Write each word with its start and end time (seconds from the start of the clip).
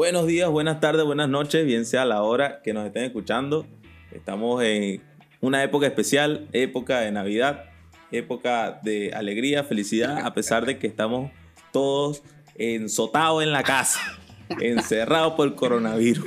Buenos 0.00 0.26
días, 0.26 0.48
buenas 0.48 0.80
tardes, 0.80 1.04
buenas 1.04 1.28
noches, 1.28 1.66
bien 1.66 1.84
sea 1.84 2.06
la 2.06 2.22
hora 2.22 2.62
que 2.62 2.72
nos 2.72 2.86
estén 2.86 3.04
escuchando. 3.04 3.66
Estamos 4.12 4.64
en 4.64 5.02
una 5.42 5.62
época 5.62 5.86
especial, 5.86 6.48
época 6.54 7.00
de 7.00 7.12
Navidad, 7.12 7.66
época 8.10 8.80
de 8.82 9.12
alegría, 9.12 9.62
felicidad, 9.62 10.24
a 10.24 10.32
pesar 10.32 10.64
de 10.64 10.78
que 10.78 10.86
estamos 10.86 11.30
todos 11.70 12.22
ensotados 12.54 13.42
en 13.42 13.52
la 13.52 13.62
casa, 13.62 14.00
encerrados 14.62 15.34
por 15.34 15.48
el 15.48 15.54
coronavirus. 15.54 16.24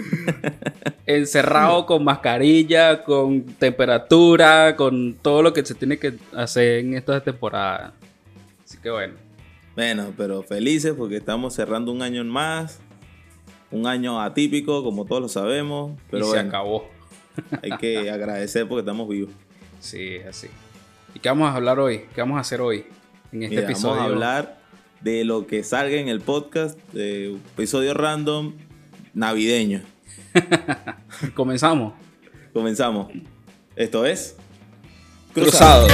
Encerrado 1.07 1.87
con 1.87 2.03
mascarilla, 2.03 3.03
con 3.03 3.41
temperatura, 3.43 4.75
con 4.75 5.15
todo 5.15 5.41
lo 5.41 5.51
que 5.51 5.65
se 5.65 5.73
tiene 5.73 5.97
que 5.97 6.13
hacer 6.35 6.77
en 6.77 6.93
esta 6.93 7.23
temporada. 7.23 7.95
Así 8.63 8.77
que 8.77 8.91
bueno. 8.91 9.15
Bueno, 9.75 10.13
pero 10.15 10.43
felices 10.43 10.93
porque 10.95 11.17
estamos 11.17 11.55
cerrando 11.55 11.91
un 11.91 12.03
año 12.03 12.23
más. 12.23 12.79
Un 13.73 13.87
año 13.87 14.21
atípico, 14.21 14.83
como 14.83 15.05
todos 15.05 15.21
lo 15.21 15.27
sabemos. 15.27 16.00
Pero 16.11 16.27
y 16.27 16.31
se 16.31 16.39
acabó. 16.39 16.87
Hay 17.64 17.71
que 17.77 18.11
agradecer 18.11 18.68
porque 18.68 18.81
estamos 18.81 19.09
vivos. 19.09 19.31
Sí, 19.79 20.18
así. 20.29 20.47
¿Y 21.15 21.19
qué 21.19 21.29
vamos 21.29 21.50
a 21.50 21.55
hablar 21.55 21.79
hoy? 21.79 22.05
¿Qué 22.14 22.21
vamos 22.21 22.37
a 22.37 22.41
hacer 22.41 22.61
hoy 22.61 22.86
en 23.31 23.43
este 23.43 23.59
episodio? 23.59 23.95
Vamos 23.95 24.09
a 24.09 24.14
hablar 24.14 24.57
de 25.01 25.25
lo 25.25 25.47
que 25.47 25.64
salga 25.64 25.97
en 25.97 26.07
el 26.07 26.21
podcast, 26.21 26.78
de 26.93 27.33
episodio 27.33 27.93
random 27.93 28.54
navideño. 29.14 29.81
Comenzamos. 31.33 31.93
Comenzamos. 32.53 33.11
Esto 33.75 34.05
es 34.05 34.38
Cruzado. 35.33 35.88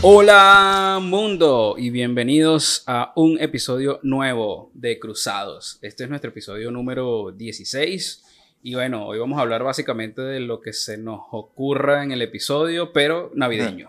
Hola 0.00 1.00
mundo 1.02 1.74
y 1.76 1.90
bienvenidos 1.90 2.84
a 2.86 3.12
un 3.16 3.36
episodio 3.40 3.98
nuevo 4.04 4.70
de 4.72 5.00
Cruzados. 5.00 5.80
Este 5.82 6.04
es 6.04 6.08
nuestro 6.08 6.30
episodio 6.30 6.70
número 6.70 7.32
16 7.32 8.24
y 8.62 8.74
bueno, 8.74 9.08
hoy 9.08 9.18
vamos 9.18 9.40
a 9.40 9.42
hablar 9.42 9.64
básicamente 9.64 10.22
de 10.22 10.38
lo 10.38 10.60
que 10.60 10.72
se 10.72 10.98
nos 10.98 11.22
ocurra 11.32 12.04
en 12.04 12.12
el 12.12 12.22
episodio, 12.22 12.92
pero 12.92 13.32
navideño. 13.34 13.88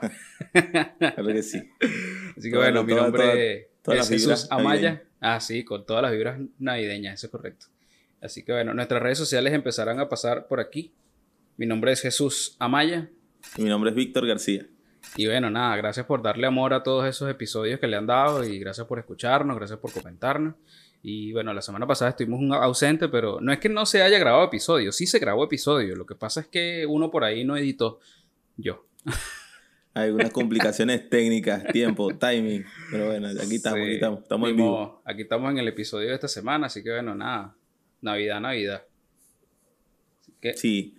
claro 0.98 1.28
que 1.28 1.44
sí. 1.44 1.62
Así 2.36 2.50
que 2.50 2.58
bueno, 2.58 2.84
mi 2.84 2.96
nombre 2.96 3.70
es 3.86 4.10
Jesús 4.10 4.48
Amaya. 4.50 5.04
Ah, 5.20 5.40
sí, 5.40 5.64
con 5.64 5.86
todas 5.86 6.02
las 6.02 6.12
vibras 6.12 6.40
navideñas, 6.58 7.20
eso 7.20 7.28
es 7.28 7.32
correcto. 7.32 7.68
Así 8.20 8.44
que 8.44 8.52
bueno, 8.52 8.74
nuestras 8.74 9.04
redes 9.04 9.20
sociales 9.20 9.54
empezarán 9.54 10.00
a 10.00 10.10
pasar 10.10 10.48
por 10.48 10.60
aquí. 10.60 10.92
Mi 11.56 11.68
nombre 11.68 11.92
es 11.92 12.02
Jesús 12.02 12.56
Amaya. 12.58 13.12
Y 13.58 13.62
mi 13.62 13.70
nombre 13.70 13.92
es 13.92 13.96
Víctor 13.96 14.26
García. 14.26 14.66
Y 15.16 15.28
bueno, 15.28 15.50
nada, 15.50 15.76
gracias 15.76 16.06
por 16.06 16.22
darle 16.22 16.48
amor 16.48 16.74
a 16.74 16.84
todos 16.84 17.06
esos 17.06 17.30
episodios 17.30 17.80
que 17.80 17.88
le 17.88 17.98
han 17.98 18.08
dado 18.08 18.44
y 18.44 18.60
gracias 18.60 18.88
por 18.88 19.00
escucharnos, 19.00 19.56
gracias 19.58 19.80
por 19.80 19.92
comentarnos. 19.92 20.56
Y 21.02 21.32
bueno, 21.32 21.54
la 21.54 21.62
semana 21.62 21.88
pasada 21.88 22.12
estuvimos 22.12 22.40
un 22.42 22.54
ausente, 22.54 23.08
pero 23.08 23.40
no 23.42 23.54
es 23.54 23.60
que 23.60 23.70
no 23.70 23.86
se 23.86 24.02
haya 24.02 24.20
grabado 24.20 24.46
episodio, 24.46 24.92
sí 24.92 25.08
se 25.08 25.20
grabó 25.20 25.46
episodio. 25.46 25.96
Lo 25.96 26.06
que 26.06 26.16
pasa 26.16 26.42
es 26.42 26.48
que 26.48 26.86
uno 26.86 27.10
por 27.10 27.24
ahí 27.24 27.44
no 27.44 27.56
editó. 27.58 28.00
Yo. 28.58 28.86
Hay 29.94 30.12
unas 30.12 30.32
complicaciones 30.32 31.10
técnicas, 31.10 31.66
tiempo, 31.74 32.14
timing. 32.16 32.66
Pero 32.92 33.08
bueno, 33.08 33.28
aquí 33.30 33.56
estamos, 33.56 33.80
aquí 33.80 33.94
estamos, 33.94 34.22
estamos 34.22 34.50
en 34.50 34.56
vivo. 34.58 35.02
Aquí 35.04 35.22
estamos 35.24 35.52
en 35.52 35.58
el 35.58 35.68
episodio 35.68 36.10
de 36.10 36.16
esta 36.16 36.28
semana, 36.28 36.68
así 36.68 36.84
que 36.84 36.92
bueno, 36.92 37.16
nada. 37.16 37.56
Navidad, 38.02 38.40
Navidad. 38.40 38.84
Sí. 40.56 40.96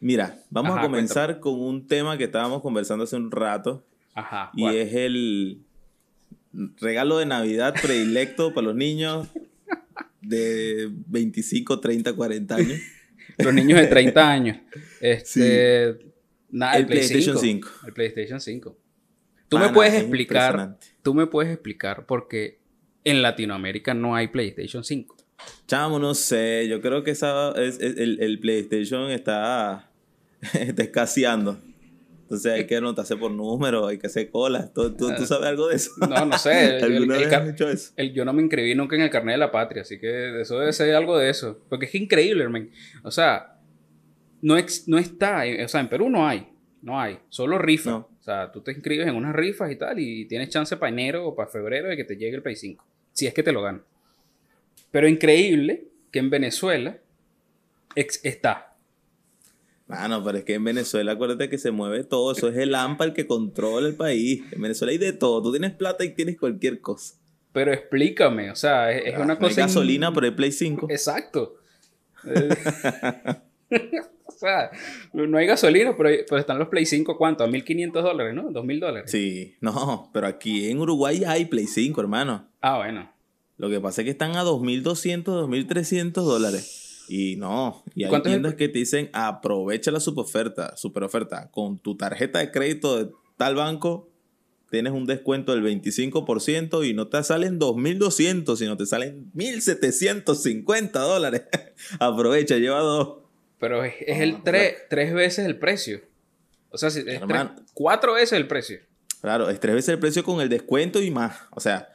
Mira, 0.00 0.42
vamos 0.50 0.78
a 0.78 0.82
comenzar 0.82 1.40
con 1.40 1.60
un 1.60 1.86
tema 1.86 2.18
que 2.18 2.24
estábamos 2.24 2.62
conversando 2.62 3.04
hace 3.04 3.16
un 3.16 3.30
rato. 3.30 3.84
Ajá. 4.14 4.50
Y 4.54 4.66
es 4.66 4.94
el 4.94 5.60
regalo 6.80 7.18
de 7.18 7.26
Navidad 7.26 7.74
predilecto 7.80 8.54
para 8.54 8.68
los 8.68 8.76
niños 8.76 9.28
de 10.20 10.90
25, 10.90 11.80
30, 11.80 12.12
40 12.12 12.54
años. 12.54 12.80
los 13.38 13.54
niños 13.54 13.80
de 13.80 13.86
30 13.86 14.30
años. 14.30 14.58
Este, 15.00 15.88
el, 15.88 16.86
PlayStation 16.86 17.38
5. 17.38 17.68
El 17.86 17.92
PlayStation 17.92 18.40
5. 18.40 18.76
Tú 19.48 19.58
me 19.58 19.68
puedes 19.70 19.94
explicar, 19.94 20.76
tú 21.02 21.14
me 21.14 21.26
puedes 21.26 21.52
explicar 21.52 22.06
por 22.06 22.28
qué 22.28 22.58
en 23.04 23.22
Latinoamérica 23.22 23.94
no 23.94 24.16
hay 24.16 24.28
PlayStation 24.28 24.82
5. 24.82 25.15
Chamo, 25.66 25.98
no 25.98 26.14
sé, 26.14 26.68
yo 26.68 26.80
creo 26.80 27.02
que 27.02 27.10
esa, 27.10 27.52
es, 27.52 27.80
el, 27.80 28.18
el, 28.20 28.38
PlayStation 28.38 29.10
está, 29.10 29.90
está 30.54 30.82
escaseando. 30.82 31.60
Entonces 32.22 32.52
hay 32.52 32.66
que 32.66 32.76
anotarse 32.76 33.16
por 33.16 33.30
número, 33.30 33.86
hay 33.86 33.98
que 33.98 34.08
hacer 34.08 34.30
colas. 34.30 34.74
¿Tú, 34.74 34.96
tú, 34.96 35.06
sabes 35.26 35.46
algo 35.46 35.68
de 35.68 35.76
eso? 35.76 35.92
No, 36.08 36.24
no 36.24 36.36
sé. 36.38 36.78
¿Alguna 36.82 37.18
vez 37.18 37.32
has 37.32 37.48
hecho 37.48 37.68
eso? 37.68 37.92
yo 38.12 38.24
no 38.24 38.32
me 38.32 38.42
inscribí 38.42 38.74
nunca 38.74 38.96
en 38.96 39.02
el 39.02 39.10
carnet 39.10 39.34
de 39.34 39.38
la 39.38 39.52
patria, 39.52 39.82
así 39.82 40.00
que 40.00 40.40
eso 40.40 40.58
debe 40.58 40.72
ser 40.72 40.92
algo 40.96 41.16
de 41.16 41.30
eso. 41.30 41.60
Porque 41.68 41.86
es 41.86 41.94
increíble, 41.94 42.42
hermano. 42.42 42.66
O 43.04 43.12
sea, 43.12 43.60
no, 44.42 44.56
no 44.86 44.98
está, 44.98 45.44
o 45.64 45.68
sea, 45.68 45.80
en 45.80 45.88
Perú 45.88 46.10
no 46.10 46.26
hay, 46.26 46.48
no 46.82 47.00
hay, 47.00 47.18
solo 47.28 47.58
rifas. 47.58 47.94
O 47.94 48.22
sea, 48.22 48.50
tú 48.50 48.60
te 48.60 48.72
inscribes 48.72 49.06
en 49.06 49.14
unas 49.14 49.34
rifas 49.34 49.70
y 49.70 49.76
tal 49.76 50.00
y 50.00 50.26
tienes 50.26 50.48
chance 50.48 50.76
para 50.76 50.90
enero 50.90 51.28
o 51.28 51.36
para 51.36 51.48
febrero 51.48 51.88
de 51.88 51.96
que 51.96 52.04
te 52.04 52.16
llegue 52.16 52.34
el 52.34 52.42
Play 52.42 52.56
5, 52.56 52.84
si 53.12 53.28
es 53.28 53.34
que 53.34 53.44
te 53.44 53.52
lo 53.52 53.62
dan. 53.62 53.84
Pero 54.96 55.08
increíble 55.08 55.88
que 56.10 56.20
en 56.20 56.30
Venezuela 56.30 56.96
está. 57.94 58.78
Mano, 59.88 60.24
pero 60.24 60.38
es 60.38 60.44
que 60.44 60.54
en 60.54 60.64
Venezuela, 60.64 61.12
acuérdate 61.12 61.50
que 61.50 61.58
se 61.58 61.70
mueve 61.70 62.02
todo. 62.02 62.32
Eso 62.32 62.48
es 62.48 62.56
el 62.56 62.74
AMPA 62.74 63.04
el 63.04 63.12
que 63.12 63.26
controla 63.26 63.88
el 63.88 63.94
país. 63.94 64.42
En 64.52 64.62
Venezuela 64.62 64.92
hay 64.92 64.96
de 64.96 65.12
todo. 65.12 65.42
Tú 65.42 65.50
tienes 65.50 65.72
plata 65.72 66.02
y 66.02 66.14
tienes 66.14 66.38
cualquier 66.38 66.80
cosa. 66.80 67.14
Pero 67.52 67.74
explícame, 67.74 68.50
o 68.50 68.56
sea, 68.56 68.90
es, 68.90 69.14
una 69.16 69.34
no 69.34 69.38
cosa. 69.38 69.60
Hay 69.60 69.66
gasolina 69.66 70.14
por 70.14 70.24
el 70.24 70.34
Play 70.34 70.52
5. 70.52 70.86
Exacto. 70.88 71.56
o 74.24 74.30
sea, 74.30 74.70
no 75.12 75.36
hay 75.36 75.46
gasolina, 75.46 75.94
pero, 75.94 76.08
pero, 76.26 76.40
están 76.40 76.58
los 76.58 76.68
Play 76.68 76.86
5, 76.86 77.18
¿cuánto? 77.18 77.44
A 77.44 77.48
1.500 77.48 77.92
dólares, 78.00 78.34
¿no? 78.34 78.44
2.000 78.44 78.80
dólares. 78.80 79.10
Sí, 79.10 79.56
no, 79.60 80.08
pero 80.14 80.26
aquí 80.26 80.70
en 80.70 80.78
Uruguay 80.78 81.22
hay 81.26 81.44
Play 81.44 81.66
5, 81.66 82.00
hermano. 82.00 82.48
Ah, 82.62 82.78
bueno. 82.78 83.14
Lo 83.58 83.70
que 83.70 83.80
pasa 83.80 84.02
es 84.02 84.04
que 84.04 84.10
están 84.10 84.36
a 84.36 84.44
2.200, 84.44 85.24
2.300 85.24 86.12
dólares. 86.12 87.04
Y 87.08 87.36
no, 87.36 87.84
y 87.94 88.04
hay 88.04 88.22
tiendas 88.22 88.54
que 88.54 88.68
te 88.68 88.80
dicen 88.80 89.10
aprovecha 89.12 89.90
la 89.90 90.00
super 90.00 90.24
oferta, 90.24 90.76
super 90.76 91.04
oferta. 91.04 91.50
Con 91.52 91.78
tu 91.78 91.96
tarjeta 91.96 92.40
de 92.40 92.50
crédito 92.50 93.04
de 93.04 93.12
tal 93.36 93.54
banco 93.54 94.10
tienes 94.70 94.92
un 94.92 95.06
descuento 95.06 95.54
del 95.54 95.62
25% 95.62 96.88
y 96.88 96.94
no 96.94 97.06
te 97.08 97.22
salen 97.22 97.60
2.200, 97.60 98.56
sino 98.56 98.76
te 98.76 98.86
salen 98.86 99.30
1.750 99.34 100.90
dólares. 100.90 101.42
aprovecha, 102.00 102.56
lleva 102.56 102.80
dos. 102.80 103.18
Pero 103.58 103.84
es, 103.84 103.94
el 104.06 104.42
tres 104.42 105.14
veces 105.14 105.46
el 105.46 105.58
precio. 105.58 106.00
O 106.70 106.78
sea, 106.78 106.88
es 106.88 107.20
cuatro 107.72 108.14
veces 108.14 108.32
el 108.32 108.48
precio. 108.48 108.80
Claro, 109.20 109.48
es 109.48 109.60
tres 109.60 109.74
veces 109.74 109.90
el 109.90 109.98
precio 109.98 110.24
con 110.24 110.40
el 110.40 110.48
descuento 110.48 111.00
y 111.00 111.10
más. 111.10 111.38
O 111.52 111.60
sea, 111.60 111.88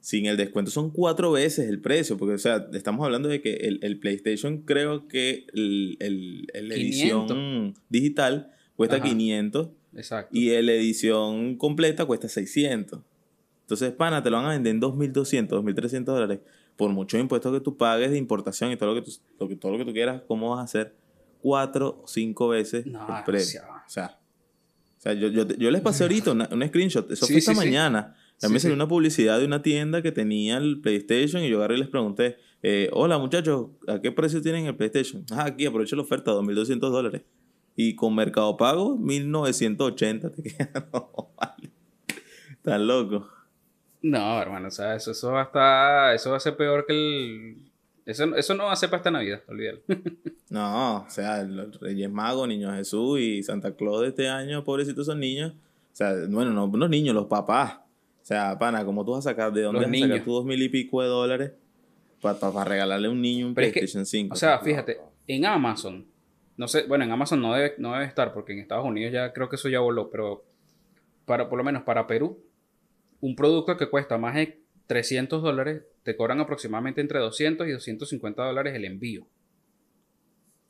sin 0.00 0.26
el 0.26 0.36
descuento 0.36 0.70
son 0.70 0.90
cuatro 0.90 1.32
veces 1.32 1.68
el 1.68 1.80
precio, 1.80 2.16
porque, 2.16 2.34
o 2.34 2.38
sea, 2.38 2.68
estamos 2.72 3.04
hablando 3.04 3.28
de 3.28 3.40
que 3.40 3.54
el, 3.56 3.98
PlayStation 3.98 4.62
creo 4.62 5.08
que 5.08 5.46
el, 5.52 6.46
la 6.54 6.74
edición 6.74 7.74
digital 7.88 8.52
cuesta 8.76 9.02
500 9.02 9.68
Exacto. 9.94 10.36
y 10.36 10.50
la 10.62 10.72
edición 10.72 11.56
completa 11.56 12.06
cuesta 12.06 12.28
600. 12.28 13.00
Entonces, 13.62 13.92
pana, 13.92 14.22
te 14.22 14.30
lo 14.30 14.38
van 14.38 14.46
a 14.46 14.50
vender 14.50 14.74
en 14.74 14.80
2.200, 14.80 15.48
2.300 15.48 16.04
dólares. 16.04 16.40
Por 16.76 16.90
muchos 16.90 17.20
impuestos 17.20 17.52
que 17.52 17.60
tú 17.60 17.76
pagues 17.76 18.10
de 18.10 18.16
importación 18.16 18.70
y 18.72 18.76
todo 18.76 18.94
lo 18.94 19.02
que 19.02 19.10
tú, 19.10 19.56
todo 19.56 19.72
lo 19.72 19.78
que 19.78 19.84
tú 19.84 19.92
quieras, 19.92 20.22
¿cómo 20.26 20.50
vas 20.50 20.60
a 20.60 20.62
hacer? 20.62 20.94
Cuatro 21.42 22.00
o 22.02 22.08
cinco 22.08 22.48
veces 22.48 22.86
el 22.86 22.96
precio. 23.26 23.62
O 23.86 23.90
sea, 23.90 24.18
o 24.96 25.00
sea 25.00 25.12
yo, 25.12 25.28
yo, 25.28 25.70
les 25.70 25.82
pasé 25.82 26.02
ahorita 26.04 26.32
un 26.32 26.66
screenshot. 26.66 27.10
Eso 27.10 27.26
fue 27.26 27.36
esta 27.36 27.52
mañana. 27.52 28.16
También 28.40 28.60
salió 28.60 28.74
una 28.74 28.86
publicidad 28.86 29.38
de 29.38 29.46
una 29.46 29.62
tienda 29.62 30.00
que 30.00 30.12
tenía 30.12 30.58
el 30.58 30.80
PlayStation 30.80 31.42
y 31.42 31.48
yo 31.48 31.58
agarré 31.58 31.74
y 31.74 31.78
les 31.78 31.88
pregunté, 31.88 32.36
eh, 32.62 32.88
hola 32.92 33.18
muchachos, 33.18 33.70
¿a 33.88 34.00
qué 34.00 34.12
precio 34.12 34.40
tienen 34.40 34.66
el 34.66 34.76
PlayStation? 34.76 35.24
Ah, 35.32 35.46
aquí 35.46 35.66
aprovecha 35.66 35.96
la 35.96 36.02
oferta, 36.02 36.30
2.200 36.32 36.78
dólares. 36.78 37.22
Y 37.74 37.96
con 37.96 38.14
Mercado 38.14 38.56
Pago, 38.56 38.96
1.980. 38.96 40.34
Te 40.34 40.42
queda, 40.56 40.88
no, 40.92 41.32
vale. 41.36 41.70
Estás 42.50 42.80
loco. 42.80 43.28
No, 44.02 44.40
hermano, 44.40 44.68
o 44.68 44.70
sea, 44.70 44.94
eso, 44.94 45.10
eso, 45.10 45.32
va 45.32 45.42
a 45.42 45.44
estar, 45.44 46.14
eso 46.14 46.30
va 46.30 46.36
a 46.36 46.40
ser 46.40 46.56
peor 46.56 46.86
que 46.86 46.92
el... 46.92 47.72
Eso, 48.06 48.34
eso 48.36 48.54
no 48.54 48.64
va 48.64 48.72
a 48.72 48.76
ser 48.76 48.88
para 48.88 48.98
esta 48.98 49.10
Navidad, 49.10 49.42
olvídalo. 49.48 49.80
no, 50.50 51.02
o 51.02 51.10
sea, 51.10 51.42
los 51.42 51.78
Reyes 51.80 52.10
Magos, 52.10 52.48
Niño 52.48 52.72
Jesús 52.72 53.20
y 53.20 53.42
Santa 53.42 53.74
Claus 53.74 54.00
de 54.02 54.08
este 54.08 54.28
año, 54.28 54.64
pobrecitos 54.64 55.06
son 55.06 55.20
niños. 55.20 55.52
O 55.92 55.96
sea, 55.98 56.14
bueno, 56.28 56.52
no 56.52 56.70
los 56.74 56.88
niños, 56.88 57.14
los 57.14 57.26
papás 57.26 57.80
sea, 58.28 58.58
pana, 58.58 58.84
¿cómo 58.84 59.04
tú 59.06 59.12
vas 59.12 59.26
a 59.26 59.30
sacar 59.30 59.50
de 59.52 59.62
dónde 59.62 59.80
vas 59.80 59.88
a 59.88 59.98
sacar 59.98 60.18
tus 60.18 60.34
dos 60.34 60.44
mil 60.44 60.62
y 60.62 60.68
pico 60.68 61.00
de 61.00 61.08
dólares 61.08 61.52
para 62.20 62.64
regalarle 62.64 63.08
a 63.08 63.10
un 63.10 63.22
niño 63.22 63.46
un 63.46 63.54
PlayStation 63.54 64.04
5? 64.04 64.34
O 64.34 64.36
sea, 64.36 64.58
fíjate, 64.58 64.98
en 65.26 65.46
Amazon, 65.46 66.06
no 66.58 66.68
sé, 66.68 66.82
bueno, 66.82 67.04
en 67.04 67.10
Amazon 67.10 67.40
no 67.40 67.54
debe, 67.54 67.74
no 67.78 67.94
debe 67.94 68.04
estar 68.04 68.34
porque 68.34 68.52
en 68.52 68.58
Estados 68.58 68.84
Unidos 68.84 69.14
ya 69.14 69.32
creo 69.32 69.48
que 69.48 69.56
eso 69.56 69.70
ya 69.70 69.80
voló, 69.80 70.10
pero 70.10 70.44
para, 71.24 71.48
por 71.48 71.56
lo 71.56 71.64
menos 71.64 71.84
para 71.84 72.06
Perú, 72.06 72.38
un 73.20 73.34
producto 73.34 73.78
que 73.78 73.88
cuesta 73.88 74.18
más 74.18 74.34
de 74.34 74.60
300 74.88 75.42
dólares, 75.42 75.84
te 76.02 76.14
cobran 76.14 76.40
aproximadamente 76.40 77.00
entre 77.00 77.20
200 77.20 77.66
y 77.66 77.72
250 77.72 78.44
dólares 78.44 78.74
el 78.74 78.84
envío. 78.84 79.26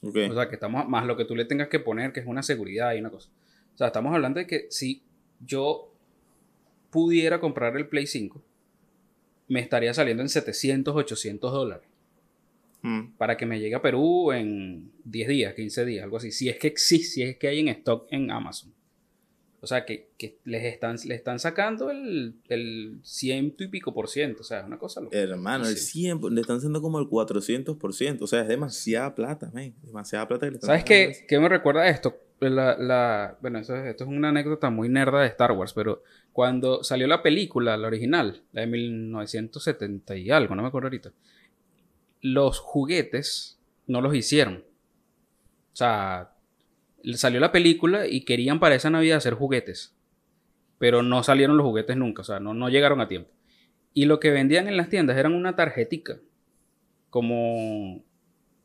O 0.02 0.12
sea, 0.12 0.48
que 0.48 0.54
estamos 0.54 0.88
más 0.88 1.06
lo 1.06 1.16
que 1.16 1.24
tú 1.24 1.34
le 1.34 1.44
tengas 1.44 1.66
que 1.66 1.80
poner, 1.80 2.12
que 2.12 2.20
es 2.20 2.26
una 2.26 2.44
seguridad 2.44 2.94
y 2.94 3.00
una 3.00 3.10
cosa. 3.10 3.30
O 3.74 3.76
sea, 3.76 3.88
estamos 3.88 4.14
hablando 4.14 4.38
de 4.38 4.46
que 4.46 4.66
si 4.70 5.02
yo 5.40 5.92
pudiera 6.90 7.40
comprar 7.40 7.76
el 7.76 7.88
Play 7.88 8.06
5, 8.06 8.42
me 9.48 9.60
estaría 9.60 9.92
saliendo 9.94 10.22
en 10.22 10.28
700, 10.28 10.94
800 10.94 11.52
dólares. 11.52 11.88
Mm. 12.82 13.16
Para 13.16 13.36
que 13.36 13.46
me 13.46 13.58
llegue 13.58 13.74
a 13.74 13.82
Perú 13.82 14.32
en 14.32 14.92
10 15.04 15.28
días, 15.28 15.54
15 15.54 15.84
días, 15.84 16.04
algo 16.04 16.18
así. 16.18 16.30
Si 16.30 16.48
es 16.48 16.58
que 16.58 16.68
existe, 16.68 17.06
si 17.06 17.22
es 17.22 17.36
que 17.36 17.48
hay 17.48 17.60
en 17.60 17.68
stock 17.68 18.06
en 18.10 18.30
Amazon. 18.30 18.72
O 19.60 19.66
sea, 19.66 19.84
que, 19.84 20.08
les 20.44 20.64
están, 20.64 20.96
le 21.04 21.16
están 21.16 21.40
sacando 21.40 21.90
el, 21.90 22.36
el 22.48 23.00
ciento 23.02 23.64
y 23.64 23.68
pico 23.68 23.92
por 23.92 24.08
ciento. 24.08 24.42
O 24.42 24.44
sea, 24.44 24.60
es 24.60 24.66
una 24.66 24.78
cosa 24.78 25.00
loca. 25.00 25.18
Hermano, 25.18 25.66
el 25.66 25.76
100, 25.76 26.20
le 26.32 26.40
están 26.40 26.58
haciendo 26.58 26.80
como 26.80 27.00
el 27.00 27.08
400 27.08 27.76
por 27.76 27.92
ciento. 27.92 28.24
O 28.24 28.28
sea, 28.28 28.42
es 28.42 28.48
demasiada 28.48 29.16
plata, 29.16 29.50
man. 29.52 29.74
Demasiada 29.82 30.28
plata 30.28 30.46
que 30.46 30.52
le 30.52 30.56
están 30.58 30.68
¿Sabes 30.68 30.84
qué, 30.84 31.26
qué 31.26 31.40
me 31.40 31.48
recuerda 31.48 31.88
esto? 31.88 32.16
La, 32.38 32.78
la, 32.78 33.36
bueno, 33.40 33.58
esto 33.58 33.74
es 33.82 34.00
una 34.02 34.28
anécdota 34.28 34.70
muy 34.70 34.88
nerda 34.88 35.22
de 35.22 35.26
Star 35.26 35.50
Wars, 35.50 35.72
pero 35.72 36.04
cuando 36.38 36.84
salió 36.84 37.08
la 37.08 37.20
película, 37.20 37.76
la 37.76 37.88
original, 37.88 38.44
la 38.52 38.60
de 38.60 38.68
1970 38.68 40.14
y 40.18 40.30
algo, 40.30 40.54
no 40.54 40.62
me 40.62 40.68
acuerdo 40.68 40.86
ahorita, 40.86 41.10
los 42.20 42.60
juguetes 42.60 43.58
no 43.88 44.00
los 44.00 44.14
hicieron. 44.14 44.62
O 45.72 45.76
sea, 45.76 46.30
salió 47.14 47.40
la 47.40 47.50
película 47.50 48.06
y 48.06 48.20
querían 48.20 48.60
para 48.60 48.76
esa 48.76 48.88
Navidad 48.88 49.16
hacer 49.16 49.34
juguetes. 49.34 49.96
Pero 50.78 51.02
no 51.02 51.24
salieron 51.24 51.56
los 51.56 51.66
juguetes 51.66 51.96
nunca, 51.96 52.22
o 52.22 52.24
sea, 52.24 52.38
no, 52.38 52.68
llegaron 52.68 53.00
a 53.00 53.08
tiempo. 53.08 53.32
Y 53.92 54.04
lo 54.04 54.20
que 54.20 54.30
vendían 54.30 54.68
en 54.68 54.76
las 54.76 54.90
tiendas 54.90 55.18
eran 55.18 55.34
una 55.34 55.56
tarjetica. 55.56 56.20
Como, 57.10 58.04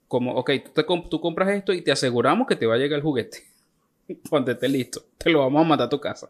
como 0.08 0.36
ok, 0.36 0.52
tú, 0.64 0.72
te, 0.76 0.86
compras 0.86 1.50
esto 1.50 1.74
y 1.74 1.82
te 1.82 1.92
aseguramos 1.92 2.46
que 2.46 2.56
te 2.56 2.68
va 2.68 2.76
a 2.76 2.78
llegar 2.78 2.98
el 2.98 3.04
juguete. 3.04 3.40
Cuando 4.30 4.52
esté 4.52 4.70
listo, 4.70 5.02
te 5.18 5.32
lo 5.32 5.40
vamos 5.40 5.66
a 5.66 5.68
mandar 5.68 5.88
a 5.88 5.90
tu 5.90 6.00
casa. 6.00 6.30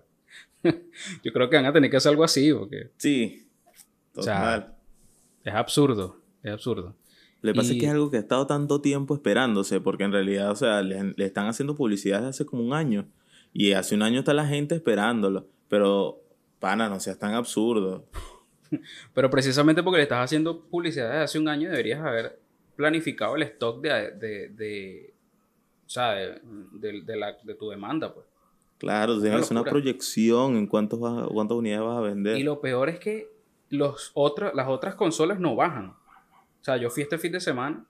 Yo 1.24 1.34
creo 1.34 1.50
que 1.50 1.56
van 1.56 1.66
a 1.66 1.74
tener 1.74 1.90
que 1.90 1.98
hacer 1.98 2.12
algo 2.12 2.24
así, 2.24 2.54
porque... 2.54 2.92
Sí, 2.98 3.48
total. 4.14 4.76
es 5.44 5.54
absurdo, 5.54 6.22
es 6.42 6.52
absurdo. 6.52 6.96
Lo 7.42 7.52
que 7.52 7.58
pasa 7.58 7.74
es 7.74 7.80
que 7.80 7.86
es 7.88 7.92
algo 7.92 8.10
que 8.10 8.16
ha 8.16 8.22
estado 8.22 8.48
tanto 8.48 8.80
tiempo 8.80 9.14
esperándose, 9.14 9.82
porque 9.82 10.06
en 10.06 10.14
realidad, 10.14 10.50
o 10.52 10.56
sea, 10.56 10.82
le, 10.82 11.14
están 11.18 11.48
haciendo 11.48 11.76
publicidad 11.76 12.20
desde 12.20 12.30
hace 12.30 12.46
como 12.46 12.64
un 12.64 12.74
año. 12.74 13.06
Y 13.52 13.74
hace 13.74 13.96
un 13.96 14.02
año 14.02 14.20
está 14.20 14.34
la 14.34 14.48
gente 14.48 14.76
esperándolo. 14.76 15.46
Pero, 15.68 16.22
pana, 16.60 16.88
no 16.88 17.02
seas 17.02 17.20
tan 17.20 17.34
absurdo. 17.34 18.06
Pero 19.14 19.30
precisamente 19.30 19.84
porque 19.84 19.98
le 19.98 20.04
estás 20.04 20.24
haciendo 20.24 20.62
publicidad 20.62 21.10
desde 21.10 21.24
hace 21.24 21.40
un 21.40 21.50
año, 21.50 21.70
deberías 21.70 22.00
haber 22.00 22.40
planificado 22.78 23.36
el 23.36 23.44
stock 23.44 23.82
de, 23.82 24.12
de, 24.12 24.50
de 24.50 25.14
o 25.86 25.90
sea, 25.90 26.14
de, 26.14 27.04
la, 27.18 27.38
de 27.44 27.56
tu 27.56 27.70
demanda, 27.70 28.14
pues. 28.14 28.26
Claro, 28.84 29.22
tienes 29.22 29.50
una, 29.50 29.64
proyección 29.64 30.58
en 30.58 30.68
cuántos 30.68 31.00
cuántas 31.30 31.58
unidades 31.58 31.86
vas 31.86 31.98
a 32.00 32.02
vender. 32.02 32.38
Y 32.38 32.44
lo 32.44 32.60
peor 32.60 32.90
es 32.90 33.00
que 33.00 33.30
los 33.70 34.12
las 34.54 34.68
otras 34.68 34.96
consolas 34.96 35.40
no 35.40 35.56
bajan. 35.56 35.92
O 35.92 36.64
sea, 36.64 36.76
yo 36.76 36.90
fui 36.90 37.04
este 37.04 37.18
fin 37.18 37.32
de 37.32 37.40
semana 37.40 37.86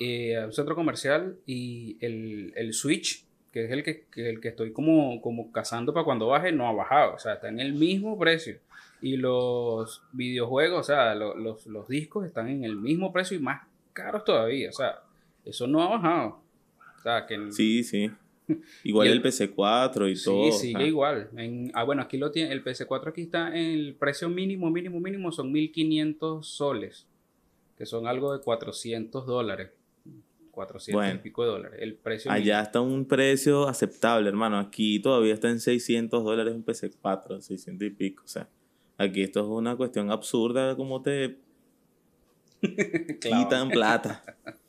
eh, 0.00 0.36
a 0.36 0.46
un 0.46 0.52
centro 0.52 0.74
comercial 0.74 1.36
y 1.46 1.98
el, 2.00 2.72
Switch, 2.72 3.24
que 3.52 3.66
es 3.66 3.70
el 3.70 3.84
que, 3.84 4.06
el 4.16 4.40
que 4.40 4.48
estoy 4.48 4.72
como, 4.72 5.22
como 5.22 5.52
cazando 5.52 5.94
para 5.94 6.04
cuando 6.04 6.26
baje, 6.26 6.50
no 6.50 6.68
ha 6.68 6.72
bajado. 6.72 7.14
O 7.14 7.18
sea, 7.20 7.34
está 7.34 7.48
en 7.48 7.60
el 7.60 7.74
mismo 7.74 8.18
precio. 8.18 8.58
Y 9.00 9.16
los 9.16 10.02
videojuegos, 10.10 10.80
o 10.80 10.82
sea, 10.82 11.14
los, 11.14 11.88
discos 11.88 12.26
están 12.26 12.48
en 12.48 12.64
el 12.64 12.74
mismo 12.74 13.12
precio 13.12 13.36
y 13.36 13.40
más 13.40 13.62
caros 13.92 14.24
todavía. 14.24 14.70
O 14.70 14.72
sea, 14.72 14.98
eso 15.44 15.68
no 15.68 15.80
ha 15.80 15.90
bajado. 15.90 16.40
O 16.98 17.02
sea, 17.02 17.24
que... 17.24 17.52
Sí, 17.52 17.84
sí. 17.84 18.10
Igual 18.84 19.08
el, 19.08 19.22
PC4 19.22 20.12
y 20.12 20.22
todo. 20.22 20.52
Sí, 20.52 20.68
sigue 20.68 20.86
igual. 20.86 21.30
ah, 21.72 21.84
bueno, 21.84 22.02
aquí 22.02 22.18
lo 22.18 22.30
tiene. 22.30 22.52
El 22.52 22.62
PC4 22.62 23.08
aquí 23.08 23.22
está 23.22 23.48
en 23.48 23.70
el 23.70 23.94
precio 23.94 24.28
mínimo, 24.28 24.70
mínimo, 24.70 25.00
mínimo, 25.00 25.32
son 25.32 25.50
1500 25.52 26.46
soles 26.46 27.06
que 27.76 27.86
son 27.86 28.06
algo 28.06 28.32
de 28.32 28.42
400 28.42 29.26
dólares. 29.26 29.70
400 30.52 31.14
y 31.16 31.18
pico 31.18 31.42
de 31.42 31.50
dólares. 31.50 31.78
El 31.82 31.94
precio. 31.96 32.30
Allá 32.30 32.62
está 32.62 32.80
un 32.80 33.06
precio 33.06 33.66
aceptable, 33.66 34.28
hermano. 34.28 34.58
Aquí 34.58 35.00
todavía 35.00 35.34
está 35.34 35.48
en 35.48 35.58
600 35.58 36.22
dólares 36.22 36.54
un 36.54 36.64
PC4, 36.64 37.40
600 37.40 37.88
y 37.88 37.90
pico. 37.90 38.22
O 38.24 38.28
sea, 38.28 38.48
aquí 38.96 39.22
esto 39.22 39.40
es 39.40 39.46
una 39.46 39.76
cuestión 39.76 40.12
absurda 40.12 40.76
como 40.76 41.02
te 41.02 41.38
quitan 43.20 43.70
plata. 43.70 44.22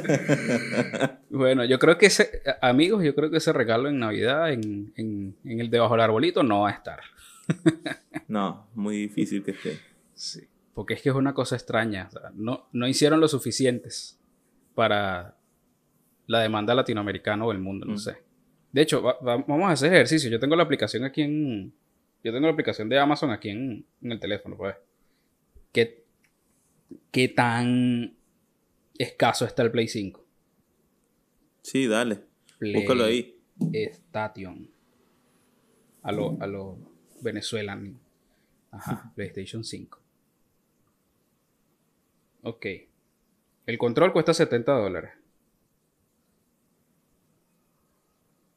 bueno, 1.30 1.64
yo 1.64 1.78
creo 1.78 1.98
que 1.98 2.06
ese, 2.06 2.42
amigos, 2.60 3.04
yo 3.04 3.14
creo 3.14 3.30
que 3.30 3.38
ese 3.38 3.52
regalo 3.52 3.88
en 3.88 3.98
Navidad, 3.98 4.52
en, 4.52 4.92
en, 4.96 5.36
en 5.44 5.60
el 5.60 5.70
debajo 5.70 5.94
del 5.94 6.02
arbolito, 6.02 6.42
no 6.42 6.62
va 6.62 6.70
a 6.70 6.72
estar. 6.72 7.00
no, 8.28 8.66
muy 8.74 8.96
difícil 8.96 9.42
que 9.42 9.52
esté. 9.52 9.78
Sí. 10.14 10.48
Porque 10.74 10.94
es 10.94 11.02
que 11.02 11.10
es 11.10 11.14
una 11.14 11.34
cosa 11.34 11.56
extraña. 11.56 12.08
no, 12.34 12.68
no 12.72 12.88
hicieron 12.88 13.20
lo 13.20 13.28
suficientes 13.28 14.18
para 14.74 15.36
la 16.26 16.40
demanda 16.40 16.74
latinoamericana 16.74 17.44
o 17.44 17.52
el 17.52 17.58
mundo, 17.58 17.86
no 17.86 17.94
mm. 17.94 17.98
sé. 17.98 18.16
De 18.72 18.80
hecho, 18.80 19.02
vamos 19.02 19.68
a 19.68 19.72
hacer 19.72 19.92
ejercicio. 19.92 20.30
Yo 20.30 20.40
tengo 20.40 20.56
la 20.56 20.62
aplicación 20.62 21.04
aquí 21.04 21.22
en. 21.22 21.74
Yo 22.24 22.32
tengo 22.32 22.46
la 22.46 22.52
aplicación 22.52 22.88
de 22.88 22.98
Amazon 22.98 23.30
aquí 23.30 23.50
en, 23.50 23.84
el 24.02 24.18
teléfono, 24.18 24.56
pues. 24.56 24.76
¿Qué, 25.72 26.04
¿Qué 27.10 27.28
tan 27.28 28.14
escaso 28.98 29.44
está 29.44 29.62
el 29.62 29.70
Play 29.70 29.88
5? 29.88 30.24
Sí, 31.62 31.86
dale. 31.86 32.24
Búscalo 32.60 33.04
ahí. 33.04 33.38
Station. 33.72 34.68
A 36.02 36.12
lo, 36.12 36.36
a 36.40 36.46
lo 36.46 36.78
Venezuelan. 37.20 37.98
Ajá, 38.70 39.12
PlayStation 39.16 39.64
5. 39.64 40.00
Ok. 42.42 42.66
El 43.66 43.78
control 43.78 44.12
cuesta 44.12 44.34
70 44.34 44.72
dólares. 44.72 45.12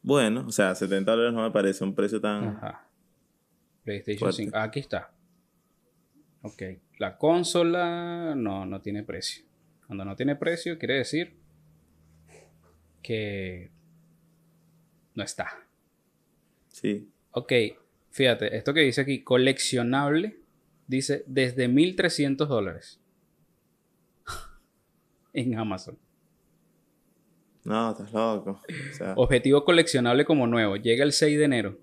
Bueno, 0.01 0.45
o 0.47 0.51
sea, 0.51 0.73
70 0.73 1.11
dólares 1.11 1.33
no 1.33 1.43
me 1.43 1.51
parece 1.51 1.83
un 1.83 1.93
precio 1.93 2.19
tan. 2.21 2.47
Ajá. 2.47 2.87
PlayStation 3.83 4.33
5. 4.33 4.57
aquí 4.57 4.79
está. 4.79 5.11
Ok. 6.41 6.61
La 6.97 7.17
consola 7.17 8.33
no, 8.35 8.65
no 8.65 8.81
tiene 8.81 9.03
precio. 9.03 9.45
Cuando 9.87 10.05
no 10.05 10.15
tiene 10.15 10.35
precio, 10.35 10.77
quiere 10.77 10.95
decir 10.95 11.35
que 13.01 13.71
no 15.13 15.23
está. 15.23 15.67
Sí. 16.69 17.09
Ok. 17.31 17.53
Fíjate, 18.09 18.55
esto 18.55 18.73
que 18.73 18.81
dice 18.81 19.01
aquí, 19.01 19.23
coleccionable, 19.23 20.39
dice 20.87 21.23
desde 21.27 21.67
1300 21.67 22.47
dólares 22.47 23.01
en 25.33 25.57
Amazon. 25.57 25.97
No, 27.63 27.91
estás 27.91 28.13
loco. 28.13 28.61
Objetivo 29.15 29.65
coleccionable 29.65 30.23
como 30.23 30.47
nuevo. 30.47 30.75
Llega 30.77 31.03
el 31.03 31.11
6 31.11 31.37
de 31.37 31.43
enero. 31.45 31.79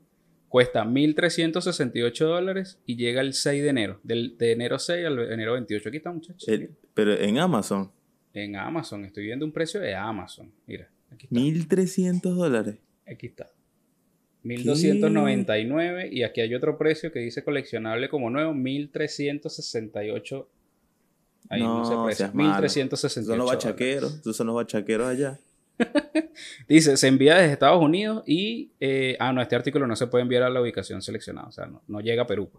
Cuesta 0.52 0.84
1.368 0.84 2.26
dólares 2.26 2.78
y 2.84 2.96
llega 2.96 3.22
el 3.22 3.32
6 3.32 3.62
de 3.62 3.68
enero. 3.70 4.00
Del, 4.02 4.36
de 4.36 4.52
enero 4.52 4.78
6 4.78 5.06
al 5.06 5.32
enero 5.32 5.54
28. 5.54 5.88
Aquí 5.88 5.96
está, 5.96 6.12
muchachos. 6.12 6.46
pero 6.92 7.14
en 7.14 7.38
Amazon. 7.38 7.90
En 8.34 8.56
Amazon. 8.56 9.06
Estoy 9.06 9.24
viendo 9.24 9.46
un 9.46 9.52
precio 9.52 9.80
de 9.80 9.94
Amazon. 9.94 10.52
Mira. 10.66 10.90
Aquí 11.10 11.24
está. 11.24 11.34
1.300 11.34 12.20
dólares. 12.34 12.76
Aquí 13.06 13.28
está. 13.28 13.50
1299 14.42 16.10
y 16.12 16.22
aquí 16.22 16.42
hay 16.42 16.54
otro 16.54 16.76
precio 16.76 17.10
que 17.12 17.20
dice 17.20 17.42
coleccionable 17.42 18.10
como 18.10 18.28
nuevo 18.28 18.52
1368 18.52 20.50
Ahí 21.48 21.62
no, 21.62 21.78
no 21.78 22.12
se 22.12 22.28
1368. 22.28 23.26
Son 23.26 23.38
los 23.38 23.46
bachaqueros. 23.46 24.20
Son 24.36 24.46
los 24.46 24.56
bachaqueros 24.56 25.08
allá. 25.08 25.38
Dice, 26.68 26.96
se 26.96 27.08
envía 27.08 27.36
desde 27.36 27.52
Estados 27.52 27.82
Unidos 27.82 28.22
y... 28.26 28.72
Eh, 28.80 29.16
ah, 29.20 29.32
no, 29.32 29.42
este 29.42 29.56
artículo 29.56 29.86
no 29.86 29.96
se 29.96 30.06
puede 30.06 30.22
enviar 30.22 30.42
a 30.42 30.50
la 30.50 30.60
ubicación 30.60 31.02
seleccionada. 31.02 31.48
O 31.48 31.52
sea, 31.52 31.70
no, 31.86 32.00
llega 32.00 32.22
a 32.22 32.26
Perú. 32.26 32.50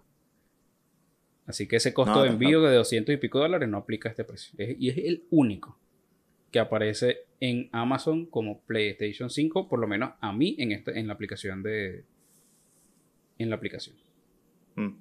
Así 1.45 1.67
que 1.67 1.75
ese 1.75 1.93
costo 1.93 2.23
de 2.23 2.29
envío 2.29 2.61
de 2.61 2.75
200 2.75 3.13
y 3.13 3.17
pico 3.17 3.39
dólares 3.39 3.67
no 3.67 3.77
aplica 3.77 4.07
a 4.09 4.11
este 4.11 4.23
precio. 4.23 4.55
y 4.57 4.89
es 4.89 4.97
el 4.97 5.25
único 5.29 5.77
que 6.51 6.59
aparece 6.59 7.25
en 7.39 7.67
Amazon 7.73 8.27
como 8.27 8.61
PlayStation 8.61 9.29
5, 9.29 9.67
por 9.67 9.79
lo 9.79 9.87
menos 9.87 10.11
a 10.21 10.31
mí 10.31 10.55
en, 10.59 10.71
este, 10.71 10.97
en 10.97 11.07
la 11.07 11.13
aplicación 11.13 11.63
de... 11.63 12.05
En 13.39 13.49
la 13.49 13.55
aplicación. 13.55 13.97
Mm. 14.75 14.95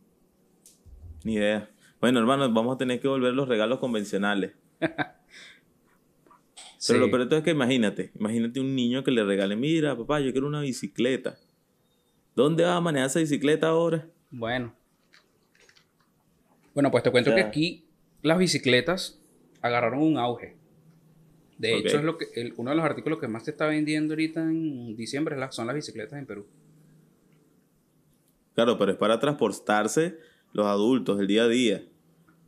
Ni 1.24 1.34
idea. 1.34 1.70
Bueno, 2.00 2.18
hermanos, 2.18 2.52
vamos 2.52 2.74
a 2.74 2.78
tener 2.78 3.00
que 3.00 3.06
volver 3.06 3.34
los 3.34 3.46
regalos 3.46 3.78
convencionales. 3.78 4.52
Pero 6.86 6.98
lo 6.98 7.10
peor 7.10 7.32
es 7.32 7.42
que 7.42 7.50
imagínate, 7.50 8.10
imagínate 8.18 8.58
un 8.60 8.74
niño 8.74 9.04
que 9.04 9.10
le 9.10 9.24
regale, 9.24 9.54
mira, 9.54 9.96
papá, 9.96 10.20
yo 10.20 10.32
quiero 10.32 10.46
una 10.46 10.60
bicicleta. 10.60 11.38
¿Dónde 12.34 12.64
vas 12.64 12.76
a 12.76 12.80
manejar 12.80 13.08
esa 13.08 13.20
bicicleta 13.20 13.68
ahora? 13.68 14.08
Bueno. 14.30 14.74
Bueno, 16.74 16.90
pues 16.90 17.02
te 17.04 17.10
cuento 17.10 17.34
que 17.34 17.42
aquí 17.42 17.84
las 18.22 18.38
bicicletas 18.38 19.20
agarraron 19.60 20.02
un 20.02 20.18
auge. 20.18 20.56
De 21.58 21.76
hecho, 21.76 21.98
es 21.98 22.04
lo 22.04 22.18
que 22.18 22.26
uno 22.56 22.70
de 22.70 22.76
los 22.76 22.84
artículos 22.84 23.20
que 23.20 23.28
más 23.28 23.44
se 23.44 23.52
está 23.52 23.66
vendiendo 23.66 24.14
ahorita 24.14 24.40
en 24.40 24.96
diciembre 24.96 25.36
son 25.50 25.66
las 25.66 25.76
bicicletas 25.76 26.18
en 26.18 26.26
Perú. 26.26 26.46
Claro, 28.54 28.76
pero 28.78 28.92
es 28.92 28.98
para 28.98 29.20
transportarse 29.20 30.18
los 30.52 30.66
adultos 30.66 31.20
el 31.20 31.26
día 31.26 31.44
a 31.44 31.48
día. 31.48 31.84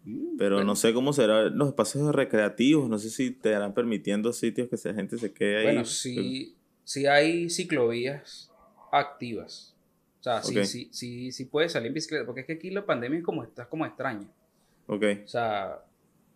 Mm, 0.04 0.37
pero 0.37 0.62
no 0.64 0.76
sé 0.76 0.92
cómo 0.92 1.12
serán 1.12 1.56
los 1.56 1.68
espacios 1.68 2.14
recreativos, 2.14 2.88
no 2.88 2.99
sé 2.99 3.11
si 3.11 3.30
te 3.30 3.50
estarán 3.50 3.75
permitiendo 3.75 4.32
sitios 4.32 4.68
que 4.68 4.88
la 4.88 4.94
gente 4.94 5.18
se 5.18 5.32
quede 5.32 5.58
ahí. 5.58 5.64
Bueno, 5.64 5.84
sí, 5.84 6.54
sí 6.84 7.06
hay 7.06 7.49
ciclovías 7.49 8.50
activas. 8.92 9.75
O 10.20 10.23
sea, 10.25 10.42
sí, 10.42 10.64
sí, 10.64 10.88
sí, 10.90 11.32
sí 11.32 11.44
puedes 11.44 11.73
salir 11.73 11.88
en 11.88 11.94
bicicleta, 11.94 12.25
porque 12.25 12.42
es 12.42 12.46
que 12.46 12.54
aquí 12.54 12.70
la 12.70 12.87
pandemia 12.87 13.18
es 13.18 13.25
como, 13.25 13.44
está 13.44 13.66
como 13.66 13.84
extraña. 13.84 14.26
Ok. 14.87 15.04
O 15.25 15.28
sea, 15.28 15.84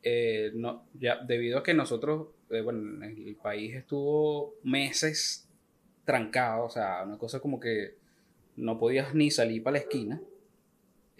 eh, 0.02 0.50
no, 0.54 0.84
ya, 0.98 1.16
debido 1.24 1.58
a 1.58 1.62
que 1.62 1.74
nosotros, 1.74 2.28
eh, 2.50 2.60
bueno, 2.60 3.04
el 3.04 3.36
país 3.36 3.74
estuvo 3.74 4.54
meses 4.62 5.48
trancado, 6.04 6.64
o 6.64 6.70
sea, 6.70 7.02
una 7.04 7.18
cosa 7.18 7.40
como 7.40 7.60
que 7.60 7.96
no 8.56 8.78
podías 8.78 9.14
ni 9.14 9.30
salir 9.30 9.62
para 9.62 9.74
la 9.74 9.78
esquina. 9.78 10.20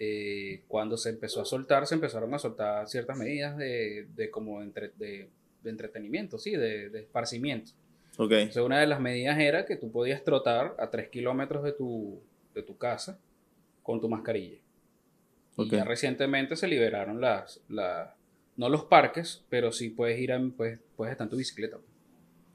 Eh, 0.01 0.63
cuando 0.69 0.95
se 0.95 1.09
empezó 1.09 1.41
a 1.41 1.45
soltar, 1.45 1.85
se 1.85 1.95
empezaron 1.95 2.33
a 2.33 2.39
soltar 2.39 2.87
ciertas 2.87 3.17
medidas 3.17 3.57
de, 3.57 4.07
de 4.15 4.31
como 4.31 4.61
entre, 4.61 4.93
de, 4.97 5.27
de, 5.61 5.69
entretenimiento, 5.69 6.37
sí, 6.37 6.51
de, 6.51 6.89
de 6.89 6.99
esparcimiento. 7.01 7.71
Okay. 8.17 8.39
Entonces, 8.43 8.63
una 8.63 8.79
de 8.79 8.87
las 8.87 9.01
medidas 9.01 9.37
era 9.39 9.65
que 9.65 9.75
tú 9.75 9.91
podías 9.91 10.23
trotar 10.23 10.75
a 10.79 10.89
3 10.89 11.09
kilómetros 11.09 11.63
de 11.63 11.73
tu, 11.73 12.21
de 12.55 12.63
tu 12.63 12.77
casa 12.77 13.19
con 13.83 13.99
tu 13.99 14.07
mascarilla. 14.07 14.57
Y 15.57 15.69
ya 15.69 15.83
recientemente 15.83 16.55
se 16.55 16.69
liberaron 16.69 17.19
las, 17.19 17.61
las, 17.67 18.09
no 18.55 18.69
los 18.69 18.85
parques, 18.85 19.43
pero 19.49 19.73
sí 19.73 19.89
puedes 19.89 20.17
ir 20.19 20.31
a, 20.31 20.41
puedes, 20.55 20.79
puedes 20.95 21.11
estar 21.11 21.25
en 21.25 21.31
tu 21.31 21.37
bicicleta. 21.37 21.77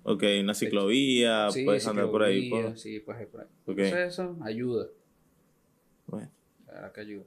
Ok, 0.05 0.23
una 0.41 0.55
ciclovía, 0.55 1.49
puedes 1.65 1.87
andar 1.87 2.11
por 2.11 2.23
ahí. 2.23 2.51
Sí, 2.77 3.01
puedes 3.01 3.23
ir 3.23 3.29
por 3.29 3.41
ahí. 3.43 3.47
Okay. 3.67 3.85
Entonces 3.85 4.13
eso 4.13 4.37
ayuda. 4.43 4.89
Bueno. 6.07 6.31
La 6.67 6.73
verdad 6.73 6.93
que 6.93 7.01
ayuda. 7.01 7.25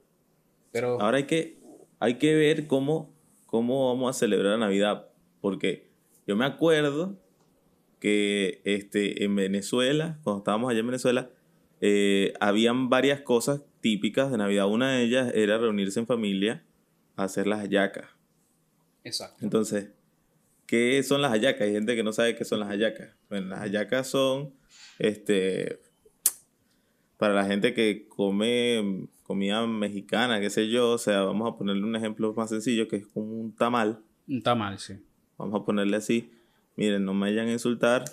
Pero... 0.72 1.00
Ahora 1.00 1.18
hay 1.18 1.24
que, 1.24 1.58
hay 1.98 2.14
que 2.14 2.34
ver 2.34 2.66
cómo, 2.66 3.14
cómo 3.46 3.88
vamos 3.88 4.14
a 4.14 4.18
celebrar 4.18 4.52
la 4.52 4.66
Navidad, 4.66 5.08
porque 5.40 5.88
yo 6.26 6.36
me 6.36 6.44
acuerdo 6.44 7.18
que 8.00 8.60
este, 8.64 9.24
en 9.24 9.34
Venezuela, 9.34 10.18
cuando 10.22 10.38
estábamos 10.38 10.70
allá 10.70 10.80
en 10.80 10.86
Venezuela, 10.86 11.30
eh, 11.80 12.32
habían 12.40 12.88
varias 12.88 13.20
cosas 13.20 13.62
típicas 13.80 14.30
de 14.30 14.38
Navidad. 14.38 14.68
Una 14.68 14.92
de 14.92 15.04
ellas 15.04 15.32
era 15.34 15.58
reunirse 15.58 16.00
en 16.00 16.06
familia 16.06 16.64
a 17.16 17.24
hacer 17.24 17.46
las 17.46 17.60
hallacas. 17.60 18.06
Exacto. 19.04 19.44
Entonces, 19.44 19.90
¿qué 20.66 21.02
son 21.02 21.22
las 21.22 21.32
hallacas? 21.32 21.62
Hay 21.62 21.72
gente 21.72 21.96
que 21.96 22.02
no 22.02 22.12
sabe 22.12 22.34
qué 22.34 22.44
son 22.44 22.60
las 22.60 22.68
hallacas. 22.68 23.14
Bueno, 23.28 23.48
las 23.48 23.60
hallacas 23.60 24.08
son, 24.08 24.54
este, 24.98 25.80
para 27.16 27.34
la 27.34 27.46
gente 27.46 27.74
que 27.74 28.06
come 28.08 29.08
comida 29.28 29.66
mexicana, 29.66 30.40
qué 30.40 30.48
sé 30.48 30.70
yo, 30.70 30.92
o 30.92 30.98
sea, 30.98 31.20
vamos 31.20 31.52
a 31.52 31.54
ponerle 31.58 31.84
un 31.84 31.94
ejemplo 31.94 32.32
más 32.32 32.48
sencillo, 32.48 32.88
que 32.88 32.96
es 32.96 33.06
como 33.06 33.26
un 33.26 33.54
tamal. 33.54 34.00
Un 34.26 34.42
tamal, 34.42 34.78
sí. 34.78 34.94
Vamos 35.36 35.60
a 35.60 35.64
ponerle 35.66 35.98
así. 35.98 36.30
Miren, 36.76 37.04
no 37.04 37.12
me 37.12 37.28
vayan 37.28 37.48
a 37.48 37.52
insultar. 37.52 38.06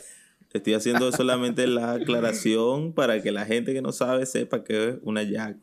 Estoy 0.52 0.74
haciendo 0.74 1.10
solamente 1.14 1.68
la 1.68 1.94
aclaración 1.94 2.92
para 2.92 3.22
que 3.22 3.32
la 3.32 3.46
gente 3.46 3.74
que 3.74 3.82
no 3.82 3.94
sabe 3.94 4.26
sepa 4.26 4.66
que 4.66 4.90
es 4.90 4.96
una 5.04 5.24
yaca. 5.24 5.58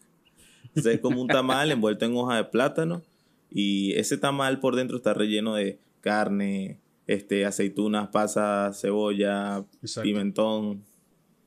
es 0.75 1.01
como 1.01 1.21
un 1.21 1.29
tamal 1.29 1.71
envuelto 1.71 2.07
en 2.07 2.17
hoja 2.17 2.37
de 2.37 2.45
plátano 2.45 3.03
y 3.51 3.93
ese 3.93 4.17
tamal 4.17 4.59
por 4.59 4.75
dentro 4.75 4.97
está 4.97 5.13
relleno 5.13 5.55
de 5.55 5.79
carne, 6.01 6.81
este, 7.07 7.45
aceitunas, 7.45 8.09
pasas, 8.09 8.81
cebolla, 8.81 9.67
pimentón, 10.03 10.83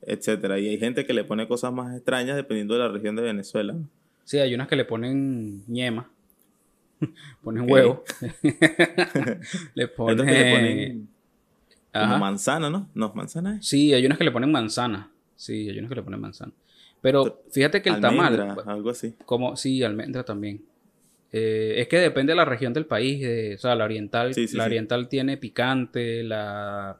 etcétera. 0.06 0.58
Y 0.58 0.68
hay 0.68 0.78
gente 0.78 1.04
que 1.04 1.12
le 1.12 1.24
pone 1.24 1.46
cosas 1.48 1.72
más 1.72 1.94
extrañas 1.94 2.36
dependiendo 2.36 2.74
de 2.74 2.80
la 2.80 2.88
región 2.88 3.16
de 3.16 3.22
Venezuela. 3.22 3.74
Sí, 4.24 4.38
hay 4.38 4.54
unas 4.54 4.68
que 4.68 4.76
le 4.76 4.84
ponen 4.84 5.64
ñema, 5.66 6.10
ponen 7.42 7.70
huevo, 7.70 8.02
le 9.74 9.88
ponen, 9.88 11.08
como 11.92 12.18
manzana, 12.18 12.70
¿no? 12.70 12.88
No, 12.94 13.12
manzana 13.14 13.58
Sí, 13.60 13.92
hay 13.94 14.04
unas 14.06 14.18
que 14.18 14.24
le 14.24 14.32
ponen 14.32 14.50
manzana. 14.50 15.10
Sí, 15.36 15.68
hay 15.68 15.78
unas 15.78 15.88
que 15.88 15.96
le 15.96 16.02
ponen 16.02 16.20
manzana. 16.20 16.52
Pero 17.00 17.42
fíjate 17.50 17.82
que 17.82 17.90
el 17.90 18.00
tamal. 18.00 18.56
Algo 18.66 18.90
así. 18.90 19.14
Como, 19.24 19.56
sí, 19.56 19.82
almendra 19.82 20.24
también. 20.24 20.64
Eh, 21.30 21.74
es 21.78 21.88
que 21.88 21.98
depende 21.98 22.32
de 22.32 22.36
la 22.36 22.44
región 22.44 22.72
del 22.72 22.86
país. 22.86 23.22
o 23.56 23.60
sea, 23.60 23.74
la 23.74 23.84
oriental, 23.84 24.32
la 24.54 24.64
oriental 24.64 25.08
tiene 25.08 25.36
picante, 25.36 26.24
la, 26.24 26.98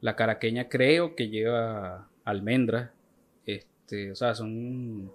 la 0.00 0.16
caraqueña 0.16 0.68
creo 0.68 1.16
que 1.16 1.28
lleva 1.28 2.08
almendra. 2.24 2.92
Este, 3.46 4.12
o 4.12 4.14
sea, 4.14 4.34
son. 4.34 5.12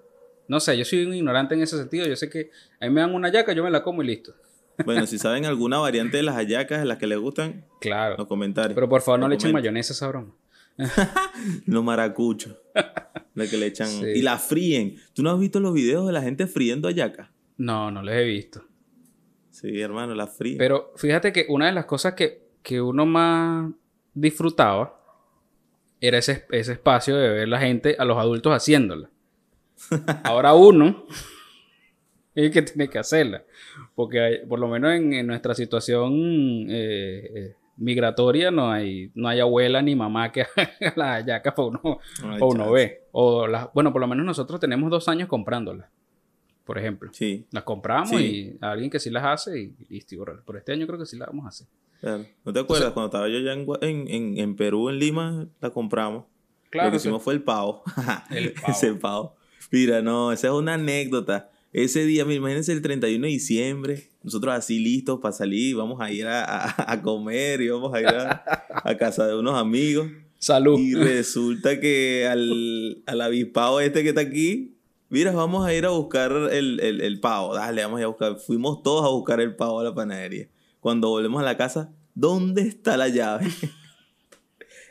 No 0.48 0.60
sé, 0.60 0.78
yo 0.78 0.86
soy 0.86 1.06
un 1.06 1.14
ignorante 1.14 1.56
en 1.56 1.62
ese 1.62 1.78
sentido. 1.78 2.08
Yo 2.08 2.16
sé 2.16 2.30
que 2.30 2.50
a 2.80 2.86
mí 2.86 2.92
me 2.92 3.02
dan 3.02 3.14
una 3.14 3.32
yaca, 3.32 3.54
yo 3.54 3.64
me 3.64 3.70
la 3.70 3.84
como 3.84 4.02
y 4.02 4.08
listo. 4.08 4.34
Bueno, 4.86 5.06
si 5.06 5.18
saben 5.20 5.46
alguna 5.46 5.78
variante 5.80 6.18
de 6.18 6.24
las 6.24 6.36
hallacas 6.36 6.80
de 6.80 6.86
las 6.86 6.98
que 6.98 7.08
les 7.08 7.20
gustan, 7.20 7.66
claro. 7.82 8.16
los 8.18 8.28
comentarios. 8.28 8.74
Pero 8.74 8.90
por 8.90 9.02
favor 9.02 9.20
no 9.20 9.28
le 9.28 9.36
echen 9.36 9.52
mayonesa 9.52 9.94
a 9.94 9.96
esa 9.96 10.08
broma. 10.08 10.34
los 11.66 11.84
maracuchos. 11.84 12.56
La 13.36 13.48
que 13.48 13.58
le 13.58 13.68
echan. 13.68 13.90
Y 14.16 14.22
la 14.22 14.38
fríen. 14.38 14.96
¿Tú 15.14 15.24
no 15.24 15.32
has 15.32 15.40
visto 15.40 15.60
los 15.60 15.74
videos 15.74 16.06
de 16.06 16.12
la 16.12 16.22
gente 16.22 16.46
friendo 16.48 16.90
hallacas? 16.90 17.30
No, 17.58 17.90
no 17.92 18.02
les 18.02 18.16
he 18.16 18.24
visto. 18.24 18.66
Sí, 19.50 19.80
hermano, 19.80 20.14
la 20.14 20.28
fríen. 20.28 20.58
Pero 20.58 20.92
fíjate 20.98 21.32
que 21.32 21.46
una 21.48 21.68
de 21.68 21.72
las 21.72 21.86
cosas 21.86 22.16
que, 22.16 22.50
que 22.64 22.82
uno 22.82 23.06
más 23.06 23.72
disfrutaba 24.14 24.99
era 26.02 26.18
ese, 26.18 26.46
ese 26.52 26.74
espacio 26.74 27.18
de 27.18 27.30
ver 27.30 27.48
la 27.48 27.60
gente, 27.60 27.96
a 27.98 28.06
los 28.06 28.18
adultos 28.18 28.54
haciéndola. 28.54 29.10
Ahora 30.24 30.54
uno 30.54 31.06
es 32.36 32.52
que 32.52 32.62
tiene 32.62 32.90
que 32.90 33.00
hacerla. 33.00 33.44
Porque 33.96 34.44
por 34.48 34.60
lo 34.60 34.68
menos 34.68 34.92
en, 34.94 35.28
nuestra 35.28 35.54
situación 35.54 36.14
eh, 36.70 37.32
eh, 37.36 37.56
migratoria 37.78 38.52
no 38.52 38.72
hay, 38.72 39.12
no 39.16 39.28
hay 39.28 39.40
abuela 39.40 39.82
ni 39.82 39.96
mamá 39.96 40.32
que 40.32 40.42
haga 40.56 40.94
la 40.96 41.14
hallaca 41.16 41.56
para 41.56 41.68
uno, 41.68 42.00
uno 42.40 42.72
ve. 42.72 43.04
O 43.12 43.48
bueno, 43.74 43.92
por 43.92 44.02
lo 44.02 44.08
menos 44.08 44.26
nosotros 44.26 44.60
tenemos 44.60 44.90
dos 44.90 45.08
años 45.08 45.28
comprándolas. 45.28 45.90
Por 46.64 46.78
ejemplo. 46.78 47.10
Sí. 47.14 47.48
Las 47.52 47.64
compramos 47.64 48.12
y 48.22 48.56
a 48.62 48.72
alguien 48.72 48.92
que 48.92 49.00
sí 49.00 49.10
las 49.10 49.26
hace 49.26 49.60
y 49.60 49.76
listo. 49.90 50.24
Por 50.46 50.58
este 50.58 50.72
año 50.72 50.86
creo 50.86 51.00
que 51.00 51.06
sí 51.06 51.18
las 51.18 51.28
vamos 51.28 51.46
a 51.46 51.50
hacer. 51.50 51.68
¿No 52.02 52.54
te 52.54 52.60
acuerdas? 52.60 52.94
Cuando 52.94 53.08
estaba 53.08 53.28
yo 53.28 53.40
ya 53.40 53.54
en, 53.54 54.38
en, 54.38 54.56
Perú, 54.56 54.90
en 54.90 55.00
Lima, 55.00 55.48
la 55.60 55.70
compramos. 55.72 56.26
Claro. 56.70 56.88
Lo 56.88 56.92
que 56.92 56.98
hicimos 56.98 57.22
fue 57.24 57.34
el 57.34 57.44
pavo. 57.44 57.84
El 58.30 58.54
pavo. 58.54 58.68
Ese 58.68 58.94
pavo. 58.94 59.36
Mira, 59.72 60.02
no, 60.02 60.32
esa 60.32 60.48
es 60.48 60.54
una 60.54 60.76
anécdota. 60.76 61.52
Ese 61.72 62.04
día, 62.06 62.24
imagínense 62.24 62.72
el 62.72 62.82
31 62.82 63.22
de 63.22 63.32
diciembre, 63.32 64.10
nosotros 64.24 64.56
así 64.56 64.80
listos 64.80 65.20
para 65.20 65.34
salir, 65.34 65.76
vamos 65.76 66.02
a 66.02 66.12
ir 66.12 66.26
a, 66.28 67.00
comer 67.04 67.62
y 67.62 67.70
vamos 67.70 67.94
a 67.94 68.02
ir 68.02 68.08
a, 68.08 68.98
casa 68.98 69.28
de 69.28 69.36
unos 69.36 69.56
amigos. 69.56 70.08
Salud. 70.40 70.80
Y 70.80 70.96
resulta 70.96 71.80
que 71.80 72.28
al, 72.28 73.04
al 73.06 73.22
avispado 73.22 73.82
este 73.82 74.02
que 74.02 74.10
está 74.10 74.22
aquí, 74.22 74.78
mira, 75.10 75.32
vamos 75.32 75.64
a 75.68 75.74
ir 75.74 75.86
a 75.86 75.90
buscar 75.90 76.32
el, 76.32 76.80
el, 76.80 77.02
el, 77.02 77.20
pavo. 77.20 77.54
Dale, 77.54 77.84
vamos 77.84 77.98
a 77.98 78.02
ir 78.02 78.06
a 78.06 78.08
buscar. 78.08 78.38
Fuimos 78.38 78.82
todos 78.82 79.06
a 79.06 79.10
buscar 79.10 79.40
el 79.40 79.56
pavo 79.56 79.82
a 79.82 79.84
la 79.84 79.94
panadería. 79.94 80.48
Cuando 80.80 81.10
volvemos 81.10 81.42
a 81.42 81.46
la 81.46 81.58
casa, 81.58 81.94
¿dónde 82.16 82.62
está 82.62 82.98
la 82.98 83.10
llave? 83.10 83.48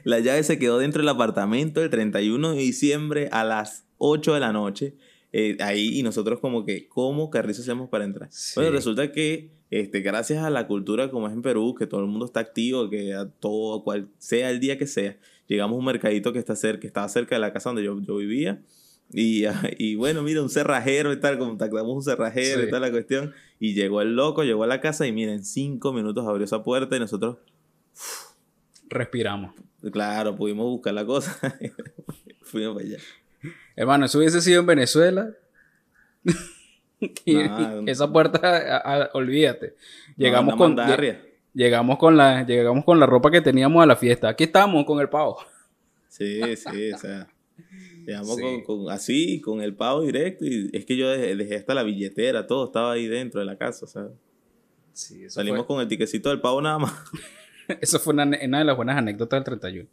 la 0.05 0.21
llave 0.21 0.43
se 0.43 0.59
quedó 0.59 0.79
dentro 0.79 1.01
del 1.01 1.09
apartamento 1.09 1.83
el 1.83 1.91
31 1.91 2.53
de 2.53 2.59
diciembre 2.59 3.29
a 3.33 3.45
las 3.45 3.87
8 3.99 4.35
de 4.35 4.41
la 4.41 4.53
noche. 4.53 4.97
Eh, 5.33 5.59
ahí 5.61 5.99
y 5.99 6.03
nosotros 6.03 6.41
como 6.41 6.65
que, 6.65 6.89
¿cómo 6.89 7.29
carrizo 7.31 7.61
hacemos 7.63 7.91
para 7.91 8.05
entrar? 8.05 8.31
Bueno, 8.55 8.71
resulta 8.71 9.13
que 9.13 9.51
este, 9.71 10.01
gracias 10.01 10.43
a 10.43 10.51
la 10.51 10.67
cultura 10.67 11.11
como 11.11 11.29
es 11.29 11.35
en 11.35 11.43
Perú, 11.43 11.75
que 11.75 11.87
todo 11.87 12.01
el 12.01 12.07
mundo 12.07 12.25
está 12.25 12.41
activo, 12.41 12.89
que 12.89 13.15
a 13.15 13.29
todo, 13.29 13.85
cual 13.85 14.09
sea 14.19 14.51
el 14.51 14.61
día 14.61 14.79
que 14.79 14.87
sea, 14.87 15.19
llegamos 15.47 15.77
a 15.77 15.79
un 15.79 15.85
mercadito 15.85 16.33
que 16.33 16.39
está 16.39 16.57
cerca, 16.57 16.81
que 16.81 16.87
estaba 16.87 17.09
cerca 17.09 17.35
de 17.35 17.41
la 17.41 17.53
casa 17.53 17.69
donde 17.69 17.85
yo, 17.85 18.01
yo 18.01 18.17
vivía. 18.17 18.63
Y, 19.11 19.45
y, 19.79 19.95
bueno, 19.97 20.23
mira, 20.23 20.43
un 20.43 20.51
cerrajero 20.51 21.13
y 21.13 21.21
tal, 21.21 21.39
contactamos 21.39 21.95
un 21.95 22.03
cerrajero 22.03 22.63
y 22.63 22.71
tal 22.71 22.83
la 22.83 22.91
cuestión. 22.91 23.35
Y 23.59 23.75
llegó 23.75 24.03
el 24.03 24.15
loco, 24.15 24.45
llegó 24.45 24.65
a 24.65 24.67
la 24.67 24.81
casa 24.81 25.07
y 25.07 25.13
miren, 25.13 25.45
cinco 25.45 25.93
minutos 25.93 26.27
abrió 26.27 26.45
esa 26.45 26.63
puerta 26.63 26.97
y 26.97 27.01
nosotros... 27.01 27.39
Respiramos. 28.89 29.55
Claro, 29.93 30.35
pudimos 30.35 30.67
buscar 30.67 30.95
la 30.95 31.05
cosa. 31.05 31.37
Fuimos 32.43 32.77
para 32.77 32.87
allá. 32.87 32.99
Hermano, 33.77 34.07
eso 34.07 34.19
hubiese 34.19 34.41
sido 34.41 34.61
en 34.61 34.67
Venezuela. 34.67 35.31
esa 37.87 38.13
puerta, 38.13 39.11
olvídate. 39.13 39.77
Llegamos 40.17 40.57
con 40.57 40.77
llegamos 41.55 41.99
con 41.99 42.17
la 42.17 42.45
llegamos 42.45 42.85
con 42.85 42.99
la 42.99 43.07
ropa 43.07 43.31
que 43.31 43.41
teníamos 43.41 43.83
a 43.83 43.87
la 43.87 43.97
fiesta. 43.97 44.29
Aquí 44.29 44.45
estamos 44.45 44.85
con 44.85 45.01
el 45.01 45.09
pavo. 45.09 45.39
Sí, 46.09 46.41
sí, 46.57 46.93
o 46.93 46.99
sea. 46.99 47.29
Con, 48.65 48.91
así, 48.91 49.41
con 49.41 49.61
el 49.61 49.75
pago 49.75 50.03
directo. 50.03 50.45
Y 50.45 50.71
es 50.73 50.85
que 50.85 50.97
yo 50.97 51.09
dejé, 51.11 51.57
hasta 51.57 51.75
la 51.75 51.83
billetera, 51.83 52.47
todo 52.47 52.67
estaba 52.67 52.93
ahí 52.93 53.07
dentro 53.07 53.41
de 53.41 53.47
la 53.47 53.57
casa, 53.57 53.87
¿sabes? 53.87 54.13
Sí, 54.93 55.29
Salimos 55.31 55.67
con 55.67 55.81
el 55.81 55.89
tiquecito 55.89 56.31
del 56.31 56.41
pavo 56.41 56.61
nada 56.61 56.79
más. 56.79 56.95
eso 57.81 57.99
fue 58.01 58.15
una, 58.15 58.25
una, 58.25 58.59
de 58.59 58.65
las 58.65 58.77
buenas 58.77 58.97
anécdotas 58.97 59.39
del 59.39 59.45
31. 59.45 59.89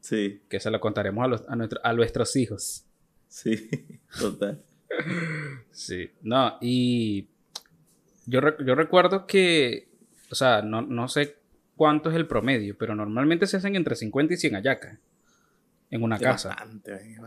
Sí. 0.00 0.40
Que 0.48 0.58
se 0.58 0.70
lo 0.70 0.80
contaremos 0.80 1.24
a, 1.24 1.28
los, 1.28 1.44
a, 1.48 1.56
nuestro, 1.56 1.80
a 1.84 1.92
nuestros 1.92 2.34
hijos. 2.36 2.84
Sí, 3.28 3.68
total. 4.18 4.58
sí. 5.70 6.10
No, 6.22 6.56
y 6.60 7.28
yo, 8.26 8.40
yo 8.64 8.74
recuerdo 8.74 9.26
que, 9.26 9.88
o 10.30 10.34
sea, 10.34 10.62
no, 10.62 10.82
no 10.82 11.08
sé 11.08 11.36
cuánto 11.76 12.10
es 12.10 12.16
el 12.16 12.26
promedio, 12.26 12.76
pero 12.76 12.94
normalmente 12.94 13.46
se 13.46 13.58
hacen 13.58 13.76
entre 13.76 13.94
50 13.94 14.34
y 14.34 14.36
100 14.36 14.54
hallacas 14.54 14.98
en 15.90 16.02
una 16.02 16.18
casa. 16.18 16.56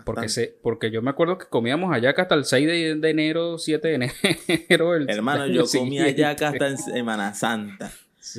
Porque, 0.06 0.30
se, 0.30 0.56
porque 0.62 0.90
yo 0.90 1.02
me 1.02 1.10
acuerdo 1.10 1.38
que 1.38 1.48
comíamos 1.48 1.92
hallaca 1.92 2.24
hasta 2.24 2.36
el 2.36 2.46
6 2.46 3.02
de, 3.02 3.10
enero, 3.10 3.58
7 3.58 3.88
de 3.88 3.94
enero. 3.96 4.96
Hermano, 5.08 5.48
yo 5.54 5.66
comía 5.66 6.06
hallaca 6.06 6.50
hasta 6.50 6.68
en 6.70 6.78
Semana 6.78 7.34
Santa. 7.34 7.92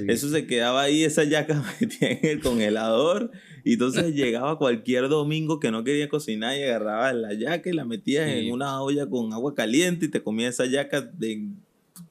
Eso 0.08 0.30
se 0.30 0.46
quedaba 0.46 0.82
ahí, 0.82 1.04
esa 1.04 1.24
yaca 1.24 1.62
metida 1.80 2.08
en 2.08 2.24
el 2.26 2.40
congelador. 2.40 3.30
Y 3.64 3.74
entonces 3.74 4.14
llegaba 4.14 4.58
cualquier 4.58 5.08
domingo 5.08 5.60
que 5.60 5.70
no 5.70 5.84
quería 5.84 6.08
cocinar 6.08 6.56
y 6.56 6.62
agarraba 6.62 7.12
la 7.12 7.34
yaca 7.34 7.68
y 7.68 7.72
la 7.72 7.84
metías 7.84 8.28
en 8.28 8.50
una 8.50 8.80
olla 8.80 9.06
con 9.06 9.32
agua 9.32 9.54
caliente 9.54 10.06
y 10.06 10.08
te 10.08 10.22
comías 10.22 10.54
esa 10.54 10.66
yaca 10.66 11.02
de 11.02 11.48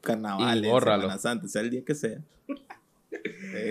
carnaval, 0.01 0.63
Semana 0.63 1.17
Santa, 1.17 1.47
sea 1.47 1.61
el 1.61 1.71
día 1.71 1.83
que 1.83 1.95
sea. 1.95 2.19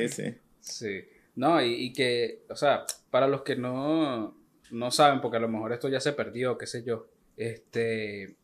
Sí, 0.08 0.34
sí. 0.60 1.04
No, 1.34 1.62
y, 1.62 1.92
que, 1.92 2.44
o 2.50 2.56
sea, 2.56 2.84
para 3.10 3.26
los 3.26 3.42
que 3.42 3.56
no, 3.56 4.36
no 4.70 4.90
saben, 4.90 5.20
porque 5.20 5.38
a 5.38 5.40
lo 5.40 5.48
mejor 5.48 5.72
esto 5.72 5.88
ya 5.88 6.00
se 6.00 6.12
perdió, 6.12 6.58
qué 6.58 6.66
sé 6.66 6.84
yo, 6.84 7.08
este, 7.36 8.36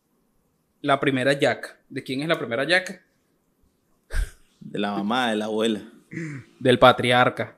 la 0.81 0.99
primera 0.99 1.33
yaca. 1.35 1.79
¿De 1.89 2.03
quién 2.03 2.23
es 2.23 2.29
la 2.29 2.39
primera 2.39 2.65
yaca? 2.65 3.03
De 4.61 4.79
la 4.79 4.93
mamá, 4.93 5.31
de 5.31 5.37
la 5.37 5.47
abuela. 5.47 5.83
Del 6.61 6.79
patriarca. 6.79 7.57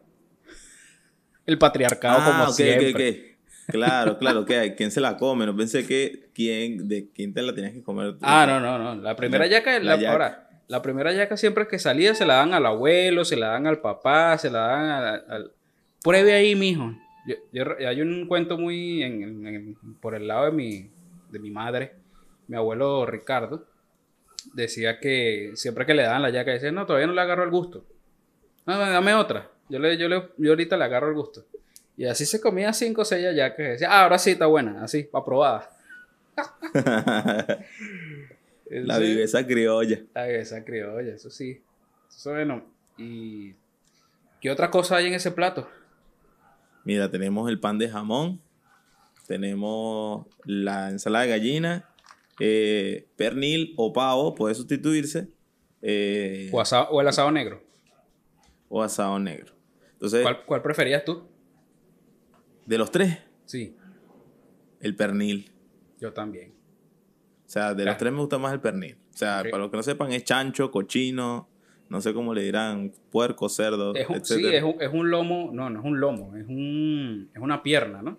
El 1.46 1.58
patriarcado 1.58 2.18
ah, 2.20 2.38
como 2.38 2.52
siempre. 2.52 3.38
Claro, 3.68 4.18
claro, 4.18 4.44
que 4.44 4.74
¿quién 4.76 4.90
se 4.90 5.00
la 5.00 5.16
come? 5.16 5.46
No 5.46 5.56
pensé 5.56 5.86
que 5.86 6.30
quién, 6.34 6.88
de 6.88 7.08
quién 7.14 7.32
te 7.32 7.42
la 7.42 7.54
tenías 7.54 7.72
que 7.72 7.82
comer. 7.82 8.16
Ah, 8.20 8.44
no, 8.46 8.60
no, 8.60 8.78
no. 8.78 9.00
La 9.00 9.16
primera 9.16 9.46
yaca 9.46 9.76
es 9.76 9.84
la, 9.84 9.94
Ahora, 10.10 10.49
la 10.70 10.82
primera 10.82 11.12
yaca 11.12 11.36
siempre 11.36 11.66
que 11.66 11.80
salía 11.80 12.14
se 12.14 12.24
la 12.24 12.36
dan 12.36 12.54
al 12.54 12.64
abuelo, 12.64 13.24
se 13.24 13.34
la 13.34 13.48
dan 13.48 13.66
al 13.66 13.80
papá, 13.80 14.38
se 14.38 14.50
la 14.50 14.60
dan 14.60 15.22
al... 15.28 15.52
Pruebe 16.00 16.32
ahí, 16.32 16.54
mijo. 16.54 16.94
Yo, 17.52 17.64
hay 17.88 18.00
un 18.00 18.28
cuento 18.28 18.56
muy 18.56 19.74
por 20.00 20.14
el 20.14 20.28
lado 20.28 20.44
de 20.44 20.52
mi, 20.52 20.88
de 21.28 21.40
mi 21.40 21.50
madre, 21.50 21.96
mi 22.46 22.56
abuelo 22.56 23.04
Ricardo, 23.04 23.66
decía 24.54 25.00
que 25.00 25.50
siempre 25.54 25.84
que 25.86 25.92
le 25.92 26.04
daban 26.04 26.22
la 26.22 26.30
yaca, 26.30 26.52
decía, 26.52 26.70
no, 26.70 26.86
todavía 26.86 27.08
no 27.08 27.14
le 27.14 27.20
agarro 27.20 27.42
el 27.42 27.50
gusto. 27.50 27.84
No, 28.64 28.78
dame 28.78 29.12
otra. 29.14 29.50
Yo, 29.68 29.80
le, 29.80 29.96
yo, 29.98 30.08
le, 30.08 30.28
yo 30.36 30.50
ahorita 30.50 30.76
le 30.76 30.84
agarro 30.84 31.08
el 31.08 31.14
gusto. 31.14 31.44
Y 31.96 32.04
así 32.04 32.24
se 32.24 32.40
comía 32.40 32.72
cinco 32.72 33.02
o 33.02 33.04
seis 33.04 33.26
yacas. 33.34 33.58
Decía, 33.58 33.88
ah, 33.90 34.04
ahora 34.04 34.18
sí 34.18 34.30
está 34.30 34.46
buena, 34.46 34.84
así, 34.84 35.10
aprobada. 35.12 35.68
La 38.70 38.98
viveza 38.98 39.44
criolla. 39.46 40.00
La 40.14 40.26
viveza 40.26 40.64
criolla, 40.64 41.12
eso 41.12 41.28
sí. 41.28 41.60
Eso 42.08 42.30
bueno. 42.30 42.64
¿Y 42.96 43.54
qué 44.40 44.50
otra 44.50 44.70
cosa 44.70 44.96
hay 44.96 45.06
en 45.08 45.14
ese 45.14 45.32
plato? 45.32 45.68
Mira, 46.84 47.10
tenemos 47.10 47.50
el 47.50 47.58
pan 47.58 47.78
de 47.78 47.88
jamón, 47.88 48.40
tenemos 49.26 50.26
la 50.44 50.90
ensalada 50.90 51.24
de 51.24 51.30
gallina, 51.30 51.88
eh, 52.38 53.08
pernil 53.16 53.74
o 53.76 53.92
pavo, 53.92 54.34
puede 54.36 54.54
sustituirse. 54.54 55.28
Eh, 55.82 56.50
o, 56.52 57.00
el 57.00 57.08
asado 57.08 57.30
negro. 57.32 57.62
O 58.68 58.82
asado 58.82 59.18
negro. 59.18 59.52
Entonces, 59.94 60.22
¿Cuál, 60.22 60.44
¿Cuál 60.44 60.62
preferías 60.62 61.04
tú? 61.04 61.28
¿De 62.66 62.78
los 62.78 62.90
tres? 62.92 63.18
Sí. 63.46 63.76
El 64.80 64.94
pernil. 64.94 65.50
Yo 65.98 66.12
también. 66.12 66.59
O 67.50 67.52
sea, 67.52 67.74
de 67.74 67.84
los 67.84 67.96
tres 67.96 68.12
me 68.12 68.20
gusta 68.20 68.38
más 68.38 68.52
el 68.52 68.60
pernil. 68.60 68.96
O 69.12 69.16
sea, 69.16 69.42
para 69.42 69.58
los 69.58 69.72
que 69.72 69.76
no 69.76 69.82
sepan, 69.82 70.12
es 70.12 70.22
chancho, 70.22 70.70
cochino, 70.70 71.48
no 71.88 72.00
sé 72.00 72.14
cómo 72.14 72.32
le 72.32 72.42
dirán, 72.42 72.92
puerco, 73.10 73.48
cerdo, 73.48 73.92
es 73.92 74.06
Sí, 74.22 74.46
es 74.46 74.62
un, 74.62 74.76
es 74.80 74.88
un, 74.92 75.10
lomo, 75.10 75.50
no, 75.52 75.68
no 75.68 75.80
es 75.80 75.84
un 75.84 75.98
lomo, 75.98 76.36
es, 76.36 76.46
un, 76.46 77.28
es 77.34 77.42
una 77.42 77.60
pierna, 77.60 78.02
¿no? 78.02 78.16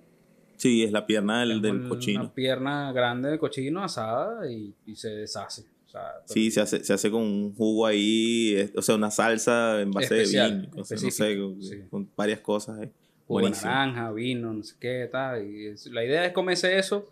Sí, 0.58 0.84
es 0.84 0.92
la 0.92 1.06
pierna 1.06 1.46
del, 1.46 1.62
del 1.62 1.88
cochino. 1.88 2.24
Una 2.24 2.34
pierna 2.34 2.92
grande 2.92 3.30
del 3.30 3.40
cochino 3.40 3.82
asada 3.82 4.52
y, 4.52 4.76
y 4.86 4.98
se 4.98 5.08
deshace. 5.12 5.62
O 5.86 5.90
sea, 5.90 6.02
sí, 6.26 6.52
se 6.52 6.60
hace, 6.60 6.84
se 6.84 6.92
hace 6.92 7.10
con 7.10 7.22
un 7.22 7.56
jugo 7.56 7.86
ahí, 7.86 8.70
o 8.76 8.82
sea, 8.82 8.96
una 8.96 9.12
salsa 9.12 9.80
en 9.80 9.92
base 9.92 10.14
de 10.14 10.24
vino, 10.26 10.70
o 10.76 10.84
sea, 10.84 10.98
no 11.02 11.10
sé, 11.10 11.88
con, 11.90 12.10
varias 12.18 12.42
cosas 12.42 12.80
ahí. 12.80 12.92
Jugo 13.28 13.50
naranja, 13.50 14.12
vino, 14.12 14.52
no 14.52 14.62
sé 14.62 14.76
qué, 14.78 15.08
tal. 15.10 15.42
Y 15.42 15.74
la 15.90 16.04
idea 16.04 16.26
es 16.26 16.34
comerse 16.34 16.78
eso 16.78 17.08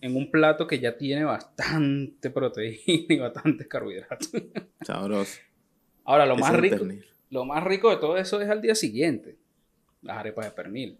en 0.00 0.16
un 0.16 0.30
plato 0.30 0.66
que 0.66 0.78
ya 0.78 0.96
tiene 0.96 1.24
bastante 1.24 2.30
proteína 2.30 2.82
y 3.08 3.18
bastante 3.18 3.66
carbohidratos. 3.66 4.30
Sabroso. 4.82 5.38
Ahora, 6.04 6.26
lo 6.26 6.36
más 6.36 6.54
rico, 6.54 6.86
lo 7.30 7.44
más 7.44 7.62
rico 7.64 7.90
de 7.90 7.96
todo 7.96 8.16
eso 8.16 8.40
es 8.40 8.48
al 8.48 8.62
día 8.62 8.74
siguiente. 8.74 9.36
Las 10.02 10.18
arepas 10.18 10.46
de 10.46 10.50
pernil. 10.52 10.98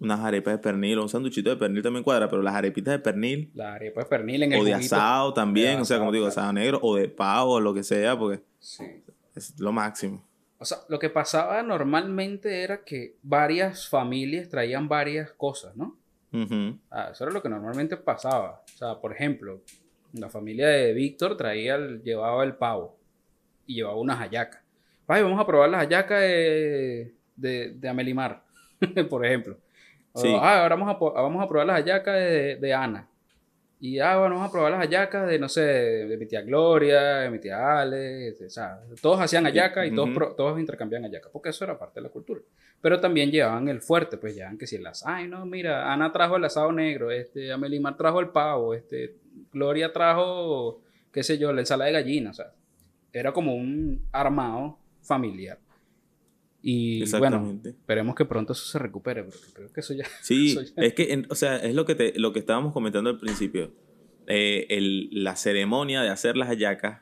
Unas 0.00 0.20
arepas 0.20 0.54
de 0.54 0.58
pernil, 0.58 0.98
un 0.98 1.08
sanduchito 1.08 1.50
de 1.50 1.56
pernil 1.56 1.82
también 1.82 2.04
cuadra, 2.04 2.28
pero 2.28 2.42
las 2.42 2.54
arepitas 2.54 2.92
de 2.92 2.98
pernil. 2.98 3.50
Las 3.54 3.74
arepas 3.74 4.04
de 4.04 4.10
pernil 4.10 4.42
en 4.42 4.52
el 4.52 4.60
O 4.60 4.64
de 4.64 4.74
asado 4.74 5.32
también, 5.32 5.80
o 5.80 5.84
sea, 5.84 5.98
como 5.98 6.12
digo, 6.12 6.26
asado 6.26 6.52
negro, 6.52 6.78
o 6.82 6.96
de 6.96 7.08
pavo, 7.08 7.54
o 7.54 7.60
lo 7.60 7.72
que 7.72 7.82
sea, 7.82 8.18
porque 8.18 8.42
sí. 8.58 8.84
es 9.34 9.58
lo 9.58 9.72
máximo. 9.72 10.24
O 10.58 10.64
sea, 10.64 10.78
lo 10.88 10.98
que 10.98 11.08
pasaba 11.08 11.62
normalmente 11.62 12.62
era 12.62 12.84
que 12.84 13.16
varias 13.22 13.88
familias 13.88 14.48
traían 14.48 14.88
varias 14.88 15.30
cosas, 15.32 15.76
¿no? 15.76 15.96
Ah, 16.90 17.08
eso 17.12 17.24
era 17.24 17.32
lo 17.32 17.42
que 17.42 17.48
normalmente 17.48 17.96
pasaba. 17.96 18.62
O 18.64 18.76
sea, 18.76 19.00
por 19.00 19.12
ejemplo, 19.12 19.62
la 20.12 20.28
familia 20.28 20.68
de 20.68 20.92
Víctor 20.92 21.36
traía 21.36 21.78
llevaba 21.78 22.44
el 22.44 22.54
pavo 22.54 22.98
y 23.66 23.76
llevaba 23.76 23.96
unas 23.96 24.18
hallacas. 24.18 24.62
Ay, 25.06 25.22
vamos 25.22 25.40
a 25.40 25.46
probar 25.46 25.70
las 25.70 25.80
hallacas 25.80 26.20
de, 26.20 27.14
de, 27.36 27.88
Amelimar, 27.88 28.44
por 29.08 29.24
ejemplo. 29.24 29.56
ah, 30.14 30.62
ahora 30.62 30.76
vamos 30.76 30.94
a, 30.94 31.22
vamos 31.22 31.42
a 31.42 31.48
probar 31.48 31.66
las 31.66 31.76
hallacas 31.76 32.14
de, 32.14 32.56
de 32.56 32.74
Ana. 32.74 33.08
Y 33.80 34.00
ah, 34.00 34.18
bueno, 34.18 34.34
vamos 34.34 34.48
a 34.48 34.52
probar 34.52 34.72
las 34.72 34.80
hallacas 34.80 35.28
de, 35.28 35.38
no 35.38 35.48
sé, 35.48 35.60
de, 35.60 36.16
mi 36.16 36.26
tía 36.26 36.42
Gloria, 36.42 37.18
de 37.18 37.30
mi 37.30 37.38
tía 37.38 37.80
Ale, 37.80 38.32
o 38.32 38.50
sea, 38.50 38.80
todos 39.00 39.20
hacían 39.20 39.44
hallacas 39.44 39.86
y 39.86 39.94
todos, 39.94 40.36
todos 40.36 40.58
intercambiaban 40.58 41.04
hallacas, 41.04 41.30
porque 41.32 41.50
eso 41.50 41.64
era 41.64 41.78
parte 41.78 42.00
de 42.00 42.04
la 42.04 42.08
cultura. 42.08 42.40
Pero 42.80 43.00
también 43.00 43.30
llevaban 43.30 43.68
el 43.68 43.80
fuerte, 43.80 44.18
pues 44.18 44.36
llevaban 44.36 44.56
que 44.56 44.66
si 44.66 44.78
las, 44.78 45.04
ay, 45.04 45.26
no, 45.26 45.44
mira, 45.46 45.92
Ana 45.92 46.12
trajo 46.12 46.36
el 46.36 46.44
asado 46.44 46.70
negro, 46.70 47.10
este, 47.10 47.52
Amelimar 47.52 47.96
trajo 47.96 48.20
el 48.20 48.28
pavo, 48.28 48.72
este, 48.72 49.16
Gloria 49.52 49.92
trajo, 49.92 50.80
qué 51.12 51.22
sé 51.22 51.38
yo, 51.38 51.52
la 51.52 51.60
ensalada 51.60 51.86
de 51.86 51.94
gallina, 51.94 52.30
o 52.30 52.34
sea, 52.34 52.52
era 53.12 53.32
como 53.32 53.54
un 53.54 54.06
armado 54.12 54.78
familiar. 55.02 55.58
Y 56.60 57.08
bueno, 57.18 57.60
esperemos 57.64 58.14
que 58.14 58.24
pronto 58.24 58.52
eso 58.52 58.64
se 58.64 58.78
recupere, 58.78 59.22
porque 59.24 59.38
creo 59.52 59.72
que 59.72 59.80
eso 59.80 59.94
ya. 59.94 60.04
Sí, 60.22 60.58
es 60.76 60.94
que, 60.94 61.24
o 61.28 61.34
sea, 61.34 61.56
es 61.56 61.74
lo 61.74 61.84
que, 61.84 61.94
te, 61.94 62.18
lo 62.18 62.32
que 62.32 62.40
estábamos 62.40 62.72
comentando 62.72 63.10
al 63.10 63.18
principio. 63.18 63.72
Eh, 64.26 64.66
el, 64.70 65.08
la 65.10 65.36
ceremonia 65.36 66.02
de 66.02 66.10
hacer 66.10 66.36
las 66.36 66.48
hallacas 66.48 67.00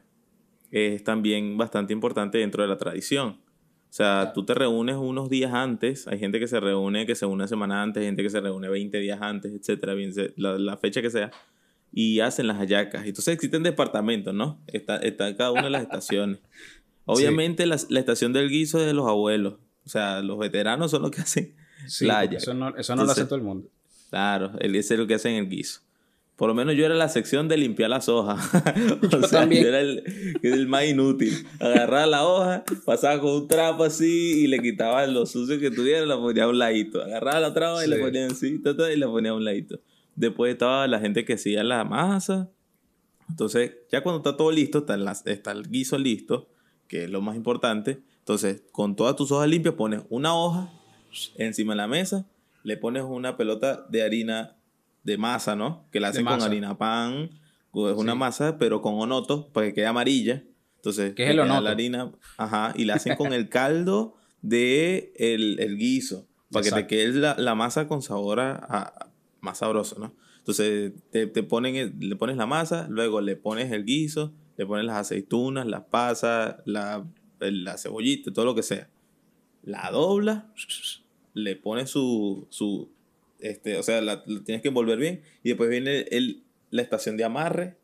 es 0.71 1.03
también 1.03 1.57
bastante 1.57 1.93
importante 1.93 2.39
dentro 2.39 2.63
de 2.63 2.69
la 2.69 2.77
tradición. 2.77 3.41
O 3.89 3.93
sea, 3.97 4.33
tú 4.35 4.45
te 4.45 4.53
reúnes 4.53 4.97
unos 4.97 5.31
días 5.31 5.55
antes, 5.55 6.07
hay 6.07 6.19
gente 6.19 6.39
que 6.39 6.47
se 6.47 6.61
reúne, 6.61 7.07
que 7.07 7.15
se 7.15 7.25
une 7.25 7.35
una 7.35 7.49
semana 7.49 7.83
antes, 7.83 8.01
hay 8.01 8.07
gente 8.07 8.23
que 8.23 8.31
se 8.31 8.41
reúne 8.41 8.69
20 8.69 8.99
días 8.99 9.21
antes, 9.23 9.53
etcétera, 9.53 9.95
bien, 9.95 10.13
la, 10.37 10.59
la, 10.59 10.77
fecha 10.77 11.01
que 11.01 11.09
sea, 11.09 11.31
y 11.93 12.21
hacen 12.21 12.47
las 12.47 12.59
hallacas. 12.59 13.07
Entonces 13.07 13.35
existen 13.35 13.63
departamentos, 13.63 14.35
¿no? 14.35 14.61
Está, 14.67 14.97
está 14.99 15.35
cada 15.37 15.53
una 15.53 15.65
de 15.65 15.71
las 15.71 15.83
estaciones. 15.83 16.41
Obviamente 17.07 17.65
la, 17.65 17.79
la, 17.89 18.01
estación 18.01 18.33
del 18.33 18.51
guiso 18.51 18.81
es 18.81 18.87
de 18.87 18.93
los 18.93 19.07
abuelos. 19.09 19.55
O 19.87 19.89
sea, 19.89 20.21
los 20.21 20.39
veteranos 20.39 20.91
son 20.91 21.03
los 21.03 21.11
que 21.13 21.23
hacen 21.23 21.55
la 22.01 22.25
Eso 22.25 22.55
no, 22.55 22.77
eso 22.77 22.97
no 22.97 23.05
lo 23.05 23.13
hace 23.13 23.25
todo 23.25 23.37
el 23.37 23.43
mundo. 23.43 23.69
Claro, 24.11 24.53
él 24.61 24.75
es 24.75 24.91
lo 24.91 25.07
que 25.07 25.15
hacen 25.15 25.35
el 25.35 25.49
guiso. 25.49 25.81
Por 26.37 26.49
lo 26.49 26.55
menos 26.55 26.77
yo 26.77 26.85
era 26.85 26.95
la 26.95 27.09
sección 27.09 27.49
de 27.49 27.57
limpiar 27.57 27.91
las 27.91 28.09
hojas. 28.09 28.51
o 29.03 29.09
yo 29.09 29.23
sea, 29.23 29.41
también. 29.41 29.63
yo 29.63 29.69
era 29.69 29.81
el, 29.81 30.39
el, 30.43 30.67
más 30.69 30.85
inútil. 30.85 31.47
Agarraba 31.59 32.07
la 32.07 32.27
hoja, 32.27 32.65
pasaba 32.85 33.21
con 33.21 33.33
un 33.33 33.49
trapo 33.49 33.85
así 33.85 34.45
y 34.45 34.47
le 34.47 34.61
quitaba 34.61 35.07
lo 35.07 35.27
sucio 35.27 35.59
que 35.59 35.71
tuviera 35.71 36.05
y 36.05 36.07
la 36.07 36.17
ponía 36.17 36.45
a 36.45 36.49
un 36.49 36.59
ladito. 36.59 37.03
Agarraba 37.03 37.41
la 37.41 37.55
traba 37.55 37.85
y 37.85 37.89
la 37.89 37.99
ponía 37.99 38.27
así 38.27 38.61
y 38.63 38.97
la 38.97 39.07
ponía 39.07 39.31
a 39.31 39.35
un 39.35 39.45
ladito. 39.45 39.81
Después 40.15 40.53
estaba 40.53 40.87
la 40.87 41.01
gente 41.01 41.25
que 41.25 41.35
hacía 41.35 41.65
la 41.65 41.85
masa. 41.85 42.51
Entonces, 43.29 43.73
ya 43.91 44.03
cuando 44.03 44.19
está 44.19 44.37
todo 44.37 44.53
listo, 44.53 44.79
está, 44.79 44.97
está 45.27 45.53
el 45.53 45.69
guiso 45.69 45.99
listo 45.99 46.49
que 46.89 47.05
es 47.05 47.11
lo 47.11 47.21
más 47.21 47.37
importante. 47.37 48.03
Entonces, 48.19 48.63
con 48.73 48.97
todas 48.97 49.17
tus 49.17 49.31
hojas 49.33 49.49
limpias, 49.49 49.75
pones 49.75 50.03
una 50.09 50.35
hoja 50.35 50.71
encima 51.37 51.73
de 51.73 51.79
la 51.79 51.89
mesa, 51.89 52.27
le 52.63 52.77
pones 52.77 53.03
una 53.05 53.37
pelota 53.37 53.87
de 53.89 54.03
harina 54.03 54.57
de 55.07 55.17
masa, 55.19 55.55
¿no? 55.55 55.87
Que 55.93 56.01
la 56.01 56.09
hacen 56.09 56.27
con 56.27 56.43
harina 56.43 56.77
pan, 56.77 57.31
es 57.73 57.97
una 57.97 58.17
masa, 58.17 58.59
pero 58.59 58.83
con 58.83 58.95
onoto, 58.95 59.49
para 59.53 59.69
que 59.69 59.75
quede 59.75 59.87
amarilla. 59.87 60.43
Entonces, 60.77 61.15
¿qué 61.15 61.25
es 61.25 61.31
el 61.31 61.39
onoto? 61.39 61.61
La 61.61 61.71
harina, 61.71 62.11
ajá, 62.37 62.75
y 62.77 62.87
la 62.87 62.95
hacen 62.95 63.17
con 63.17 63.33
el 63.33 63.49
caldo 63.49 64.17
de 64.43 65.13
el, 65.17 65.61
el 65.61 65.79
guiso, 65.79 66.27
para 66.51 66.65
que 66.65 66.73
te 66.73 66.87
quede 66.89 67.13
la, 67.13 67.37
la, 67.39 67.55
masa 67.55 67.87
con 67.87 68.03
sabor 68.03 68.41
a, 68.41 69.11
más 69.41 69.59
sabroso, 69.59 69.97
¿no? 70.01 70.13
Entonces, 70.39 70.93
te, 71.11 71.29
te 71.29 71.43
ponen, 71.45 71.97
le 72.01 72.17
pones 72.17 72.37
la 72.37 72.47
masa, 72.47 72.89
luego 72.91 73.21
le 73.21 73.37
pones 73.37 73.71
el 73.71 73.85
guiso, 73.85 74.35
le 74.57 74.67
pones 74.67 74.87
las 74.87 74.97
aceitunas, 74.97 75.67
las 75.67 75.85
pasas, 75.85 76.57
la, 76.65 77.07
la 77.39 77.79
cebollita, 77.79 78.33
todo 78.33 78.45
lo 78.45 78.55
que 78.57 78.65
sea. 78.65 78.89
La 79.63 79.89
dobla, 79.93 80.53
le 81.35 81.55
pones 81.55 81.91
su, 81.91 82.49
su 82.51 82.91
este, 83.41 83.77
o 83.77 83.83
sea, 83.83 84.01
la, 84.01 84.25
tienes 84.25 84.63
que 84.63 84.69
envolver 84.69 84.99
bien 84.99 85.23
y 85.43 85.51
después 85.51 85.69
viene 85.69 86.07
el, 86.11 86.43
la 86.71 86.83
estación 86.83 87.17
de 87.17 87.25
amarre, 87.25 87.77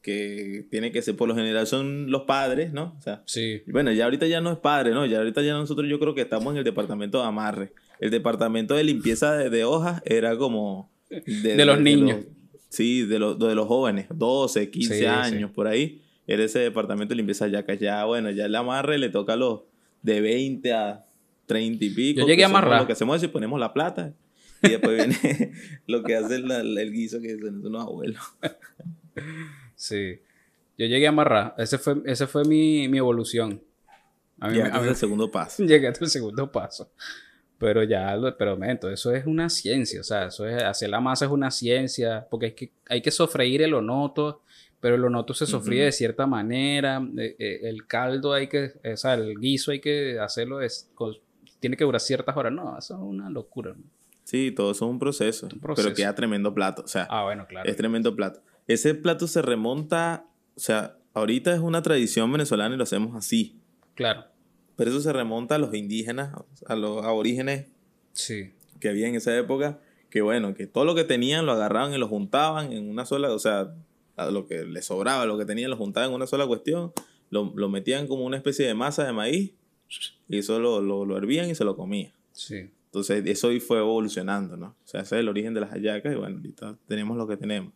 que 0.00 0.66
tiene 0.70 0.90
que 0.90 1.00
ser, 1.00 1.16
por 1.16 1.28
lo 1.28 1.34
general 1.34 1.66
son 1.66 2.10
los 2.10 2.22
padres, 2.22 2.72
¿no? 2.72 2.94
O 2.98 3.00
sea, 3.00 3.22
sí. 3.24 3.62
Bueno, 3.68 3.92
ya 3.92 4.04
ahorita 4.04 4.26
ya 4.26 4.40
no 4.40 4.50
es 4.50 4.58
padre, 4.58 4.90
¿no? 4.90 5.06
Ya 5.06 5.18
ahorita 5.18 5.42
ya 5.42 5.52
nosotros 5.52 5.88
yo 5.88 6.00
creo 6.00 6.14
que 6.14 6.22
estamos 6.22 6.52
en 6.52 6.58
el 6.58 6.64
departamento 6.64 7.20
de 7.20 7.28
amarre. 7.28 7.72
El 8.00 8.10
departamento 8.10 8.74
de 8.74 8.82
limpieza 8.82 9.36
de, 9.36 9.64
hojas 9.64 10.02
era 10.04 10.36
como... 10.36 10.90
De, 11.26 11.66
los 11.66 11.78
niños. 11.78 12.24
sí, 12.70 13.02
de, 13.02 13.18
los, 13.18 13.38
de 13.38 13.54
los 13.54 13.66
jóvenes, 13.66 14.06
12, 14.14 14.70
15 14.70 15.08
años, 15.08 15.50
por 15.50 15.66
ahí. 15.66 16.00
Era 16.26 16.42
ese 16.42 16.60
departamento 16.60 17.12
de 17.12 17.16
limpieza 17.16 17.48
ya 17.48 17.66
que 17.66 17.76
ya, 17.76 18.06
bueno, 18.06 18.30
ya 18.30 18.46
el 18.46 18.54
amarre 18.54 18.96
le 18.96 19.10
toca 19.10 19.34
a 19.34 19.36
los 19.36 19.60
de 20.00 20.22
20 20.22 20.72
a 20.72 21.04
30 21.44 21.84
y 21.84 21.90
pico. 21.90 22.20
Yo 22.22 22.26
llegué 22.26 22.44
a 22.44 22.46
amarrar. 22.46 22.80
Lo 22.80 22.86
que 22.86 22.94
hacemos 22.94 23.16
es 23.16 23.20
si 23.20 23.28
ponemos 23.28 23.60
la 23.60 23.74
plata 23.74 24.14
y 24.62 24.70
después 24.70 24.96
viene 24.96 25.52
lo 25.86 26.02
que 26.02 26.16
hace 26.16 26.36
el, 26.36 26.92
guiso 26.92 27.20
que 27.20 27.38
son 27.38 27.66
unos 27.66 27.82
abuelos. 27.82 28.22
Sí. 29.74 30.20
Yo 30.78 30.86
llegué 30.86 31.06
a 31.06 31.10
amarrar. 31.10 31.54
Ese 31.58 31.78
fue, 31.78 31.96
ese 32.06 32.26
fue 32.26 32.44
mi, 32.44 32.88
mi 32.88 32.98
evolución. 32.98 33.62
A 34.40 34.48
mí, 34.48 34.56
Llegaste 34.56 34.88
el 34.88 34.96
segundo 34.96 35.30
paso. 35.30 35.62
Llegué 35.66 35.88
hasta 35.88 36.04
el 36.04 36.10
segundo 36.10 36.50
paso. 36.50 36.90
Pero 37.58 37.84
ya, 37.84 38.18
pero 38.36 38.52
momento, 38.52 38.90
eso 38.90 39.14
es 39.14 39.24
una 39.24 39.48
ciencia. 39.48 40.00
O 40.00 40.04
sea, 40.04 40.26
eso 40.26 40.46
es, 40.48 40.62
hacer 40.62 40.90
la 40.90 41.00
masa 41.00 41.26
es 41.26 41.30
una 41.30 41.50
ciencia. 41.50 42.26
Porque 42.28 42.46
hay 42.46 42.52
que, 42.52 42.72
hay 42.88 43.02
que 43.02 43.10
sofreír 43.10 43.62
el 43.62 43.74
onoto. 43.74 44.42
Pero 44.80 44.96
el 44.96 45.04
onoto 45.04 45.32
se 45.32 45.46
sofríe 45.46 45.84
de 45.84 45.92
cierta 45.92 46.26
manera. 46.26 47.00
Eh, 47.16 47.36
eh, 47.38 47.60
el 47.62 47.86
caldo 47.86 48.32
hay 48.32 48.48
que, 48.48 48.72
o 48.84 48.96
sea, 48.96 49.14
el 49.14 49.38
guiso 49.38 49.70
hay 49.70 49.80
que 49.80 50.18
hacerlo, 50.18 50.60
es, 50.60 50.90
tiene 51.60 51.76
que 51.76 51.84
durar 51.84 52.00
ciertas 52.00 52.36
horas. 52.36 52.52
No, 52.52 52.76
eso 52.76 52.94
es 52.94 53.00
una 53.00 53.30
locura. 53.30 53.76
Sí, 54.32 54.50
todo 54.50 54.70
eso 54.70 54.86
es 54.86 54.90
un 54.90 54.98
proceso, 54.98 55.46
Pero 55.76 55.92
queda 55.92 56.14
tremendo 56.14 56.54
plato. 56.54 56.80
O 56.82 56.88
sea, 56.88 57.06
ah, 57.10 57.24
bueno, 57.24 57.46
claro. 57.46 57.68
es 57.68 57.76
tremendo 57.76 58.16
plato. 58.16 58.40
Ese 58.66 58.94
plato 58.94 59.26
se 59.26 59.42
remonta, 59.42 60.24
o 60.56 60.60
sea, 60.60 60.96
ahorita 61.12 61.52
es 61.52 61.60
una 61.60 61.82
tradición 61.82 62.32
venezolana 62.32 62.74
y 62.74 62.78
lo 62.78 62.84
hacemos 62.84 63.14
así. 63.14 63.60
Claro. 63.94 64.24
Pero 64.74 64.90
eso 64.90 65.02
se 65.02 65.12
remonta 65.12 65.56
a 65.56 65.58
los 65.58 65.74
indígenas, 65.74 66.32
a 66.64 66.76
los 66.76 67.04
aborígenes 67.04 67.66
sí. 68.14 68.54
que 68.80 68.88
había 68.88 69.06
en 69.06 69.16
esa 69.16 69.36
época, 69.36 69.80
que 70.08 70.22
bueno, 70.22 70.54
que 70.54 70.66
todo 70.66 70.86
lo 70.86 70.94
que 70.94 71.04
tenían 71.04 71.44
lo 71.44 71.52
agarraban 71.52 71.92
y 71.92 71.98
lo 71.98 72.08
juntaban 72.08 72.72
en 72.72 72.88
una 72.88 73.04
sola, 73.04 73.34
o 73.34 73.38
sea, 73.38 73.74
lo 74.16 74.46
que 74.46 74.64
les 74.64 74.86
sobraba, 74.86 75.26
lo 75.26 75.36
que 75.36 75.44
tenían 75.44 75.68
lo 75.68 75.76
juntaban 75.76 76.08
en 76.08 76.16
una 76.16 76.26
sola 76.26 76.46
cuestión, 76.46 76.94
lo, 77.28 77.52
lo 77.54 77.68
metían 77.68 78.06
como 78.06 78.24
una 78.24 78.38
especie 78.38 78.66
de 78.66 78.72
masa 78.72 79.04
de 79.04 79.12
maíz 79.12 79.52
y 80.26 80.38
eso 80.38 80.58
lo, 80.58 80.80
lo, 80.80 81.04
lo 81.04 81.18
hervían 81.18 81.50
y 81.50 81.54
se 81.54 81.64
lo 81.64 81.76
comían. 81.76 82.12
Sí. 82.32 82.70
Entonces, 82.92 83.24
eso 83.24 83.48
hoy 83.48 83.58
fue 83.58 83.78
evolucionando, 83.78 84.54
¿no? 84.54 84.66
O 84.66 84.86
sea, 84.86 85.00
ese 85.00 85.16
es 85.16 85.20
el 85.20 85.28
origen 85.30 85.54
de 85.54 85.62
las 85.62 85.70
hallacas 85.70 86.12
y 86.12 86.16
bueno, 86.16 86.36
ahorita 86.36 86.76
tenemos 86.86 87.16
lo 87.16 87.26
que 87.26 87.38
tenemos. 87.38 87.72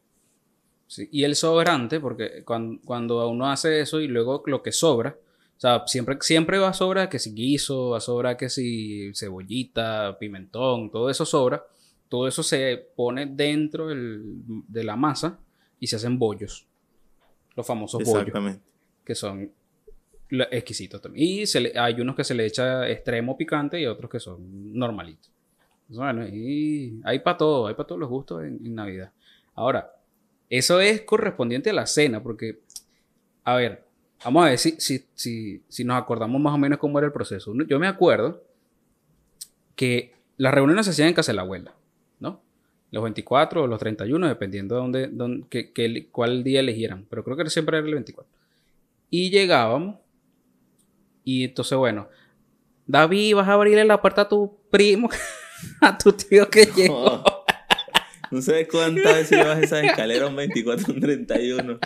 Sí, 0.86 1.08
y 1.10 1.24
el 1.24 1.34
sobrante, 1.34 2.00
porque 2.00 2.44
cuando, 2.44 2.82
cuando 2.84 3.26
uno 3.26 3.50
hace 3.50 3.80
eso 3.80 4.00
y 4.00 4.08
luego 4.08 4.42
lo 4.44 4.62
que 4.62 4.72
sobra, 4.72 5.16
o 5.56 5.60
sea, 5.60 5.84
siempre, 5.86 6.18
siempre 6.20 6.58
va 6.58 6.68
a 6.68 6.74
sobra 6.74 7.08
que 7.08 7.18
si 7.18 7.32
guiso, 7.32 7.90
va 7.90 7.96
a 7.96 8.00
sobra 8.00 8.36
que 8.36 8.50
si 8.50 9.10
cebollita, 9.14 10.18
pimentón, 10.18 10.90
todo 10.90 11.08
eso 11.08 11.24
sobra. 11.24 11.64
Todo 12.10 12.28
eso 12.28 12.42
se 12.42 12.76
pone 12.94 13.24
dentro 13.24 13.88
de 13.88 14.84
la 14.84 14.96
masa 14.96 15.38
y 15.80 15.86
se 15.86 15.96
hacen 15.96 16.18
bollos. 16.18 16.66
Los 17.56 17.66
famosos 17.66 18.04
bollos. 18.04 18.58
Que 19.02 19.14
son 19.14 19.50
exquisitos 20.30 21.00
también. 21.00 21.26
Y 21.26 21.46
se 21.46 21.72
hay 21.78 22.00
unos 22.00 22.16
que 22.16 22.24
se 22.24 22.34
le 22.34 22.46
echa 22.46 22.88
extremo 22.88 23.36
picante 23.36 23.80
y 23.80 23.86
otros 23.86 24.10
que 24.10 24.20
son 24.20 24.72
normalitos. 24.72 25.30
Bueno, 25.88 26.26
y 26.26 27.00
hay 27.04 27.20
para 27.20 27.36
todo, 27.36 27.66
hay 27.68 27.74
para 27.74 27.86
todos 27.86 28.00
los 28.00 28.10
gustos 28.10 28.42
en, 28.42 28.74
Navidad. 28.74 29.12
Ahora, 29.54 29.92
eso 30.50 30.80
es 30.80 31.02
correspondiente 31.02 31.70
a 31.70 31.72
la 31.72 31.86
cena, 31.86 32.22
porque, 32.22 32.60
a 33.44 33.54
ver, 33.54 33.84
vamos 34.24 34.44
a 34.44 34.48
ver 34.50 34.58
si, 34.58 34.72
si, 34.78 35.62
si, 35.68 35.84
nos 35.84 35.96
acordamos 35.96 36.40
más 36.40 36.54
o 36.54 36.58
menos 36.58 36.78
cómo 36.78 36.98
era 36.98 37.06
el 37.06 37.12
proceso. 37.12 37.52
Yo 37.68 37.78
me 37.78 37.86
acuerdo 37.86 38.42
que 39.76 40.14
las 40.36 40.52
reuniones 40.52 40.86
se 40.86 40.90
hacían 40.90 41.08
en 41.08 41.14
casa 41.14 41.32
de 41.32 41.36
la 41.36 41.42
abuela, 41.42 41.72
¿no? 42.18 42.42
Los 42.90 43.02
24 43.02 43.62
o 43.62 43.66
los 43.66 43.78
31, 43.78 44.28
dependiendo 44.28 44.74
de 44.74 44.80
dónde, 44.80 45.08
dónde 45.08 46.08
cuál 46.10 46.42
día 46.42 46.60
eligieran, 46.60 47.06
pero 47.08 47.22
creo 47.22 47.36
que 47.36 47.48
siempre 47.48 47.78
era 47.78 47.86
el 47.86 47.94
24. 47.94 48.30
Y 49.10 49.30
llegábamos 49.30 49.96
y 51.26 51.42
entonces, 51.42 51.76
bueno, 51.76 52.08
David, 52.86 53.34
vas 53.34 53.48
a 53.48 53.54
abrirle 53.54 53.84
la 53.84 54.00
puerta 54.00 54.22
a 54.22 54.28
tu 54.28 54.60
primo, 54.70 55.10
a 55.80 55.98
tu 55.98 56.12
tío 56.12 56.48
que 56.48 56.64
llegó. 56.66 57.22
No, 58.28 58.42
sé 58.42 58.66
cuántas 58.66 59.14
veces 59.14 59.38
llevas 59.38 59.62
esas 59.62 59.84
escaleras, 59.84 60.28
un 60.28 60.34
24, 60.34 60.92
un 60.92 61.00
31. 61.00 61.78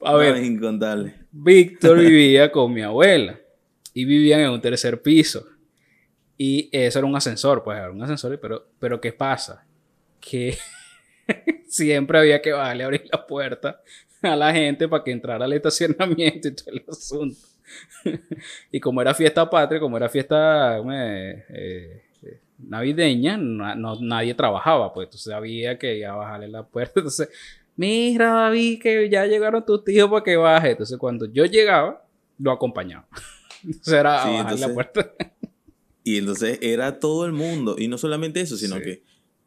A 0.00 0.14
ver, 0.14 0.36
es 0.36 0.46
incontable. 0.46 1.14
Víctor 1.30 1.98
vivía 2.00 2.50
con 2.50 2.72
mi 2.72 2.80
abuela 2.80 3.38
y 3.92 4.06
vivían 4.06 4.40
en 4.40 4.48
un 4.48 4.62
tercer 4.62 5.02
piso. 5.02 5.46
Y 6.38 6.70
eso 6.72 7.00
era 7.00 7.06
un 7.06 7.14
ascensor, 7.14 7.62
pues 7.62 7.76
era 7.76 7.90
un 7.90 8.02
ascensor, 8.02 8.40
pero, 8.40 8.66
pero 8.78 8.98
¿qué 8.98 9.12
pasa? 9.12 9.66
Que 10.20 10.56
siempre 11.68 12.18
había 12.18 12.40
que 12.40 12.52
bajarle 12.52 12.84
a 12.84 12.86
abrir 12.86 13.04
la 13.12 13.26
puerta 13.26 13.82
a 14.22 14.36
la 14.36 14.54
gente 14.54 14.88
para 14.88 15.04
que 15.04 15.10
entrara 15.10 15.44
al 15.44 15.52
estacionamiento 15.52 16.48
y 16.48 16.54
todo 16.54 16.70
el 16.72 16.84
asunto. 16.88 17.49
y 18.72 18.80
como 18.80 19.00
era 19.00 19.14
fiesta 19.14 19.48
patria, 19.48 19.80
como 19.80 19.96
era 19.96 20.08
fiesta 20.08 20.78
eh, 20.78 21.44
eh, 21.48 22.02
navideña, 22.58 23.36
no, 23.36 24.00
nadie 24.00 24.34
trabajaba, 24.34 24.92
pues 24.92 25.06
entonces 25.06 25.32
había 25.32 25.78
que 25.78 25.98
ir 25.98 26.06
a 26.06 26.14
bajarle 26.14 26.48
la 26.48 26.66
puerta. 26.66 26.94
Entonces, 27.00 27.28
mira 27.76 28.32
David, 28.32 28.80
que 28.80 29.08
ya 29.08 29.26
llegaron 29.26 29.64
tus 29.64 29.84
tíos 29.84 30.10
para 30.10 30.22
que 30.22 30.36
baje. 30.36 30.72
Entonces 30.72 30.98
cuando 30.98 31.26
yo 31.26 31.44
llegaba, 31.44 32.04
lo 32.38 32.52
acompañaba. 32.52 33.06
Entonces 33.64 33.94
era 33.94 34.12
bajarle 34.24 34.60
la 34.60 34.74
puerta. 34.74 35.12
y 36.02 36.16
entonces 36.16 36.58
era 36.62 36.98
todo 36.98 37.26
el 37.26 37.32
mundo. 37.32 37.76
Y 37.78 37.88
no 37.88 37.98
solamente 37.98 38.40
eso, 38.40 38.56
sino 38.56 38.80
que 38.80 39.02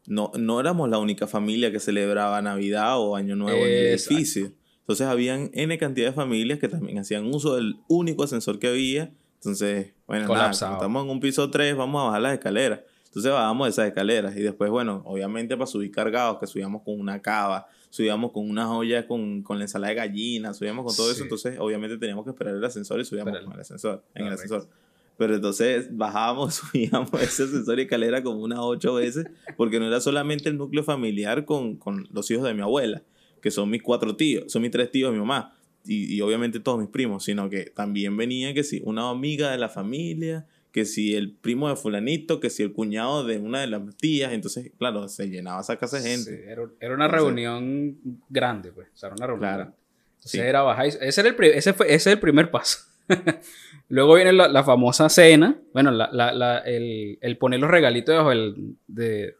no, 0.06 0.30
no 0.38 0.60
éramos 0.60 0.88
la 0.88 0.98
única 0.98 1.26
familia 1.26 1.72
que 1.72 1.80
celebraba 1.80 2.40
Navidad 2.40 3.00
o 3.00 3.16
Año 3.16 3.34
Nuevo 3.34 3.58
en 3.58 3.72
el 3.72 3.86
edificio. 3.88 4.52
Entonces 4.84 5.06
habían 5.06 5.50
N 5.54 5.78
cantidad 5.78 6.08
de 6.08 6.12
familias 6.12 6.58
que 6.58 6.68
también 6.68 6.98
hacían 6.98 7.24
uso 7.32 7.56
del 7.56 7.76
único 7.88 8.22
ascensor 8.22 8.58
que 8.58 8.68
había. 8.68 9.14
Entonces, 9.36 9.94
bueno, 10.06 10.28
nada, 10.28 10.50
estamos 10.50 11.04
en 11.04 11.10
un 11.10 11.20
piso 11.20 11.50
3, 11.50 11.74
vamos 11.74 12.02
a 12.02 12.04
bajar 12.04 12.20
las 12.20 12.34
escaleras. 12.34 12.80
Entonces 13.06 13.32
bajamos 13.32 13.68
esas 13.68 13.86
escaleras 13.86 14.36
y 14.36 14.42
después, 14.42 14.70
bueno, 14.70 15.02
obviamente 15.06 15.56
para 15.56 15.68
subir 15.68 15.90
cargados, 15.90 16.38
que 16.38 16.46
subíamos 16.46 16.82
con 16.82 17.00
una 17.00 17.22
cava, 17.22 17.66
subíamos 17.88 18.32
con 18.32 18.50
una 18.50 18.66
joya 18.66 19.06
con, 19.06 19.42
con 19.42 19.56
la 19.56 19.64
ensalada 19.64 19.90
de 19.90 19.94
gallina, 19.94 20.52
subíamos 20.52 20.84
con 20.84 20.96
todo 20.96 21.10
eso, 21.10 21.22
entonces 21.22 21.56
obviamente 21.58 21.96
teníamos 21.96 22.24
que 22.24 22.32
esperar 22.32 22.54
el 22.54 22.64
ascensor 22.64 23.00
y 23.00 23.06
subíamos 23.06 23.38
con 23.38 23.52
el 23.52 23.60
ascensor, 23.60 24.02
en 24.14 24.26
el 24.26 24.32
ascensor. 24.34 24.68
Pero 25.16 25.36
entonces 25.36 25.96
bajábamos, 25.96 26.54
subíamos 26.72 27.10
ese 27.22 27.44
ascensor 27.44 27.78
y 27.78 27.82
escalera 27.82 28.22
como 28.22 28.42
unas 28.42 28.58
ocho 28.60 28.94
veces, 28.94 29.26
porque 29.56 29.78
no 29.78 29.86
era 29.86 30.00
solamente 30.00 30.50
el 30.50 30.58
núcleo 30.58 30.82
familiar 30.82 31.44
con, 31.46 31.76
con 31.76 32.06
los 32.12 32.30
hijos 32.30 32.44
de 32.44 32.52
mi 32.52 32.62
abuela, 32.62 33.02
que 33.44 33.50
son 33.50 33.68
mis 33.68 33.82
cuatro 33.82 34.16
tíos, 34.16 34.50
son 34.50 34.62
mis 34.62 34.70
tres 34.70 34.90
tíos 34.90 35.10
de 35.10 35.18
mi 35.18 35.20
mamá, 35.20 35.54
y, 35.84 36.18
obviamente 36.22 36.60
todos 36.60 36.80
mis 36.80 36.88
primos, 36.88 37.24
sino 37.24 37.50
que 37.50 37.66
también 37.66 38.16
venía 38.16 38.54
que 38.54 38.64
si 38.64 38.80
una 38.86 39.10
amiga 39.10 39.50
de 39.50 39.58
la 39.58 39.68
familia, 39.68 40.46
que 40.72 40.86
si 40.86 41.14
el 41.14 41.30
primo 41.30 41.68
de 41.68 41.76
fulanito, 41.76 42.40
que 42.40 42.48
si 42.48 42.62
el 42.62 42.72
cuñado 42.72 43.22
de 43.22 43.36
una 43.36 43.60
de 43.60 43.66
las 43.66 43.82
tías, 43.98 44.32
entonces, 44.32 44.72
claro, 44.78 45.08
se 45.08 45.28
llenaba 45.28 45.60
esa 45.60 45.76
casa 45.76 46.00
de 46.00 46.08
gente. 46.08 46.46
era, 46.80 46.94
una 46.94 47.06
reunión 47.06 47.98
grande, 48.30 48.72
pues, 48.72 48.88
o 48.94 48.96
sea, 48.96 49.08
era 49.08 49.16
una 49.16 49.26
reunión 49.26 49.56
grande. 49.56 49.74
Entonces 50.14 50.40
era 50.40 50.62
bajar, 50.62 50.86
ese, 50.86 51.20
era 51.20 51.28
el, 51.28 51.44
ese, 51.44 51.74
fue, 51.74 51.88
ese 51.88 51.96
es 51.96 52.14
el 52.14 52.20
primer 52.20 52.50
paso. 52.50 52.78
Luego 53.90 54.14
viene 54.14 54.32
la, 54.32 54.64
famosa 54.64 55.10
cena, 55.10 55.60
bueno, 55.74 55.90
la, 55.90 56.08
la, 56.10 56.58
el, 56.60 57.18
el, 57.20 57.36
poner 57.36 57.60
los 57.60 57.70
regalitos 57.70 58.14
debajo 58.14 58.30
del, 58.30 58.78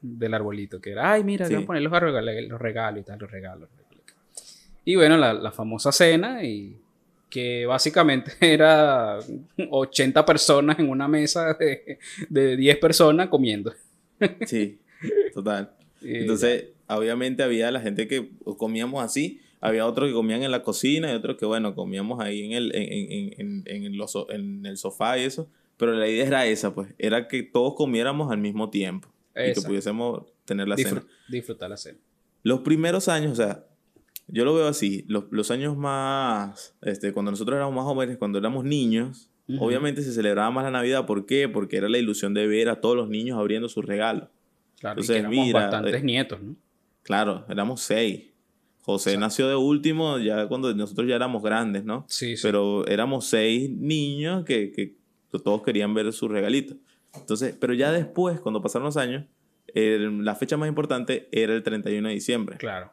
del 0.02 0.34
arbolito, 0.34 0.78
que 0.82 0.90
era, 0.90 1.12
ay, 1.12 1.24
mira, 1.24 1.48
voy 1.48 1.62
a 1.62 1.66
poner 1.66 1.82
los, 1.82 1.90
los 2.50 2.60
regalos 2.60 3.00
y 3.00 3.04
tal, 3.04 3.18
los 3.18 3.30
regalos. 3.30 3.70
Y 4.84 4.96
bueno, 4.96 5.16
la, 5.16 5.52
famosa 5.52 5.92
cena 5.92 6.44
y 6.44 6.76
que 7.30 7.66
básicamente 7.66 8.32
era 8.40 9.18
80 9.70 10.24
personas 10.26 10.78
en 10.78 10.88
una 10.88 11.08
mesa 11.08 11.54
de, 11.54 11.98
de 12.28 12.56
10 12.56 12.78
personas 12.78 13.28
comiendo. 13.28 13.72
Sí, 14.46 14.78
total. 15.34 15.72
Entonces, 16.00 16.66
obviamente 16.86 17.42
había 17.42 17.70
la 17.70 17.80
gente 17.80 18.06
que 18.08 18.30
comíamos 18.58 19.02
así, 19.02 19.40
había 19.60 19.86
otros 19.86 20.08
que 20.08 20.14
comían 20.14 20.42
en 20.42 20.50
la 20.50 20.62
cocina 20.62 21.10
y 21.10 21.14
otros 21.14 21.36
que, 21.36 21.46
bueno, 21.46 21.74
comíamos 21.74 22.20
ahí 22.20 22.44
en 22.44 22.52
el, 22.52 22.74
en, 22.74 23.34
en, 23.38 23.62
en, 23.66 23.96
los, 23.96 24.14
en 24.28 24.64
el 24.66 24.76
sofá 24.76 25.18
y 25.18 25.24
eso. 25.24 25.50
Pero 25.76 25.92
la 25.92 26.08
idea 26.08 26.26
era 26.26 26.46
esa, 26.46 26.74
pues, 26.74 26.94
era 26.98 27.28
que 27.28 27.42
todos 27.42 27.74
comiéramos 27.74 28.30
al 28.30 28.38
mismo 28.38 28.70
tiempo 28.70 29.08
y 29.34 29.52
que 29.52 29.60
pudiésemos 29.62 30.24
tener 30.44 30.68
la 30.68 30.76
cena. 30.76 31.04
Disfrutar 31.28 31.70
la 31.70 31.76
cena. 31.76 31.98
Los 32.42 32.60
primeros 32.60 33.08
años, 33.08 33.32
o 33.32 33.36
sea, 33.36 33.64
yo 34.28 34.44
lo 34.44 34.54
veo 34.54 34.66
así, 34.66 35.04
los, 35.08 35.24
los 35.30 35.50
años 35.50 35.76
más, 35.76 36.74
este, 36.82 37.12
cuando 37.12 37.30
nosotros 37.30 37.56
éramos 37.56 37.74
más 37.74 37.84
jóvenes, 37.84 38.16
cuando 38.16 38.38
éramos 38.38 38.64
niños, 38.64 39.30
obviamente 39.58 40.02
se 40.02 40.12
celebraba 40.12 40.50
más 40.50 40.64
la 40.64 40.70
Navidad. 40.70 41.06
¿Por 41.06 41.26
qué? 41.26 41.48
Porque 41.48 41.76
era 41.76 41.88
la 41.88 41.98
ilusión 41.98 42.34
de 42.34 42.46
ver 42.46 42.68
a 42.68 42.80
todos 42.80 42.96
los 42.96 43.08
niños 43.08 43.38
abriendo 43.38 43.68
sus 43.68 43.84
regalos. 43.84 44.28
Claro, 44.80 45.00
Entonces, 45.00 45.24
y 45.30 45.52
bastantes 45.52 45.94
eh, 45.94 46.04
nietos, 46.04 46.42
¿no? 46.42 46.56
Claro, 47.02 47.44
éramos 47.48 47.82
seis. 47.82 48.24
José 48.82 49.16
nació 49.16 49.48
de 49.48 49.56
último 49.56 50.18
ya 50.18 50.46
cuando 50.46 50.74
nosotros 50.74 51.08
ya 51.08 51.16
éramos 51.16 51.42
grandes, 51.42 51.84
¿no? 51.84 52.04
Sí, 52.08 52.36
sí. 52.36 52.42
Pero 52.42 52.86
éramos 52.86 53.26
seis 53.26 53.70
niños 53.70 54.44
que, 54.44 54.72
que 54.72 54.96
todos 55.30 55.62
querían 55.62 55.94
ver 55.94 56.12
su 56.12 56.28
regalito. 56.28 56.76
Entonces, 57.14 57.56
pero 57.58 57.72
ya 57.72 57.92
después, 57.92 58.40
cuando 58.40 58.60
pasaron 58.60 58.86
los 58.86 58.96
años, 58.96 59.24
la 59.74 60.34
fecha 60.34 60.56
más 60.56 60.68
importante 60.68 61.28
era 61.32 61.54
el 61.54 61.62
31 61.62 62.08
de 62.08 62.14
diciembre. 62.14 62.56
Claro. 62.58 62.92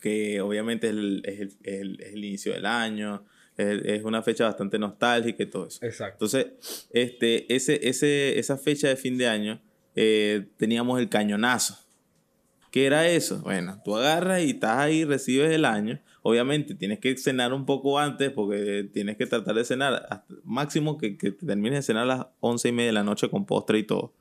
Que 0.00 0.40
obviamente 0.40 0.88
es 0.88 0.92
el, 0.92 1.22
es 1.24 1.40
el, 1.40 2.00
es 2.00 2.12
el, 2.12 2.24
inicio 2.24 2.52
del 2.52 2.66
año, 2.66 3.24
es, 3.56 4.04
una 4.04 4.22
fecha 4.22 4.44
bastante 4.44 4.78
nostálgica 4.78 5.42
y 5.42 5.46
todo 5.46 5.66
eso. 5.66 5.84
Exacto. 5.84 6.24
Entonces, 6.24 6.88
este, 6.92 7.52
ese, 7.54 7.88
ese, 7.88 8.38
esa 8.38 8.56
fecha 8.56 8.88
de 8.88 8.96
fin 8.96 9.18
de 9.18 9.28
año 9.28 9.60
eh, 9.96 10.46
teníamos 10.56 11.00
el 11.00 11.08
cañonazo. 11.08 11.76
¿Qué 12.70 12.86
era 12.86 13.08
eso? 13.08 13.40
Bueno, 13.42 13.80
tú 13.84 13.96
agarras 13.96 14.42
y 14.42 14.50
estás 14.50 14.78
ahí, 14.78 15.04
recibes 15.04 15.50
el 15.50 15.64
año. 15.64 16.00
Obviamente 16.22 16.74
tienes 16.74 16.98
que 17.00 17.16
cenar 17.16 17.52
un 17.52 17.64
poco 17.64 17.98
antes 17.98 18.30
porque 18.30 18.88
tienes 18.92 19.16
que 19.16 19.26
tratar 19.26 19.54
de 19.54 19.64
cenar. 19.64 20.06
Hasta, 20.08 20.26
máximo 20.44 20.98
que, 20.98 21.16
que 21.16 21.32
termines 21.32 21.78
de 21.78 21.82
cenar 21.82 22.04
a 22.04 22.16
las 22.16 22.26
once 22.40 22.68
y 22.68 22.72
media 22.72 22.88
de 22.88 22.92
la 22.92 23.04
noche 23.04 23.30
con 23.30 23.46
postre 23.46 23.78
y 23.78 23.84
todo. 23.84 24.14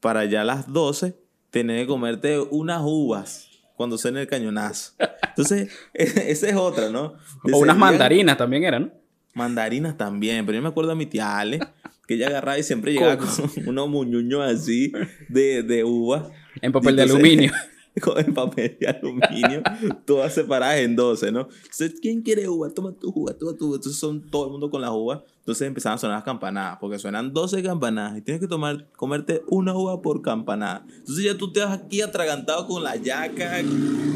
Para 0.00 0.24
ya 0.24 0.42
a 0.42 0.44
las 0.44 0.72
12 0.72 1.18
tener 1.50 1.82
que 1.82 1.86
comerte 1.88 2.38
unas 2.38 2.82
uvas 2.84 3.47
cuando 3.78 3.96
cene 3.96 4.20
el 4.20 4.26
cañonazo. 4.26 4.94
Entonces, 5.28 5.70
esa 5.94 6.48
es 6.48 6.56
otra, 6.56 6.90
¿no? 6.90 7.14
o 7.44 7.58
unas 7.58 7.78
mandarinas 7.78 8.36
también 8.36 8.64
eran. 8.64 8.92
Mandarinas 9.34 9.96
también, 9.96 10.44
pero 10.44 10.56
yo 10.56 10.62
me 10.62 10.68
acuerdo 10.68 10.90
a 10.90 10.94
mi 10.96 11.06
tía 11.06 11.38
Ale, 11.38 11.60
que 12.08 12.14
ella 12.14 12.26
agarraba 12.26 12.58
y 12.58 12.64
siempre 12.64 12.92
llegaba 12.92 13.16
con 13.16 13.28
unos 13.66 13.88
muñuños 13.88 14.42
así 14.42 14.92
de, 15.28 15.62
de 15.62 15.84
uva. 15.84 16.28
En 16.60 16.72
papel 16.72 16.96
de 16.96 17.02
aluminio. 17.02 17.52
en 18.16 18.34
papel 18.34 18.76
de 18.80 18.88
aluminio, 18.88 19.62
todas 20.04 20.34
separadas 20.34 20.78
en 20.78 20.96
12, 20.96 21.32
¿no? 21.32 21.48
Entonces, 21.62 21.94
¿quién 22.00 22.22
quiere 22.22 22.48
uva? 22.48 22.70
Toma 22.70 22.92
tu 22.92 23.12
uva, 23.14 23.34
toma 23.34 23.56
tu 23.56 23.66
uva. 23.66 23.76
Entonces 23.76 23.98
son 23.98 24.30
todo 24.30 24.46
el 24.46 24.52
mundo 24.52 24.70
con 24.70 24.80
las 24.80 24.90
uvas. 24.90 25.20
Entonces 25.40 25.66
empezaban 25.66 25.96
a 25.96 25.98
sonar 25.98 26.16
las 26.18 26.24
campanadas, 26.24 26.78
porque 26.80 26.98
suenan 26.98 27.32
12 27.32 27.62
campanadas 27.62 28.18
y 28.18 28.22
tienes 28.22 28.40
que 28.40 28.48
tomar, 28.48 28.90
comerte 28.92 29.42
una 29.48 29.74
uva 29.74 30.02
por 30.02 30.22
campanada. 30.22 30.84
Entonces 30.88 31.24
ya 31.24 31.36
tú 31.36 31.52
te 31.52 31.60
vas 31.60 31.78
aquí 31.78 32.02
atragantado 32.02 32.66
con 32.66 32.82
la 32.82 32.96
yaca, 32.96 33.62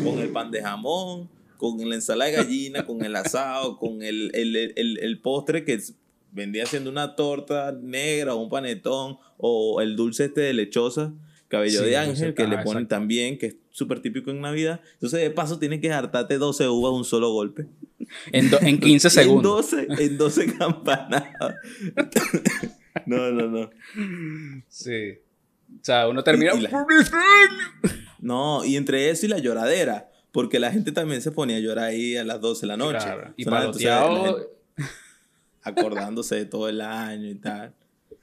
con 0.04 0.18
el 0.18 0.30
pan 0.30 0.50
de 0.50 0.62
jamón, 0.62 1.30
con 1.56 1.88
la 1.88 1.94
ensalada 1.94 2.30
de 2.30 2.36
gallina, 2.36 2.84
con 2.84 3.04
el 3.04 3.16
asado, 3.16 3.78
con 3.78 4.02
el, 4.02 4.30
el, 4.34 4.56
el, 4.56 4.98
el 4.98 5.20
postre 5.20 5.64
que 5.64 5.80
vendía 6.32 6.66
siendo 6.66 6.90
una 6.90 7.14
torta 7.14 7.72
negra 7.72 8.34
o 8.34 8.42
un 8.42 8.48
panetón 8.48 9.18
o 9.36 9.80
el 9.80 9.96
dulce 9.96 10.26
este 10.26 10.40
de 10.40 10.54
lechosa 10.54 11.12
cabello 11.52 11.82
de 11.82 11.98
ángel, 11.98 12.32
que 12.32 12.46
le 12.46 12.58
ponen 12.58 12.88
también, 12.88 13.36
que 13.36 13.46
es 13.46 13.56
súper 13.70 14.00
típico 14.00 14.30
en 14.30 14.40
Navidad. 14.40 14.80
Entonces, 14.94 15.20
de 15.20 15.30
paso, 15.30 15.58
tienes 15.58 15.82
que 15.82 15.92
hartarte 15.92 16.38
12 16.38 16.66
uvas 16.68 16.94
un 16.94 17.04
solo 17.04 17.30
golpe. 17.30 17.66
En, 18.32 18.50
en 18.62 18.80
15 18.80 19.10
segundos. 19.10 19.70
en 19.74 19.88
12, 19.88 20.04
en 20.04 20.18
12 20.18 20.56
campanadas. 20.56 21.54
no, 23.06 23.30
no, 23.30 23.48
no. 23.48 23.70
Sí. 24.66 25.18
O 25.74 25.84
sea, 25.84 26.08
uno 26.08 26.24
termina. 26.24 26.52
no, 28.18 28.64
y 28.64 28.76
entre 28.76 29.10
eso 29.10 29.26
y 29.26 29.28
la 29.28 29.38
lloradera. 29.38 30.08
Porque 30.32 30.58
la 30.58 30.72
gente 30.72 30.90
también 30.92 31.20
se 31.20 31.32
ponía 31.32 31.58
a 31.58 31.60
llorar 31.60 31.88
ahí 31.88 32.16
a 32.16 32.24
las 32.24 32.40
12 32.40 32.62
de 32.62 32.66
la 32.66 32.78
noche. 32.78 33.04
Claro. 33.04 33.34
Y 33.36 33.44
paloteado... 33.44 34.50
Acordándose 35.64 36.36
de 36.36 36.46
todo 36.46 36.70
el 36.70 36.80
año 36.80 37.28
y 37.28 37.34
tal. 37.34 37.74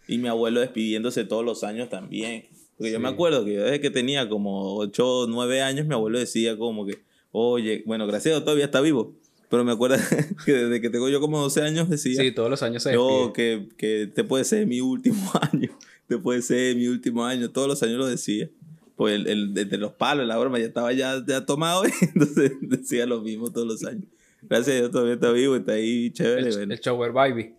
Y 0.07 0.17
mi 0.17 0.27
abuelo 0.27 0.59
despidiéndose 0.61 1.23
todos 1.25 1.45
los 1.45 1.63
años 1.63 1.89
también. 1.89 2.49
Porque 2.79 2.93
yo 2.93 2.99
me 3.01 3.09
acuerdo 3.09 3.43
que 3.43 3.57
desde 3.57 3.81
que 3.81 3.89
tenía 3.89 4.29
como 4.29 4.77
8 4.77 5.05
o 5.05 5.27
9 5.27 5.61
años, 5.61 5.85
mi 5.85 5.93
abuelo 5.93 6.17
decía 6.17 6.57
como 6.57 6.85
que, 6.85 6.99
oye, 7.33 7.83
bueno, 7.85 8.07
gracias 8.07 8.31
a 8.31 8.35
Dios 8.35 8.45
todavía 8.45 8.63
está 8.63 8.79
vivo. 8.79 9.17
Pero 9.49 9.65
me 9.65 9.73
acuerdo 9.73 9.97
que 10.45 10.53
desde 10.53 10.79
que 10.79 10.89
tengo 10.89 11.09
yo 11.09 11.19
como 11.19 11.41
12 11.41 11.61
años 11.61 11.89
decía. 11.89 12.21
Sí, 12.21 12.31
todos 12.31 12.49
los 12.49 12.63
años 12.63 12.81
se 12.81 12.93
Yo, 12.93 13.33
que, 13.35 13.67
que 13.75 14.07
te 14.07 14.23
puede 14.23 14.45
ser 14.45 14.65
mi 14.65 14.79
último 14.79 15.29
año. 15.51 15.77
Te 16.07 16.17
puede 16.17 16.41
ser 16.41 16.77
mi 16.77 16.87
último 16.87 17.25
año. 17.25 17.51
Todos 17.51 17.67
los 17.67 17.83
años 17.83 17.97
lo 17.97 18.07
decía. 18.07 18.49
Pues 18.95 19.15
el, 19.15 19.27
el, 19.27 19.53
de 19.53 19.77
los 19.77 19.91
palos, 19.91 20.25
la 20.25 20.37
broma, 20.37 20.57
ya 20.57 20.65
estaba 20.65 20.93
ya, 20.93 21.21
ya 21.27 21.45
tomado. 21.45 21.83
entonces 22.01 22.53
decía 22.61 23.05
lo 23.05 23.19
mismo 23.19 23.51
todos 23.51 23.67
los 23.67 23.83
años. 23.83 24.05
Gracias 24.43 24.77
a 24.77 24.79
Dios 24.79 24.91
todavía 24.91 25.15
está 25.15 25.31
vivo, 25.31 25.57
está 25.57 25.73
ahí 25.73 26.11
chévere. 26.11 26.47
El, 26.47 26.71
el 26.71 26.79
shower 26.79 27.11
baby. 27.11 27.55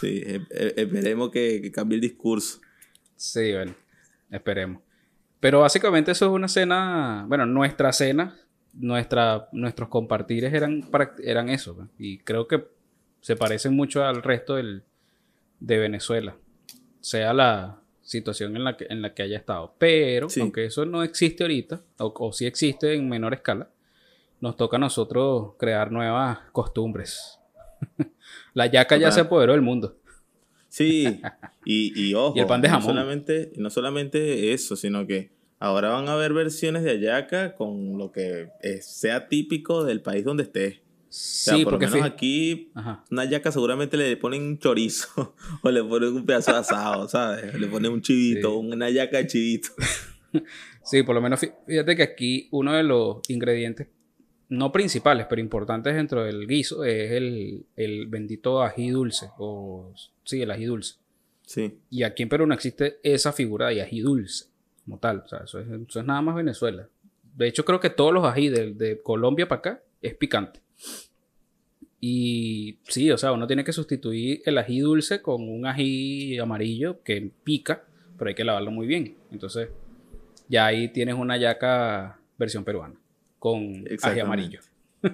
Sí, 0.00 0.22
e, 0.24 0.42
e, 0.50 0.74
esperemos 0.76 1.30
que, 1.30 1.60
que 1.60 1.72
cambie 1.72 1.96
el 1.96 2.02
discurso. 2.02 2.60
Sí, 3.16 3.52
bueno. 3.52 3.74
Esperemos. 4.30 4.82
Pero 5.40 5.60
básicamente 5.60 6.12
eso 6.12 6.26
es 6.26 6.32
una 6.32 6.48
cena, 6.48 7.24
bueno, 7.26 7.46
nuestra 7.46 7.92
cena, 7.92 8.36
nuestra, 8.74 9.48
nuestros 9.52 9.88
compartires 9.88 10.52
eran, 10.52 10.88
eran 11.22 11.48
eso. 11.48 11.74
Pues. 11.74 11.88
Y 11.98 12.18
creo 12.18 12.46
que 12.46 12.66
se 13.20 13.36
parecen 13.36 13.74
mucho 13.74 14.04
al 14.04 14.22
resto 14.22 14.56
del, 14.56 14.84
de 15.58 15.78
Venezuela, 15.78 16.36
sea 17.00 17.32
la 17.32 17.80
situación 18.02 18.56
en 18.56 18.64
la 18.64 18.76
que, 18.76 18.86
en 18.90 19.02
la 19.02 19.14
que 19.14 19.22
haya 19.22 19.38
estado. 19.38 19.74
Pero, 19.78 20.28
aunque 20.40 20.66
eso 20.66 20.84
no 20.84 21.02
existe 21.02 21.44
ahorita, 21.44 21.82
o, 21.98 22.12
o 22.16 22.32
sí 22.32 22.46
existe 22.46 22.94
en 22.94 23.08
menor 23.08 23.34
escala, 23.34 23.70
nos 24.40 24.56
toca 24.56 24.76
a 24.76 24.80
nosotros 24.80 25.52
crear 25.58 25.92
nuevas 25.92 26.38
costumbres. 26.52 27.38
la 28.54 28.66
yaca 28.66 28.96
ya 28.96 29.10
se 29.10 29.20
apoderó 29.20 29.52
del 29.52 29.62
mundo. 29.62 29.96
Sí, 30.70 31.20
y, 31.64 31.92
y 32.00 32.14
ojo, 32.14 32.38
el 32.38 32.46
pan 32.46 32.62
de 32.62 32.68
jamón. 32.68 32.86
No 32.86 32.92
solamente, 32.92 33.52
no 33.56 33.70
solamente 33.70 34.52
eso, 34.54 34.76
sino 34.76 35.06
que 35.06 35.32
ahora 35.58 35.90
van 35.90 36.08
a 36.08 36.14
haber 36.14 36.32
versiones 36.32 36.84
de 36.84 36.92
ayaca 36.92 37.54
con 37.54 37.98
lo 37.98 38.12
que 38.12 38.48
sea 38.80 39.28
típico 39.28 39.84
del 39.84 40.00
país 40.00 40.24
donde 40.24 40.44
estés. 40.44 40.80
Sí, 41.10 41.64
por 41.64 41.72
lo 41.72 41.78
menos 41.80 42.02
aquí, 42.02 42.70
una 43.10 43.24
yaca 43.24 43.50
seguramente 43.50 43.96
le 43.96 44.16
ponen 44.16 44.58
chorizo 44.60 45.34
o 45.62 45.70
le 45.70 45.82
ponen 45.82 46.14
un 46.14 46.24
pedazo 46.24 46.52
de 46.52 46.58
asado, 46.58 47.08
¿sabes? 47.08 47.52
Le 47.52 47.66
ponen 47.66 47.90
un 47.92 48.00
chivito, 48.00 48.56
una 48.56 48.88
yaca 48.88 49.18
de 49.18 49.26
chivito. 49.26 49.68
Sí, 50.82 51.02
por 51.02 51.14
lo 51.14 51.20
menos 51.20 51.40
fíjate 51.66 51.94
que 51.96 52.02
aquí 52.02 52.48
uno 52.52 52.72
de 52.72 52.84
los 52.84 53.18
ingredientes 53.28 53.88
no 54.50 54.72
principales, 54.72 55.26
pero 55.28 55.40
importantes 55.40 55.94
dentro 55.94 56.24
del 56.24 56.46
guiso, 56.46 56.84
es 56.84 57.12
el, 57.12 57.64
el 57.76 58.06
bendito 58.06 58.62
ají 58.62 58.90
dulce, 58.90 59.30
o 59.38 59.92
sí, 60.24 60.42
el 60.42 60.50
ají 60.50 60.64
dulce. 60.64 60.96
Sí. 61.46 61.78
Y 61.88 62.02
aquí 62.02 62.24
en 62.24 62.28
Perú 62.28 62.46
no 62.46 62.54
existe 62.54 62.98
esa 63.02 63.32
figura 63.32 63.68
de 63.68 63.80
ají 63.80 64.00
dulce, 64.00 64.46
como 64.84 64.98
tal, 64.98 65.22
o 65.24 65.28
sea, 65.28 65.40
eso 65.44 65.60
es, 65.60 65.68
eso 65.68 66.00
es 66.00 66.06
nada 66.06 66.20
más 66.20 66.34
Venezuela. 66.34 66.88
De 67.36 67.46
hecho, 67.46 67.64
creo 67.64 67.78
que 67.78 67.90
todos 67.90 68.12
los 68.12 68.24
ají 68.24 68.48
de, 68.48 68.74
de 68.74 69.00
Colombia 69.00 69.48
para 69.48 69.60
acá 69.60 69.82
es 70.02 70.14
picante. 70.14 70.60
Y 72.00 72.78
sí, 72.88 73.10
o 73.12 73.18
sea, 73.18 73.30
uno 73.30 73.46
tiene 73.46 73.62
que 73.62 73.72
sustituir 73.72 74.42
el 74.46 74.58
ají 74.58 74.80
dulce 74.80 75.22
con 75.22 75.48
un 75.48 75.64
ají 75.64 76.38
amarillo 76.38 77.02
que 77.04 77.30
pica, 77.44 77.84
pero 78.18 78.30
hay 78.30 78.34
que 78.34 78.44
lavarlo 78.44 78.72
muy 78.72 78.88
bien. 78.88 79.16
Entonces, 79.30 79.68
ya 80.48 80.66
ahí 80.66 80.88
tienes 80.88 81.14
una 81.14 81.36
yaca 81.36 82.18
versión 82.36 82.64
peruana 82.64 82.96
con 83.40 83.84
ají 84.02 84.20
amarillo. 84.20 84.60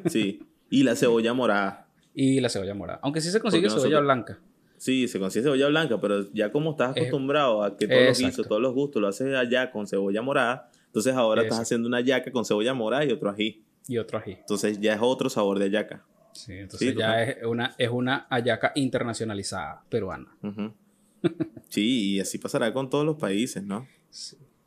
Sí, 0.06 0.42
y 0.68 0.82
la 0.82 0.94
cebolla 0.96 1.32
morada. 1.32 1.88
Y 2.12 2.40
la 2.40 2.50
cebolla 2.50 2.74
morada. 2.74 3.00
Aunque 3.02 3.22
sí 3.22 3.30
se 3.30 3.40
consigue 3.40 3.70
cebolla 3.70 4.00
blanca. 4.00 4.38
Sí, 4.76 5.08
se 5.08 5.18
consigue 5.18 5.44
cebolla 5.44 5.68
blanca, 5.68 5.98
pero 5.98 6.30
ya 6.32 6.52
como 6.52 6.72
estás 6.72 6.90
acostumbrado 6.90 7.62
a 7.62 7.76
que 7.76 7.88
todos 7.88 8.02
los 8.02 8.18
guisos, 8.18 8.46
todos 8.46 8.60
los 8.60 8.74
gustos 8.74 9.00
lo 9.00 9.08
haces 9.08 9.34
allá 9.34 9.70
con 9.70 9.86
cebolla 9.86 10.20
morada, 10.20 10.70
entonces 10.86 11.14
ahora 11.14 11.42
estás 11.42 11.60
haciendo 11.60 11.88
una 11.88 12.00
yaca 12.00 12.30
con 12.30 12.44
cebolla 12.44 12.74
morada 12.74 13.04
y 13.04 13.12
otro 13.12 13.30
ají. 13.30 13.64
Y 13.88 13.96
otro 13.98 14.18
ají. 14.18 14.32
Entonces 14.32 14.80
ya 14.80 14.94
es 14.94 15.00
otro 15.00 15.30
sabor 15.30 15.58
de 15.58 15.70
yaca. 15.70 16.04
Sí, 16.32 16.52
entonces 16.52 16.94
ya 16.94 17.22
es 17.22 17.44
una, 17.44 17.74
es 17.78 17.88
una 17.88 18.26
ayaca 18.28 18.72
internacionalizada 18.74 19.82
peruana. 19.88 20.36
sí, 21.68 22.14
y 22.14 22.20
así 22.20 22.38
pasará 22.38 22.72
con 22.72 22.90
todos 22.90 23.06
los 23.06 23.16
países, 23.16 23.62
¿no? 23.62 23.86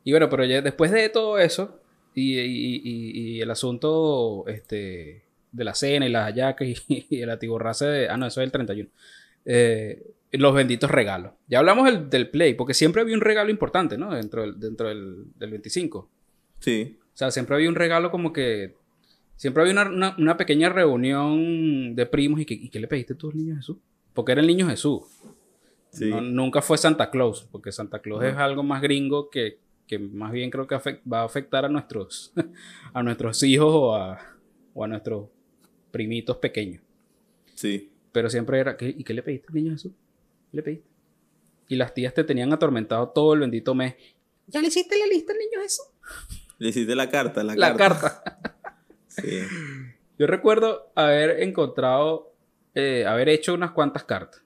Y 0.02 0.12
bueno, 0.12 0.28
pero 0.28 0.44
ya 0.44 0.62
después 0.62 0.90
de 0.90 1.08
todo 1.10 1.38
eso, 1.38 1.79
y, 2.14 3.40
el 3.40 3.50
asunto 3.50 4.44
este, 4.48 5.22
de 5.52 5.64
la 5.64 5.74
cena 5.74 6.06
y 6.06 6.10
las 6.10 6.24
hallacas 6.24 6.68
y, 6.88 7.06
el 7.22 7.30
atiborrace 7.30 7.86
de... 7.86 8.08
Ah, 8.08 8.16
no, 8.16 8.26
eso 8.26 8.40
es 8.40 8.44
el 8.46 8.52
31. 8.52 8.88
Eh, 9.44 10.12
los 10.32 10.54
benditos 10.54 10.90
regalos. 10.90 11.32
Ya 11.48 11.58
hablamos 11.58 12.10
del, 12.10 12.30
play, 12.30 12.54
porque 12.54 12.74
siempre 12.74 13.02
había 13.02 13.16
un 13.16 13.20
regalo 13.20 13.50
importante, 13.50 13.98
¿no? 13.98 14.14
Dentro 14.14 14.42
del, 14.42 14.60
dentro 14.60 14.88
del, 14.88 15.26
25. 15.38 16.08
Sí. 16.60 16.98
O 17.02 17.16
sea, 17.16 17.30
siempre 17.30 17.56
había 17.56 17.68
un 17.68 17.74
regalo 17.74 18.10
como 18.10 18.32
que. 18.32 18.74
Siempre 19.36 19.62
había 19.62 19.72
una, 19.72 20.14
una, 20.18 20.36
pequeña 20.36 20.68
reunión 20.68 21.96
de 21.96 22.06
primos 22.06 22.40
y 22.40 22.44
que, 22.44 22.54
¿y 22.54 22.68
qué 22.68 22.78
le 22.78 22.86
pediste 22.86 23.14
tú 23.14 23.30
al 23.30 23.38
niño 23.38 23.56
Jesús? 23.56 23.78
Porque 24.12 24.32
era 24.32 24.42
el 24.42 24.46
niño 24.46 24.68
Jesús. 24.68 25.02
nunca 25.98 26.60
fue 26.60 26.76
Santa 26.76 27.10
Claus, 27.10 27.48
porque 27.50 27.72
Santa 27.72 28.00
Claus 28.00 28.22
es 28.22 28.36
algo 28.36 28.62
más 28.62 28.82
gringo 28.82 29.30
que, 29.30 29.58
que 29.90 29.98
más 29.98 30.30
bien 30.30 30.52
creo 30.52 30.68
que 30.68 30.76
va 31.12 31.22
a 31.22 31.24
afectar 31.24 31.64
a 31.64 31.68
nuestros, 31.68 32.32
a 32.94 33.02
nuestros 33.02 33.42
hijos 33.42 33.72
o 33.74 33.96
a, 33.96 34.20
o 34.72 34.84
a 34.84 34.86
nuestros 34.86 35.28
primitos 35.90 36.36
pequeños. 36.36 36.80
Sí. 37.56 37.90
Pero 38.12 38.30
siempre 38.30 38.60
era, 38.60 38.76
¿y 38.78 39.02
qué 39.02 39.12
le 39.12 39.24
pediste 39.24 39.48
al 39.48 39.54
niño 39.54 39.72
Jesús? 39.72 39.90
¿Qué 40.52 40.58
le 40.58 40.62
pediste? 40.62 40.88
Y 41.66 41.74
las 41.74 41.92
tías 41.92 42.14
te 42.14 42.22
tenían 42.22 42.52
atormentado 42.52 43.08
todo 43.08 43.34
el 43.34 43.40
bendito 43.40 43.74
mes. 43.74 43.96
¿Ya 44.46 44.60
le 44.60 44.68
hiciste 44.68 44.96
la 44.96 45.06
lista 45.06 45.32
al 45.32 45.40
niño 45.40 45.60
Jesús? 45.60 45.86
Le 46.58 46.68
hiciste 46.68 46.94
la 46.94 47.10
carta, 47.10 47.42
la, 47.42 47.56
la 47.56 47.74
carta. 47.74 48.22
sí. 49.08 49.40
Yo 50.20 50.28
recuerdo 50.28 50.92
haber 50.94 51.42
encontrado, 51.42 52.32
eh, 52.76 53.06
haber 53.06 53.28
hecho 53.28 53.54
unas 53.54 53.72
cuantas 53.72 54.04
cartas. 54.04 54.44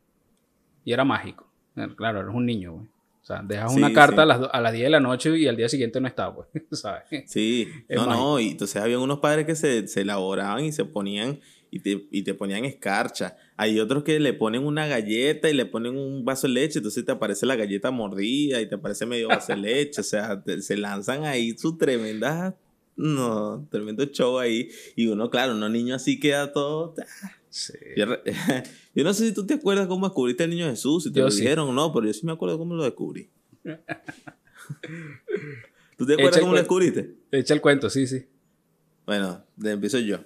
Y 0.86 0.94
era 0.94 1.04
mágico. 1.04 1.52
Claro, 1.96 2.20
eres 2.20 2.34
un 2.34 2.46
niño, 2.46 2.72
güey. 2.76 2.93
O 3.24 3.26
sea, 3.26 3.40
dejas 3.42 3.72
una 3.72 3.90
carta 3.90 4.24
a, 4.24 4.26
las, 4.26 4.38
a 4.52 4.60
las 4.60 4.70
10 4.74 4.84
de 4.84 4.90
la 4.90 5.00
noche 5.00 5.38
y 5.38 5.46
al 5.46 5.56
día 5.56 5.66
siguiente 5.66 5.98
no 5.98 6.06
está, 6.06 6.34
pues, 6.34 6.46
¿sabes? 6.72 7.24
Sí, 7.26 7.66
no, 7.88 8.04
no, 8.04 8.38
y 8.38 8.50
entonces 8.50 8.76
había 8.76 8.98
unos 8.98 9.20
padres 9.20 9.46
que 9.46 9.56
se, 9.56 9.88
se 9.88 10.02
elaboraban 10.02 10.62
y 10.62 10.72
se 10.72 10.84
ponían 10.84 11.40
y 11.70 11.80
te, 11.80 12.06
y 12.10 12.22
te, 12.22 12.34
ponían 12.34 12.66
escarcha. 12.66 13.34
Hay 13.56 13.80
otros 13.80 14.04
que 14.04 14.20
le 14.20 14.34
ponen 14.34 14.66
una 14.66 14.86
galleta 14.86 15.48
y 15.48 15.54
le 15.54 15.64
ponen 15.64 15.96
un 15.96 16.22
vaso 16.26 16.46
de 16.48 16.52
leche, 16.52 16.80
entonces 16.80 17.02
te 17.02 17.12
aparece 17.12 17.46
la 17.46 17.56
galleta 17.56 17.90
mordida 17.90 18.60
y 18.60 18.68
te 18.68 18.74
aparece 18.74 19.06
medio 19.06 19.28
vaso 19.28 19.54
de 19.54 19.58
leche, 19.58 20.02
o 20.02 20.04
sea, 20.04 20.44
se 20.60 20.76
lanzan 20.76 21.24
ahí 21.24 21.56
su 21.56 21.78
tremenda, 21.78 22.54
no, 22.94 23.66
tremendo 23.70 24.04
show 24.04 24.38
ahí. 24.38 24.68
Y 24.96 25.06
uno, 25.06 25.30
claro, 25.30 25.54
uno 25.54 25.70
niño 25.70 25.94
así 25.94 26.20
queda 26.20 26.52
todo... 26.52 26.94
Yo, 27.96 28.06
no 29.04 29.14
sé 29.14 29.28
si 29.28 29.34
tú 29.34 29.46
te 29.46 29.54
acuerdas 29.54 29.86
cómo 29.86 30.06
descubriste 30.06 30.42
al 30.42 30.50
niño 30.50 30.68
Jesús, 30.68 31.04
si 31.04 31.12
te 31.12 31.20
lo 31.20 31.30
dijeron 31.30 31.68
o 31.68 31.72
no, 31.72 31.92
pero 31.92 32.06
yo 32.06 32.12
sí 32.12 32.26
me 32.26 32.32
acuerdo 32.32 32.58
cómo 32.58 32.74
lo 32.74 32.82
descubrí. 32.82 33.30
¿Tú 35.96 36.04
te 36.04 36.14
acuerdas 36.14 36.40
cómo 36.40 36.52
lo 36.52 36.58
descubriste? 36.58 37.14
Echa 37.30 37.54
el 37.54 37.60
cuento, 37.60 37.88
sí, 37.90 38.08
sí. 38.08 38.26
Bueno, 39.06 39.44
empiezo 39.62 40.00
yo. 40.00 40.18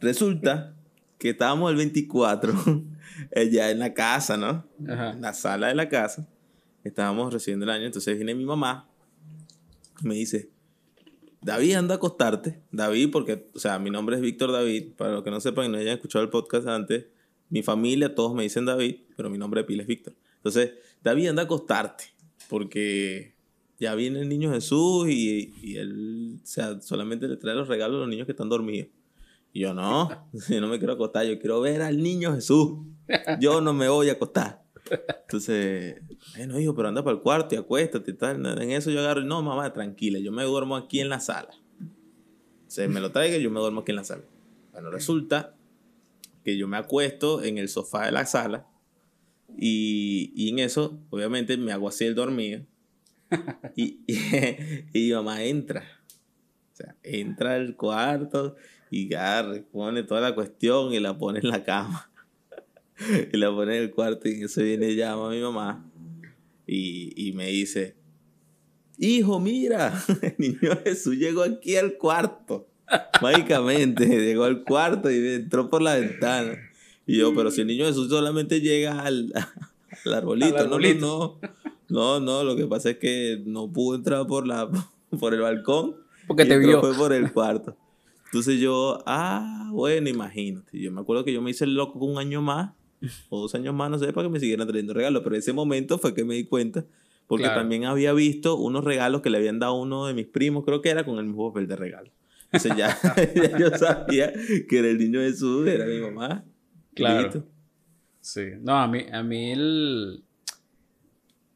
Resulta 0.00 0.74
que 1.18 1.30
estábamos 1.30 1.70
el 1.70 1.76
24 1.76 2.52
ya 3.52 3.70
en 3.70 3.78
la 3.78 3.94
casa, 3.94 4.36
¿no? 4.36 4.66
En 4.80 5.20
la 5.20 5.34
sala 5.34 5.68
de 5.68 5.76
la 5.76 5.88
casa. 5.88 6.26
Estábamos 6.82 7.32
recibiendo 7.32 7.64
el 7.64 7.70
año, 7.70 7.86
entonces 7.86 8.16
viene 8.16 8.34
mi 8.34 8.44
mamá, 8.44 8.88
me 10.02 10.16
dice, 10.16 10.50
David, 11.42 11.74
anda 11.74 11.94
a 11.94 11.96
acostarte. 11.96 12.62
David, 12.70 13.10
porque, 13.10 13.50
o 13.54 13.58
sea, 13.58 13.78
mi 13.78 13.90
nombre 13.90 14.16
es 14.16 14.22
Víctor 14.22 14.52
David. 14.52 14.92
Para 14.96 15.12
los 15.12 15.24
que 15.24 15.30
no 15.30 15.40
sepan 15.40 15.66
y 15.66 15.68
no 15.68 15.78
hayan 15.78 15.94
escuchado 15.94 16.24
el 16.24 16.30
podcast 16.30 16.66
antes, 16.68 17.06
mi 17.50 17.62
familia, 17.62 18.14
todos 18.14 18.34
me 18.34 18.44
dicen 18.44 18.64
David, 18.64 18.96
pero 19.16 19.28
mi 19.28 19.38
nombre 19.38 19.62
de 19.62 19.66
pila 19.66 19.82
es 19.82 19.88
Víctor. 19.88 20.14
Entonces, 20.36 20.72
David, 21.02 21.28
anda 21.28 21.42
a 21.42 21.44
acostarte. 21.46 22.04
Porque 22.48 23.34
ya 23.78 23.94
viene 23.94 24.20
el 24.20 24.28
niño 24.28 24.52
Jesús 24.52 25.08
y, 25.08 25.54
y 25.62 25.76
él, 25.76 26.38
o 26.42 26.46
sea, 26.46 26.80
solamente 26.80 27.26
le 27.26 27.36
trae 27.36 27.54
los 27.54 27.68
regalos 27.68 27.96
a 27.96 28.00
los 28.00 28.08
niños 28.08 28.26
que 28.26 28.32
están 28.32 28.48
dormidos. 28.48 28.88
Y 29.52 29.60
yo, 29.60 29.74
no, 29.74 30.28
yo 30.48 30.60
no 30.60 30.68
me 30.68 30.78
quiero 30.78 30.94
acostar, 30.94 31.26
yo 31.26 31.38
quiero 31.38 31.60
ver 31.60 31.82
al 31.82 32.02
niño 32.02 32.34
Jesús. 32.34 32.78
Yo 33.40 33.60
no 33.60 33.72
me 33.72 33.88
voy 33.88 34.08
a 34.08 34.12
acostar. 34.12 34.61
Entonces, 35.22 36.02
bueno, 36.36 36.58
hijo, 36.60 36.74
pero 36.74 36.88
anda 36.88 37.02
para 37.02 37.16
el 37.16 37.22
cuarto 37.22 37.54
y 37.54 37.58
acuéstate 37.58 38.10
y 38.10 38.14
tal. 38.14 38.44
En 38.60 38.70
eso 38.70 38.90
yo 38.90 39.00
agarro, 39.00 39.22
no, 39.22 39.42
mamá, 39.42 39.72
tranquila, 39.72 40.18
yo 40.18 40.32
me 40.32 40.44
duermo 40.44 40.76
aquí 40.76 41.00
en 41.00 41.08
la 41.08 41.20
sala. 41.20 41.50
Se 42.66 42.88
me 42.88 43.00
lo 43.00 43.12
traiga 43.12 43.36
y 43.36 43.42
yo 43.42 43.50
me 43.50 43.60
duermo 43.60 43.80
aquí 43.80 43.92
en 43.92 43.96
la 43.96 44.04
sala. 44.04 44.22
Bueno, 44.72 44.90
resulta 44.90 45.54
que 46.44 46.56
yo 46.56 46.66
me 46.68 46.76
acuesto 46.76 47.42
en 47.42 47.58
el 47.58 47.68
sofá 47.68 48.06
de 48.06 48.12
la 48.12 48.26
sala 48.26 48.66
y, 49.56 50.32
y 50.34 50.50
en 50.50 50.58
eso, 50.60 50.98
obviamente, 51.10 51.56
me 51.56 51.72
hago 51.72 51.88
así 51.88 52.04
el 52.04 52.14
dormido. 52.14 52.64
Y, 53.76 54.00
y, 54.06 55.08
y, 55.08 55.12
mamá 55.14 55.42
entra. 55.42 55.84
O 56.72 56.76
sea, 56.76 56.96
entra 57.02 57.54
al 57.54 57.76
cuarto 57.76 58.56
y 58.90 59.14
agarra, 59.14 59.62
pone 59.72 60.02
toda 60.02 60.20
la 60.20 60.34
cuestión 60.34 60.92
y 60.92 61.00
la 61.00 61.16
pone 61.16 61.38
en 61.38 61.48
la 61.48 61.64
cama. 61.64 62.11
y 63.32 63.36
la 63.36 63.50
pone 63.50 63.76
en 63.76 63.82
el 63.84 63.90
cuarto 63.90 64.28
y 64.28 64.34
en 64.34 64.44
eso 64.44 64.62
viene 64.62 64.94
llama 64.94 65.28
a 65.28 65.30
mi 65.30 65.40
mamá 65.40 65.92
y, 66.66 67.28
y 67.28 67.32
me 67.32 67.48
dice, 67.48 67.96
hijo, 68.98 69.40
mira, 69.40 70.02
el 70.22 70.34
niño 70.38 70.78
Jesús 70.84 71.16
llegó 71.16 71.42
aquí 71.42 71.76
al 71.76 71.96
cuarto. 71.96 72.68
Mágicamente, 73.20 74.06
llegó 74.24 74.44
al 74.44 74.64
cuarto 74.64 75.10
y 75.10 75.16
entró 75.34 75.68
por 75.70 75.82
la 75.82 75.96
ventana. 75.96 76.58
Y 77.06 77.18
yo, 77.18 77.34
pero 77.34 77.50
si 77.50 77.62
el 77.62 77.66
niño 77.66 77.86
Jesús 77.86 78.08
solamente 78.08 78.60
llega 78.60 79.00
al, 79.00 79.32
al 80.04 80.14
arbolito, 80.14 80.68
no, 80.68 80.78
no, 80.78 81.38
no, 81.88 82.20
no, 82.20 82.44
lo 82.44 82.56
que 82.56 82.66
pasa 82.66 82.90
es 82.90 82.98
que 82.98 83.42
no 83.44 83.72
pudo 83.72 83.96
entrar 83.96 84.26
por 84.26 84.46
la 84.46 84.70
por 85.18 85.34
el 85.34 85.40
balcón. 85.40 85.96
Porque 86.26 86.44
te 86.44 86.58
vio. 86.58 86.80
Fue 86.80 86.94
por 86.94 87.12
el 87.12 87.32
cuarto. 87.32 87.76
Entonces 88.26 88.60
yo, 88.60 89.02
ah, 89.04 89.68
bueno, 89.72 90.08
imagínate. 90.08 90.78
Yo 90.78 90.90
me 90.92 91.00
acuerdo 91.00 91.24
que 91.24 91.32
yo 91.32 91.42
me 91.42 91.50
hice 91.50 91.64
el 91.64 91.74
loco 91.74 91.98
un 91.98 92.18
año 92.18 92.40
más 92.40 92.70
o 93.28 93.40
dos 93.40 93.54
años 93.54 93.74
más, 93.74 93.90
no 93.90 93.98
sé, 93.98 94.12
para 94.12 94.26
que 94.26 94.32
me 94.32 94.40
siguieran 94.40 94.66
trayendo 94.66 94.94
regalos. 94.94 95.22
Pero 95.22 95.36
ese 95.36 95.52
momento 95.52 95.98
fue 95.98 96.14
que 96.14 96.24
me 96.24 96.34
di 96.34 96.44
cuenta, 96.44 96.84
porque 97.26 97.46
también 97.46 97.84
había 97.84 98.12
visto 98.12 98.56
unos 98.56 98.84
regalos 98.84 99.22
que 99.22 99.30
le 99.30 99.38
habían 99.38 99.58
dado 99.58 99.74
uno 99.74 100.06
de 100.06 100.14
mis 100.14 100.26
primos, 100.26 100.64
creo 100.64 100.82
que 100.82 100.90
era 100.90 101.04
con 101.04 101.18
el 101.18 101.26
mismo 101.26 101.52
papel 101.52 101.66
de 101.66 101.76
regalo. 101.76 102.10
Entonces 102.52 102.76
ya, 102.76 102.98
yo 103.58 103.70
sabía 103.70 104.32
que 104.68 104.78
era 104.78 104.88
el 104.88 104.98
niño 104.98 105.20
Jesús, 105.20 105.66
era 105.66 105.86
mi 105.86 105.98
mamá. 105.98 106.44
Claro. 106.94 107.46
Sí. 108.20 108.50
No, 108.60 108.76
a 108.76 108.86
mí, 108.86 109.06
a 109.10 109.22
mí 109.22 109.52
el, 109.52 110.22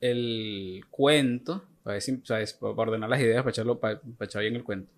el 0.01 0.85
cuento, 0.91 1.65
para, 1.85 1.99
para 2.59 2.73
ordenar 2.73 3.11
las 3.11 3.21
ideas, 3.21 3.43
para, 3.43 3.51
echarlo, 3.51 3.79
para, 3.79 4.01
echar 4.21 4.43
bien 4.43 4.57
el 4.57 4.65
cuento. 4.65 4.91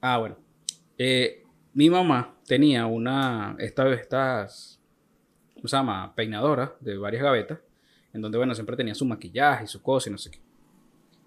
Ah, 0.00 0.18
bueno. 0.18 0.36
Eh, 0.96 1.42
mi 1.74 1.90
mamá 1.90 2.36
tenía 2.46 2.86
una, 2.86 3.56
esta, 3.58 3.92
estas 3.92 4.73
Peinadora 6.14 6.74
de 6.80 6.96
varias 6.96 7.22
gavetas, 7.22 7.58
en 8.12 8.20
donde, 8.20 8.38
bueno, 8.38 8.54
siempre 8.54 8.76
tenía 8.76 8.94
su 8.94 9.04
maquillaje 9.04 9.64
y 9.64 9.66
su 9.66 9.82
cosa 9.82 10.08
y 10.08 10.12
no 10.12 10.18
sé 10.18 10.30
qué. 10.30 10.40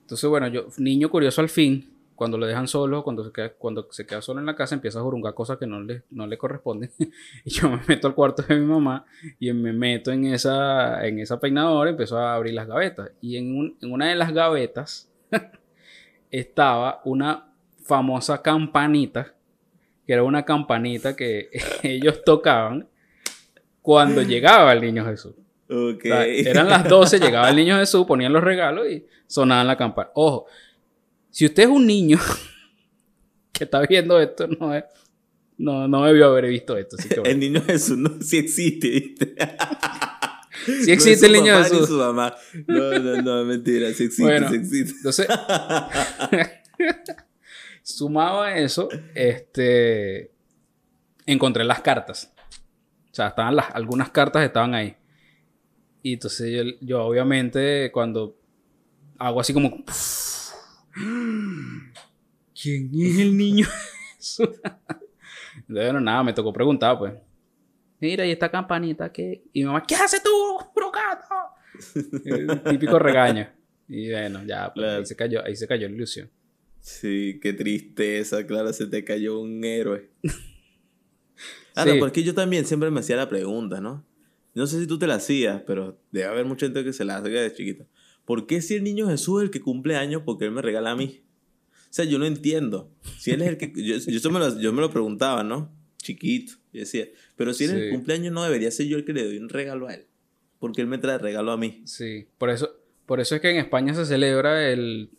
Entonces, 0.01 0.29
bueno, 0.29 0.47
yo, 0.47 0.67
niño 0.77 1.09
curioso 1.09 1.41
al 1.41 1.49
fin, 1.49 1.97
cuando 2.17 2.37
lo 2.37 2.47
dejan 2.47 2.67
solo, 2.67 3.03
cuando 3.03 3.23
se 3.23 3.31
queda, 3.31 3.53
cuando 3.53 3.87
se 3.91 4.05
queda 4.05 4.21
solo 4.21 4.39
en 4.39 4.45
la 4.45 4.55
casa, 4.55 4.73
empieza 4.73 4.99
a 4.99 5.03
jurungar 5.03 5.33
cosas 5.35 5.57
que 5.57 5.67
no 5.67 5.81
le, 5.81 6.03
no 6.09 6.25
le 6.25 6.37
corresponden. 6.37 6.91
y 7.45 7.49
yo 7.51 7.69
me 7.69 7.79
meto 7.87 8.07
al 8.07 8.15
cuarto 8.15 8.41
de 8.41 8.55
mi 8.55 8.65
mamá 8.65 9.05
y 9.39 9.53
me 9.53 9.71
meto 9.71 10.11
en 10.11 10.25
esa, 10.25 11.05
en 11.05 11.19
esa 11.19 11.39
peinadora 11.39 11.91
empiezo 11.91 12.17
a 12.17 12.33
abrir 12.33 12.55
las 12.55 12.67
gavetas. 12.67 13.11
Y 13.21 13.37
en, 13.37 13.75
en 13.81 13.91
una 13.91 14.09
de 14.09 14.15
las 14.15 14.33
gavetas 14.33 15.11
estaba 16.31 17.01
una 17.05 17.53
famosa 17.83 18.41
campanita, 18.41 19.33
que 20.05 20.13
era 20.13 20.23
una 20.23 20.43
campanita 20.43 21.15
que 21.15 21.49
ellos 21.83 22.23
tocaban 22.23 22.87
cuando 23.87 24.21
llegaba 24.21 24.73
el 24.73 24.81
niño 24.81 25.05
Jesús. 25.05 25.33
eran 25.69 26.67
las 26.67 26.89
12, 26.89 27.21
llegaba 27.21 27.49
el 27.49 27.55
niño 27.55 27.77
Jesús, 27.77 28.05
ponían 28.05 28.33
los 28.33 28.43
regalos 28.43 28.85
y 28.91 29.05
sonaban 29.27 29.65
la 29.65 29.77
campana. 29.77 30.09
Ojo, 30.13 30.45
si 31.29 31.45
usted 31.45 31.63
es 31.63 31.69
un 31.69 31.87
niño 31.87 32.19
que 33.53 33.63
está 33.63 33.79
viendo 33.83 34.19
esto, 34.19 34.45
no 34.45 34.75
es, 34.75 34.83
no, 35.57 35.87
no 35.87 36.03
debió 36.03 36.25
haber 36.25 36.47
visto 36.47 36.75
esto. 36.75 36.97
El 37.23 37.39
niño 37.39 37.61
Jesús 37.65 37.97
no 37.97 38.21
sí 38.21 38.39
existe, 38.39 38.89
¿viste? 38.89 39.35
Sí 40.83 40.91
existe 40.91 41.27
el 41.27 41.31
niño 41.31 41.57
Jesús. 41.63 41.87
Su 41.87 41.97
mamá. 41.97 42.35
No, 42.67 42.99
no, 42.99 43.21
no, 43.21 43.45
mentira, 43.45 43.93
sí 43.93 44.03
existe, 44.03 44.49
sí 44.49 44.55
existe. 44.55 44.93
Entonces, 44.97 45.27
sumado 47.83 48.41
a 48.41 48.57
eso, 48.57 48.89
este, 49.15 50.31
encontré 51.25 51.63
las 51.63 51.79
cartas. 51.79 52.33
O 53.17 53.19
sea, 53.19 53.29
estaban 53.29 53.55
las, 53.55 53.73
algunas 53.73 54.11
cartas 54.11 54.45
estaban 54.45 54.75
ahí. 54.75 54.95
Y 56.03 56.13
entonces 56.13 56.75
yo, 56.81 57.03
obviamente 57.03 57.89
cuando 57.91 58.37
hago 59.17 59.39
así 59.39 59.55
como... 59.55 59.83
¿Quién 62.53 62.91
es 62.93 63.17
el 63.17 63.35
niño? 63.35 63.65
bueno, 65.67 65.99
nada, 65.99 66.21
me 66.21 66.33
tocó 66.33 66.53
preguntar, 66.53 66.99
pues. 66.99 67.15
Mira, 67.99 68.23
y 68.23 68.29
esta 68.29 68.51
campanita 68.51 69.11
que... 69.11 69.45
Y 69.51 69.61
mi 69.61 69.65
mamá, 69.65 69.83
¿qué 69.87 69.95
haces 69.95 70.21
tú, 70.21 70.29
brocato? 70.75 71.25
típico 72.69 72.99
regaño. 72.99 73.49
Y 73.87 74.11
bueno, 74.11 74.43
ya, 74.45 74.71
pues, 74.71 74.85
ahí, 74.85 75.05
se 75.07 75.15
cayó, 75.15 75.43
ahí 75.43 75.55
se 75.55 75.67
cayó 75.67 75.89
la 75.89 75.95
ilusión. 75.95 76.29
Sí, 76.81 77.39
qué 77.41 77.51
tristeza, 77.53 78.45
claro, 78.45 78.71
se 78.73 78.85
te 78.85 79.03
cayó 79.03 79.39
un 79.39 79.63
héroe. 79.63 80.11
Claro, 81.83 81.99
porque 81.99 82.23
yo 82.23 82.33
también 82.33 82.65
siempre 82.65 82.89
me 82.91 82.99
hacía 82.99 83.15
la 83.15 83.29
pregunta, 83.29 83.81
¿no? 83.81 84.05
No 84.53 84.65
sé 84.65 84.79
si 84.79 84.87
tú 84.87 84.97
te 84.97 85.05
la 85.05 85.15
hacías, 85.15 85.61
pero 85.67 86.01
debe 86.11 86.25
haber 86.25 86.45
mucha 86.45 86.65
gente 86.65 86.83
que 86.83 86.91
se 86.91 87.05
la 87.05 87.17
hace 87.17 87.29
de 87.29 87.53
chiquito. 87.53 87.85
¿Por 88.25 88.47
qué 88.47 88.61
si 88.61 88.73
el 88.73 88.83
niño 88.83 89.07
Jesús 89.07 89.41
es 89.41 89.45
el 89.45 89.51
que 89.51 89.61
cumple 89.61 89.95
años, 89.95 90.23
porque 90.25 90.45
él 90.45 90.51
me 90.51 90.61
regala 90.61 90.91
a 90.91 90.95
mí? 90.95 91.23
O 91.83 91.93
sea, 91.93 92.05
yo 92.05 92.19
no 92.19 92.25
entiendo. 92.25 92.91
Si 93.19 93.31
él 93.31 93.41
es 93.41 93.49
el 93.49 93.57
que. 93.57 93.71
Yo, 93.75 93.97
yo, 93.97 94.31
me, 94.31 94.39
lo, 94.39 94.59
yo 94.59 94.73
me 94.73 94.81
lo 94.81 94.89
preguntaba, 94.89 95.43
¿no? 95.43 95.71
Chiquito. 95.97 96.53
Yo 96.73 96.79
decía, 96.79 97.05
pero 97.35 97.53
si 97.53 97.65
él 97.65 97.71
es 97.71 97.75
el 97.83 97.89
cumpleaños, 97.91 98.33
no 98.33 98.43
debería 98.43 98.71
ser 98.71 98.87
yo 98.87 98.97
el 98.97 99.05
que 99.05 99.13
le 99.13 99.23
doy 99.23 99.37
un 99.37 99.49
regalo 99.49 99.87
a 99.87 99.93
él. 99.93 100.07
Porque 100.59 100.81
él 100.81 100.87
me 100.87 100.97
trae 100.97 101.19
regalo 101.19 101.51
a 101.51 101.57
mí. 101.57 101.83
Sí, 101.85 102.27
por 102.37 102.49
eso, 102.49 102.75
por 103.05 103.19
eso 103.19 103.35
es 103.35 103.41
que 103.41 103.51
en 103.51 103.57
España 103.57 103.93
se 103.93 104.05
celebra 104.05 104.69
el, 104.69 105.11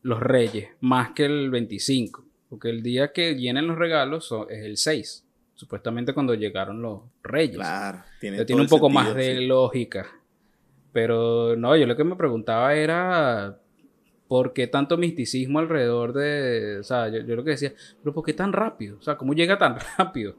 los 0.00 0.20
Reyes, 0.20 0.70
más 0.80 1.10
que 1.10 1.26
el 1.26 1.50
25. 1.50 2.26
Porque 2.48 2.70
el 2.70 2.82
día 2.82 3.12
que 3.12 3.34
vienen 3.34 3.66
los 3.66 3.76
regalos 3.76 4.32
es 4.48 4.64
el 4.64 4.78
6. 4.78 5.25
Supuestamente 5.56 6.12
cuando 6.12 6.34
llegaron 6.34 6.80
los 6.80 7.00
Reyes. 7.22 7.56
Claro, 7.56 8.04
tiene, 8.20 8.44
tiene 8.44 8.62
un 8.62 8.68
poco 8.68 8.88
más 8.88 9.14
de 9.14 9.40
lógica. 9.40 10.06
Pero 10.92 11.56
no, 11.56 11.76
yo 11.76 11.86
lo 11.86 11.96
que 11.96 12.04
me 12.04 12.14
preguntaba 12.14 12.74
era 12.74 13.58
¿por 14.28 14.52
qué 14.52 14.66
tanto 14.66 14.96
misticismo 14.96 15.58
alrededor 15.58 16.12
de... 16.12 16.78
O 16.80 16.84
sea, 16.84 17.08
yo, 17.08 17.20
yo, 17.20 17.36
lo 17.36 17.44
que 17.44 17.50
decía, 17.50 17.72
pero 18.02 18.14
¿por 18.14 18.24
qué 18.24 18.32
tan 18.32 18.52
rápido? 18.52 18.98
O 18.98 19.02
sea, 19.02 19.16
¿cómo 19.16 19.34
llega 19.34 19.58
tan 19.58 19.76
rápido? 19.98 20.34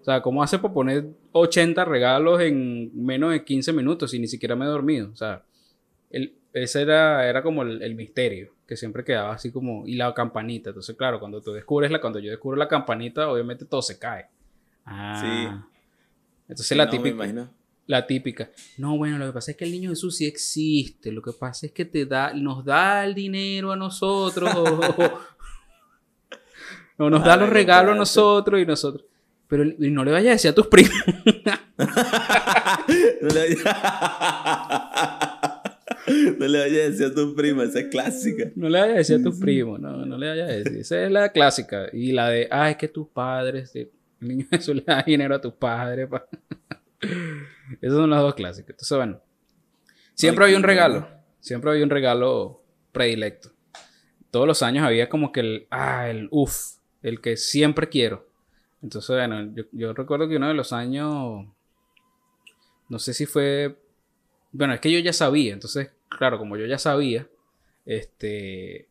O 0.00 0.04
sea, 0.04 0.20
¿cómo 0.20 0.42
hace 0.42 0.58
para 0.58 0.74
poner 0.74 1.06
80 1.32 1.84
regalos 1.84 2.40
en 2.40 2.90
menos 2.94 3.30
de 3.30 3.44
15 3.44 3.72
minutos 3.72 4.12
y 4.14 4.18
ni 4.18 4.26
siquiera 4.26 4.56
me 4.56 4.64
he 4.64 4.68
dormido? 4.68 5.10
O 5.12 5.16
sea, 5.16 5.44
el, 6.10 6.34
ese 6.52 6.82
era, 6.82 7.28
era 7.28 7.42
como 7.42 7.62
el, 7.62 7.94
misterio 7.94 8.52
que 8.66 8.76
siempre 8.76 9.04
quedaba 9.04 9.32
así 9.34 9.52
como... 9.52 9.86
Y 9.86 9.96
la 9.96 10.12
campanita. 10.12 10.70
Entonces, 10.70 10.96
claro, 10.96 11.20
cuando 11.20 11.40
tú 11.40 11.52
descubres 11.52 11.90
la... 11.90 12.00
Cuando 12.00 12.18
yo 12.18 12.30
descubro 12.30 12.56
la 12.56 12.68
campanita, 12.68 13.30
obviamente 13.30 13.64
todo 13.64 13.82
se 13.82 13.98
cae. 13.98 14.26
Ah. 14.84 15.20
Sí. 15.20 15.48
Entonces 16.48 16.76
la 16.76 16.90
típica... 16.90 17.50
La 17.86 18.06
típica. 18.06 18.50
No, 18.78 18.96
bueno, 18.96 19.18
lo 19.18 19.26
que 19.26 19.32
pasa 19.32 19.50
es 19.50 19.56
que 19.56 19.64
el 19.64 19.72
niño 19.72 19.90
Jesús 19.90 20.16
sí 20.16 20.24
existe. 20.26 21.10
Lo 21.10 21.20
que 21.20 21.32
pasa 21.32 21.66
es 21.66 21.72
que 21.72 21.84
te 21.84 22.06
da, 22.06 22.32
nos 22.32 22.64
da 22.64 23.04
el 23.04 23.14
dinero 23.14 23.72
a 23.72 23.76
nosotros. 23.76 24.54
o, 26.96 27.10
nos 27.10 27.24
da 27.24 27.36
los 27.36 27.50
regalos 27.50 27.94
a 27.94 27.98
nosotros 27.98 28.60
y 28.60 28.66
nosotros. 28.66 29.04
Pero 29.48 29.64
no 29.78 30.04
le 30.04 30.12
vayas 30.12 30.28
a 30.28 30.32
decir 30.32 30.50
a 30.52 30.54
tus 30.54 30.68
primos. 30.68 30.94
no, 33.20 33.28
le 33.28 33.40
vayas... 33.40 33.64
no 36.38 36.46
vayas 36.46 36.86
a 36.86 36.90
decir 36.90 37.06
a 37.06 37.14
tus 37.14 37.34
primos, 37.34 37.64
esa 37.64 37.80
es 37.80 37.88
clásica. 37.88 38.50
No 38.54 38.68
le 38.68 38.80
vayas 38.80 38.94
a 38.94 38.98
decir 38.98 39.16
a 39.16 39.22
tus 39.22 39.38
primos, 39.38 39.80
no, 39.80 40.06
no 40.06 40.16
le 40.16 40.28
vayas 40.28 40.48
a 40.48 40.52
decir. 40.52 40.78
Esa 40.78 41.04
es 41.04 41.10
la 41.10 41.30
clásica. 41.30 41.88
Y 41.92 42.12
la 42.12 42.30
de, 42.30 42.48
ah, 42.50 42.70
es 42.70 42.76
que 42.76 42.88
tus 42.88 43.08
padres, 43.08 43.72
el 44.22 44.28
niño 44.28 44.46
Jesús 44.50 44.76
le 44.76 44.82
da 44.82 45.02
dinero 45.02 45.34
a 45.34 45.40
tus 45.40 45.52
padres. 45.54 46.08
Esas 47.80 47.96
son 47.96 48.10
las 48.10 48.20
dos 48.20 48.34
clásicas. 48.34 48.70
Entonces, 48.70 48.96
bueno. 48.96 49.20
Siempre 50.14 50.44
había 50.44 50.56
un 50.56 50.62
regalo. 50.62 51.08
Siempre 51.40 51.70
había 51.70 51.84
un 51.84 51.90
regalo 51.90 52.62
predilecto. 52.92 53.50
Todos 54.30 54.46
los 54.46 54.62
años 54.62 54.84
había 54.84 55.08
como 55.08 55.32
que 55.32 55.40
el, 55.40 55.66
ah, 55.70 56.08
el 56.08 56.28
uff, 56.30 56.76
el 57.02 57.20
que 57.20 57.36
siempre 57.36 57.88
quiero. 57.88 58.28
Entonces, 58.82 59.16
bueno, 59.16 59.52
yo, 59.72 59.92
recuerdo 59.92 60.28
que 60.28 60.36
uno 60.36 60.48
de 60.48 60.54
los 60.54 60.72
años, 60.72 61.46
no 62.88 62.98
sé 62.98 63.14
si 63.14 63.26
fue, 63.26 63.76
bueno, 64.50 64.74
es 64.74 64.80
que 64.80 64.90
yo 64.90 64.98
ya 64.98 65.12
sabía, 65.12 65.52
entonces, 65.52 65.90
claro, 66.08 66.38
como 66.38 66.56
yo 66.56 66.66
ya 66.66 66.78
sabía, 66.78 67.28
este, 67.84 68.88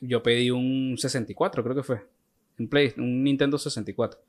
yo 0.00 0.22
pedí 0.22 0.50
un 0.50 0.96
64, 0.96 1.64
creo 1.64 1.74
que 1.74 1.82
fue, 1.82 2.06
un, 2.58 2.68
Play, 2.68 2.92
un 2.98 3.24
Nintendo 3.24 3.58
64. 3.58 4.20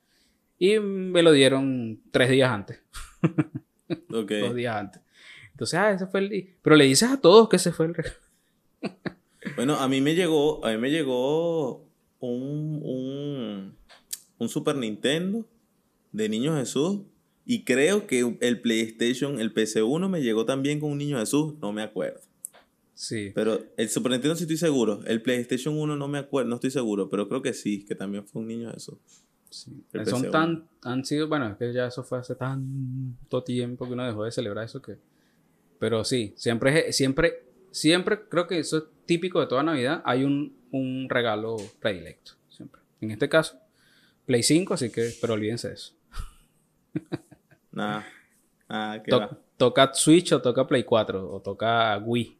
Y 0.58 0.78
me 0.78 1.22
lo 1.22 1.32
dieron 1.32 2.00
tres 2.10 2.30
días 2.30 2.50
antes. 2.50 2.80
Dos 4.08 4.26
días 4.26 4.76
antes. 4.76 5.02
Entonces, 5.50 5.78
ah, 5.78 5.92
ese 5.92 6.06
fue 6.06 6.20
el... 6.20 6.54
Pero 6.62 6.76
le 6.76 6.84
dices 6.84 7.10
a 7.10 7.20
todos 7.20 7.48
que 7.48 7.56
ese 7.56 7.72
fue 7.72 7.86
el 7.86 7.94
bueno, 9.56 9.76
a 9.76 9.88
mí 9.88 10.00
me 10.00 10.14
llegó, 10.14 10.64
a 10.64 10.72
mí 10.72 10.78
me 10.78 10.90
llegó 10.90 11.86
un, 12.18 12.80
un, 12.82 13.76
un 14.38 14.48
Super 14.48 14.76
Nintendo 14.76 15.46
de 16.12 16.28
Niño 16.28 16.56
Jesús. 16.56 17.00
Y 17.46 17.64
creo 17.64 18.06
que 18.06 18.36
el 18.40 18.60
PlayStation, 18.62 19.38
el 19.38 19.52
PC1 19.52 20.08
me 20.08 20.22
llegó 20.22 20.46
también 20.46 20.80
con 20.80 20.92
un 20.92 20.98
Niño 20.98 21.18
Jesús, 21.18 21.54
no 21.60 21.72
me 21.72 21.82
acuerdo. 21.82 22.20
Sí. 22.94 23.32
Pero 23.34 23.60
el 23.76 23.88
Super 23.90 24.12
Nintendo 24.12 24.34
sí 24.34 24.44
estoy 24.44 24.56
seguro. 24.56 25.02
El 25.06 25.20
PlayStation 25.20 25.76
1 25.76 25.96
no 25.96 26.08
me 26.08 26.18
acuerdo, 26.18 26.48
no 26.48 26.54
estoy 26.54 26.70
seguro, 26.70 27.10
pero 27.10 27.28
creo 27.28 27.42
que 27.42 27.52
sí, 27.52 27.84
que 27.84 27.94
también 27.94 28.26
fue 28.26 28.40
un 28.40 28.48
Niño 28.48 28.72
Jesús. 28.72 28.96
Son 30.06 30.30
tan, 30.30 30.68
han 30.82 31.04
sido, 31.04 31.28
bueno, 31.28 31.48
es 31.48 31.56
que 31.56 31.72
ya 31.72 31.86
eso 31.86 32.02
fue 32.02 32.18
hace 32.18 32.34
tanto 32.34 33.42
tiempo 33.44 33.86
que 33.86 33.92
uno 33.92 34.04
dejó 34.04 34.24
de 34.24 34.32
celebrar 34.32 34.64
eso 34.64 34.82
que... 34.82 34.98
Pero 35.78 36.04
sí, 36.04 36.34
siempre, 36.36 36.92
siempre, 36.92 37.44
siempre 37.70 38.28
creo 38.28 38.46
que 38.46 38.58
eso 38.58 38.78
es 38.78 38.84
típico 39.06 39.40
de 39.40 39.46
toda 39.46 39.62
Navidad. 39.62 40.02
Hay 40.04 40.24
un, 40.24 40.56
un 40.70 41.08
regalo 41.08 41.56
predilecto, 41.80 42.32
siempre. 42.48 42.80
En 43.00 43.10
este 43.10 43.28
caso, 43.28 43.58
Play 44.26 44.42
5, 44.42 44.74
así 44.74 44.90
que, 44.90 45.10
pero 45.20 45.34
olvídense 45.34 45.68
de 45.68 45.74
eso. 45.74 45.94
Nada. 47.72 48.06
Toca 49.56 49.92
Switch 49.94 50.32
o 50.32 50.40
toca 50.40 50.66
Play 50.66 50.84
4 50.84 51.30
o 51.30 51.40
toca 51.40 51.98
Wii. 51.98 52.38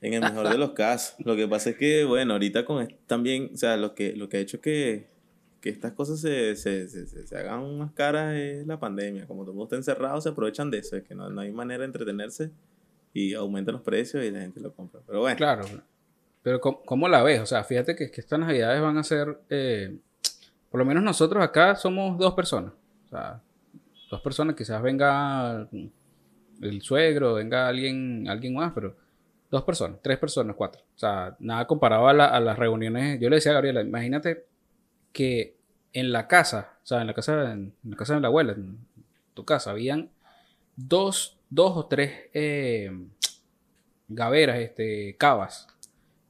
En 0.00 0.14
el 0.14 0.20
mejor 0.20 0.48
de 0.50 0.58
los 0.58 0.72
casos. 0.72 1.16
Lo 1.24 1.34
que 1.34 1.48
pasa 1.48 1.70
es 1.70 1.76
que, 1.76 2.04
bueno, 2.04 2.34
ahorita 2.34 2.64
con 2.64 2.86
también, 3.06 3.50
o 3.54 3.56
sea, 3.56 3.76
lo 3.76 3.94
que, 3.94 4.14
lo 4.14 4.28
que 4.28 4.36
ha 4.36 4.40
hecho 4.40 4.60
que 4.60 5.13
que 5.64 5.70
estas 5.70 5.92
cosas 5.92 6.20
se, 6.20 6.56
se, 6.56 6.86
se, 6.88 7.26
se, 7.26 7.38
hagan 7.38 7.78
más 7.78 7.90
caras 7.92 8.34
es 8.34 8.66
la 8.66 8.78
pandemia. 8.78 9.26
Como 9.26 9.44
todo 9.44 9.52
el 9.52 9.56
mundo 9.56 9.64
está 9.64 9.76
encerrado, 9.76 10.20
se 10.20 10.28
aprovechan 10.28 10.70
de 10.70 10.76
eso. 10.76 10.94
Es 10.94 11.04
que 11.04 11.14
no, 11.14 11.30
no 11.30 11.40
hay 11.40 11.52
manera 11.52 11.78
de 11.78 11.86
entretenerse 11.86 12.50
y 13.14 13.32
aumentan 13.32 13.76
los 13.76 13.82
precios 13.82 14.22
y 14.22 14.30
la 14.30 14.40
gente 14.40 14.60
lo 14.60 14.74
compra. 14.74 15.00
Pero 15.06 15.20
bueno. 15.20 15.38
Claro. 15.38 15.64
Pero 16.42 16.60
¿cómo, 16.60 17.08
la 17.08 17.22
ves? 17.22 17.40
O 17.40 17.46
sea, 17.46 17.64
fíjate 17.64 17.96
que, 17.96 18.10
que 18.10 18.20
estas 18.20 18.38
navidades 18.38 18.82
van 18.82 18.98
a 18.98 19.04
ser... 19.04 19.40
Eh, 19.48 19.96
por 20.70 20.80
lo 20.80 20.84
menos 20.84 21.02
nosotros 21.02 21.42
acá 21.42 21.74
somos 21.76 22.18
dos 22.18 22.34
personas. 22.34 22.74
O 23.06 23.08
sea, 23.08 23.40
dos 24.10 24.20
personas. 24.20 24.56
Quizás 24.56 24.82
venga 24.82 25.66
el 26.60 26.82
suegro, 26.82 27.32
venga 27.36 27.68
alguien, 27.68 28.28
alguien 28.28 28.52
más, 28.52 28.70
pero 28.74 28.94
dos 29.50 29.62
personas, 29.62 29.98
tres 30.02 30.18
personas, 30.18 30.56
cuatro. 30.56 30.82
O 30.94 30.98
sea, 30.98 31.34
nada 31.38 31.66
comparado 31.66 32.06
a, 32.06 32.10
a 32.10 32.38
las 32.40 32.58
reuniones. 32.58 33.18
Yo 33.18 33.30
le 33.30 33.36
decía 33.36 33.52
a 33.52 33.54
Gabriela, 33.54 33.80
imagínate 33.80 34.52
que 35.14 35.56
en 35.94 36.12
la 36.12 36.26
casa, 36.28 36.76
o 36.82 36.86
sea, 36.86 37.00
en 37.00 37.06
la 37.06 37.14
casa, 37.14 37.52
en 37.52 37.72
la 37.84 37.96
casa 37.96 38.16
de 38.16 38.20
la 38.20 38.28
abuela, 38.28 38.52
en 38.52 38.78
tu 39.32 39.46
casa, 39.46 39.70
habían 39.70 40.10
dos, 40.76 41.38
dos 41.48 41.76
o 41.76 41.86
tres 41.86 42.12
eh, 42.34 42.90
gaveras, 44.08 44.58
este, 44.58 45.16
cavas, 45.16 45.68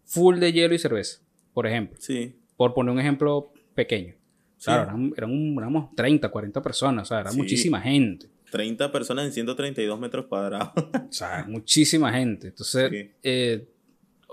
full 0.05 0.39
de 0.39 0.53
hielo 0.53 0.74
y 0.74 0.78
cerveza, 0.78 1.20
por 1.53 1.66
ejemplo. 1.66 1.97
Sí. 1.99 2.37
Por 2.57 2.74
poner 2.74 2.93
un 2.93 3.01
ejemplo 3.01 3.53
pequeño. 3.74 4.14
Claro, 4.62 4.82
eran, 4.82 5.12
éramos 5.57 5.95
30, 5.97 6.28
40 6.28 6.62
personas, 6.62 7.03
o 7.03 7.07
sea, 7.07 7.20
era 7.20 7.32
muchísima 7.32 7.80
gente. 7.80 8.28
30 8.51 8.93
personas 8.93 9.24
en 9.26 9.32
132 9.32 9.99
metros 9.99 10.26
cuadrados. 10.26 10.70
o 10.76 11.12
sea, 11.12 11.45
muchísima 11.49 12.12
gente. 12.12 12.49
Entonces, 12.49 13.11
eh, 13.22 13.66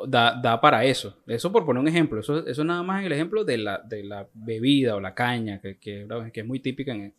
da, 0.08 0.60
para 0.62 0.86
eso. 0.86 1.18
Eso 1.28 1.52
por 1.52 1.66
poner 1.66 1.82
un 1.82 1.88
ejemplo. 1.88 2.20
Eso, 2.20 2.46
eso 2.46 2.64
nada 2.64 2.84
más 2.84 3.02
es 3.02 3.08
el 3.08 3.14
ejemplo 3.14 3.44
de 3.44 3.58
la, 3.58 3.80
de 3.80 4.04
la 4.04 4.28
bebida 4.34 4.96
o 4.96 5.00
la 5.00 5.14
caña, 5.14 5.60
que, 5.60 5.78
que, 5.78 6.08
es 6.34 6.46
muy 6.46 6.60
típica 6.60 6.94
en, 6.94 7.14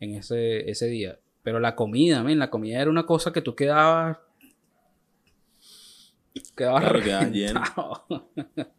en 0.00 0.14
ese, 0.14 0.68
ese, 0.70 0.86
día. 0.86 1.18
Pero 1.42 1.60
la 1.60 1.74
comida, 1.74 2.22
la 2.22 2.50
comida 2.50 2.80
era 2.80 2.90
una 2.90 3.06
cosa 3.06 3.32
que 3.32 3.42
tú 3.42 3.54
quedabas. 3.54 4.18
Quedabas 6.56 6.84
claro, 7.02 7.30
lleno. 7.30 7.62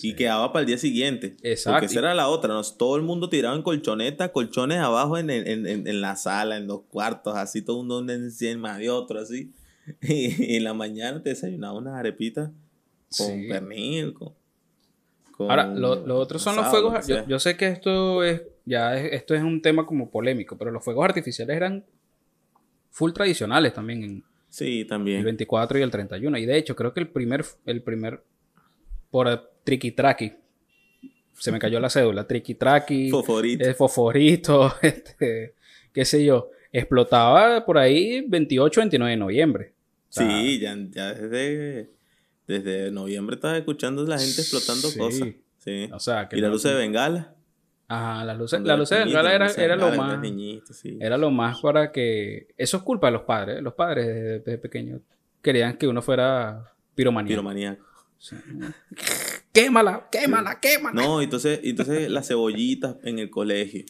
Y 0.00 0.14
quedaba 0.14 0.52
para 0.52 0.60
el 0.60 0.66
día 0.66 0.78
siguiente. 0.78 1.36
Exacto. 1.42 1.74
Porque 1.74 1.86
esa 1.86 1.98
era 1.98 2.14
la 2.14 2.28
otra. 2.28 2.54
Todo 2.78 2.96
el 2.96 3.02
mundo 3.02 3.28
tiraba 3.28 3.54
en 3.54 3.62
colchonetas, 3.62 4.30
colchones 4.30 4.78
abajo 4.78 5.18
en, 5.18 5.30
en, 5.30 5.66
en, 5.66 5.86
en, 5.86 6.00
la 6.00 6.16
sala, 6.16 6.56
en 6.56 6.66
los 6.66 6.82
cuartos, 6.82 7.36
así, 7.36 7.62
todo 7.62 7.80
un 7.80 7.88
mundo 7.88 8.12
encima 8.12 8.78
de 8.78 8.90
otro, 8.90 9.20
así. 9.20 9.52
Y, 10.02 10.56
en 10.56 10.64
la 10.64 10.74
mañana 10.74 11.22
te 11.22 11.30
desayunaba 11.30 11.78
unas 11.78 11.94
arepitas 11.94 12.50
con 13.16 13.48
pernil, 13.48 14.14
con, 14.14 14.34
Ahora, 15.38 15.66
lo, 15.66 16.18
otro 16.18 16.38
son 16.38 16.56
los 16.56 16.68
fuegos. 16.68 17.06
Yo, 17.26 17.38
sé 17.38 17.56
que 17.56 17.68
esto 17.68 18.22
es 18.22 18.42
ya 18.64 18.96
esto 18.96 19.34
es 19.34 19.42
un 19.42 19.60
tema 19.60 19.86
como 19.86 20.10
polémico, 20.10 20.56
pero 20.56 20.70
los 20.70 20.84
fuegos 20.84 21.04
artificiales 21.04 21.56
eran 21.56 21.84
full 22.90 23.12
tradicionales 23.12 23.72
también 23.74 24.04
en 24.04 24.24
Sí, 24.52 24.84
también. 24.84 25.20
El 25.20 25.24
24 25.24 25.78
y 25.78 25.82
el 25.82 25.90
31. 25.90 26.36
Y 26.36 26.44
de 26.44 26.58
hecho, 26.58 26.76
creo 26.76 26.92
que 26.92 27.00
el 27.00 27.08
primer, 27.08 27.42
el 27.64 27.80
primer 27.80 28.22
por 29.10 29.50
triqui 29.64 29.92
traqui. 29.92 30.34
Se 31.32 31.50
me 31.50 31.58
cayó 31.58 31.80
la 31.80 31.88
cédula. 31.88 32.26
Triqui 32.26 32.54
traqui. 32.56 33.08
Foforito. 33.08 33.64
Eh, 33.64 33.72
foforito. 33.72 34.74
Este, 34.82 35.54
qué 35.94 36.04
sé 36.04 36.22
yo. 36.22 36.50
Explotaba 36.70 37.64
por 37.64 37.78
ahí 37.78 38.26
28, 38.28 38.82
29 38.82 39.10
de 39.10 39.16
noviembre. 39.16 39.72
sí, 40.10 40.58
ya, 40.58 40.76
ya 40.90 41.14
desde 41.14 41.90
desde 42.46 42.90
noviembre 42.90 43.36
estaba 43.36 43.56
escuchando 43.56 44.04
la 44.04 44.18
gente 44.18 44.40
explotando 44.40 44.88
cosas. 44.96 45.28
Sí. 45.58 45.88
O 45.92 46.00
sea, 46.00 46.28
que 46.28 46.36
y 46.36 46.40
la 46.40 46.48
luz 46.48 46.62
de 46.64 46.74
bengala. 46.74 47.34
Ajá, 47.88 48.24
la 48.24 48.34
luz, 48.34 48.52
la 48.52 48.76
luz 48.76 48.88
de 48.88 48.98
bengala 48.98 49.34
era, 49.34 49.46
era 49.52 49.76
lo 49.76 49.92
más. 49.92 50.24
Era 51.00 51.16
lo 51.18 51.30
más 51.30 51.60
para 51.60 51.92
que. 51.92 52.48
Eso 52.56 52.78
es 52.78 52.82
culpa 52.82 53.08
de 53.08 53.12
los 53.12 53.22
padres. 53.22 53.62
Los 53.62 53.74
padres 53.74 54.42
desde, 54.44 54.58
pequeños 54.58 55.02
querían 55.42 55.76
que 55.76 55.86
uno 55.86 56.02
fuera 56.02 56.74
piromaníaco. 56.94 57.32
Piromaníaco. 57.32 57.84
quémala, 59.52 60.08
quémala, 60.10 60.58
quémala. 60.60 61.00
No, 61.00 61.20
entonces, 61.20 61.60
entonces 61.62 62.10
las 62.10 62.28
cebollitas 62.28 62.96
en 63.02 63.18
el 63.18 63.30
colegio. 63.30 63.84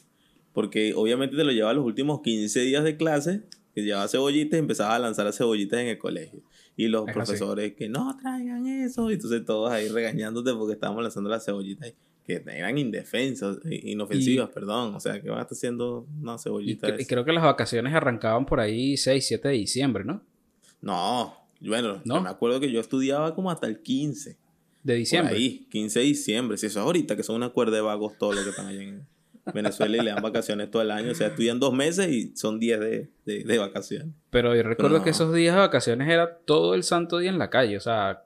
Porque 0.52 0.92
obviamente 0.94 1.36
te 1.36 1.44
lo 1.44 1.52
llevaba 1.52 1.72
los 1.74 1.84
últimos 1.84 2.20
15 2.20 2.60
días 2.60 2.84
de 2.84 2.96
clase, 2.96 3.42
que 3.74 3.82
llevaba 3.82 4.08
cebollitas 4.08 4.56
y 4.56 4.60
empezaba 4.60 4.94
a 4.94 4.98
lanzar 4.98 5.24
las 5.24 5.38
cebollitas 5.38 5.80
en 5.80 5.88
el 5.88 5.98
colegio. 5.98 6.42
Y 6.76 6.88
los 6.88 7.04
profesores 7.10 7.74
que 7.74 7.88
no 7.88 8.16
traigan 8.16 8.66
eso. 8.66 9.10
Y 9.10 9.14
entonces 9.14 9.44
todos 9.44 9.70
ahí 9.70 9.88
regañándote 9.88 10.52
porque 10.54 10.74
estábamos 10.74 11.02
lanzando 11.02 11.28
las 11.28 11.44
cebollitas 11.44 11.92
que 12.24 12.42
eran 12.46 12.78
indefensas, 12.78 13.58
inofensivas, 13.64 14.48
perdón. 14.50 14.94
O 14.94 15.00
sea, 15.00 15.20
que 15.20 15.28
van 15.28 15.40
a 15.40 15.42
estar 15.42 15.56
haciendo 15.56 16.06
una 16.20 16.38
cebollita. 16.38 16.88
Y, 17.00 17.04
creo 17.04 17.24
que 17.24 17.32
las 17.32 17.42
vacaciones 17.42 17.92
arrancaban 17.94 18.46
por 18.46 18.60
ahí 18.60 18.96
6, 18.96 19.26
7 19.26 19.48
de 19.48 19.54
diciembre, 19.54 20.04
¿no? 20.04 20.22
No, 20.80 21.36
bueno, 21.60 22.00
¿No? 22.04 22.20
me 22.20 22.28
acuerdo 22.28 22.60
que 22.60 22.70
yo 22.70 22.80
estudiaba 22.80 23.34
como 23.34 23.50
hasta 23.50 23.66
el 23.66 23.80
15. 23.80 24.36
De 24.82 24.94
diciembre. 24.94 25.36
ahí, 25.36 25.66
15 25.70 26.00
de 26.00 26.04
diciembre. 26.04 26.58
Si 26.58 26.66
eso 26.66 26.80
es 26.80 26.84
ahorita, 26.84 27.16
que 27.16 27.22
son 27.22 27.36
una 27.36 27.50
cuerda 27.50 27.76
de 27.76 27.82
vagos 27.82 28.18
todos 28.18 28.34
los 28.34 28.44
que 28.44 28.50
están 28.50 28.66
allá 28.66 28.82
en 28.82 29.06
Venezuela 29.52 29.96
y 29.96 30.00
le 30.00 30.10
dan 30.12 30.22
vacaciones 30.22 30.70
todo 30.70 30.82
el 30.82 30.90
año. 30.90 31.12
O 31.12 31.14
sea, 31.14 31.28
estudian 31.28 31.58
dos 31.58 31.72
meses 31.72 32.08
y 32.08 32.36
son 32.36 32.58
10 32.58 32.80
de, 32.80 33.10
de, 33.24 33.58
vacaciones. 33.58 34.14
Pero 34.30 34.54
yo 34.54 34.62
recuerdo 34.62 35.02
que 35.02 35.10
esos 35.10 35.34
días 35.34 35.54
de 35.54 35.60
vacaciones 35.60 36.08
era 36.08 36.38
todo 36.38 36.74
el 36.74 36.82
santo 36.82 37.18
día 37.18 37.30
en 37.30 37.38
la 37.38 37.50
calle. 37.50 37.76
O 37.76 37.80
sea, 37.80 38.24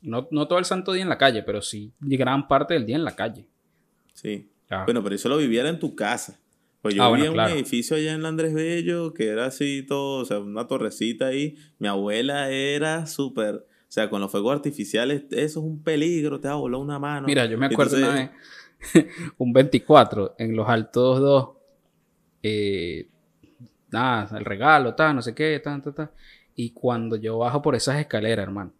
no, 0.00 0.28
no 0.30 0.48
todo 0.48 0.58
el 0.58 0.64
santo 0.64 0.92
día 0.92 1.02
en 1.02 1.08
la 1.08 1.18
calle, 1.18 1.42
pero 1.42 1.62
sí 1.62 1.92
gran 2.00 2.48
parte 2.48 2.74
del 2.74 2.86
día 2.86 2.96
en 2.96 3.04
la 3.04 3.14
calle. 3.14 3.46
Sí. 4.14 4.50
Bueno, 4.84 5.02
pero 5.02 5.14
eso 5.14 5.28
lo 5.28 5.36
viviera 5.36 5.68
en 5.68 5.78
tu 5.78 5.94
casa. 5.94 6.38
Pues 6.82 6.94
yo 6.94 7.02
ah, 7.02 7.10
vivía 7.10 7.26
en 7.26 7.32
un 7.32 7.40
edificio 7.40 7.96
allá 7.96 8.12
en 8.12 8.24
Andrés 8.24 8.54
Bello 8.54 9.12
que 9.12 9.28
era 9.28 9.46
así 9.46 9.84
todo, 9.86 10.22
o 10.22 10.24
sea, 10.24 10.38
una 10.38 10.66
torrecita 10.66 11.26
ahí. 11.26 11.56
Mi 11.78 11.88
abuela 11.88 12.50
era 12.50 13.06
súper, 13.06 13.54
o 13.56 13.64
sea, 13.88 14.08
con 14.08 14.20
los 14.20 14.30
fuegos 14.30 14.54
artificiales, 14.54 15.24
eso 15.30 15.40
es 15.40 15.56
un 15.56 15.82
peligro, 15.82 16.38
te 16.40 16.48
va 16.48 16.54
a 16.54 16.58
volar 16.58 16.80
una 16.80 16.98
mano. 16.98 17.26
Mira, 17.26 17.46
yo 17.46 17.58
me 17.58 17.66
acuerdo 17.66 17.96
una 17.96 18.14
vez, 18.14 18.30
un 19.38 19.52
24 19.52 20.36
en 20.38 20.56
los 20.56 20.68
altos 20.68 21.20
dos, 21.20 21.48
eh, 22.42 23.08
nada, 23.90 24.38
el 24.38 24.44
regalo, 24.44 24.94
tal, 24.94 25.16
no 25.16 25.22
sé 25.22 25.34
qué, 25.34 25.60
tal, 25.62 25.82
tal, 25.82 25.94
tal. 25.94 26.10
Y 26.54 26.70
cuando 26.70 27.16
yo 27.16 27.38
bajo 27.38 27.60
por 27.62 27.74
esas 27.74 27.98
escaleras, 27.98 28.44
hermano, 28.44 28.72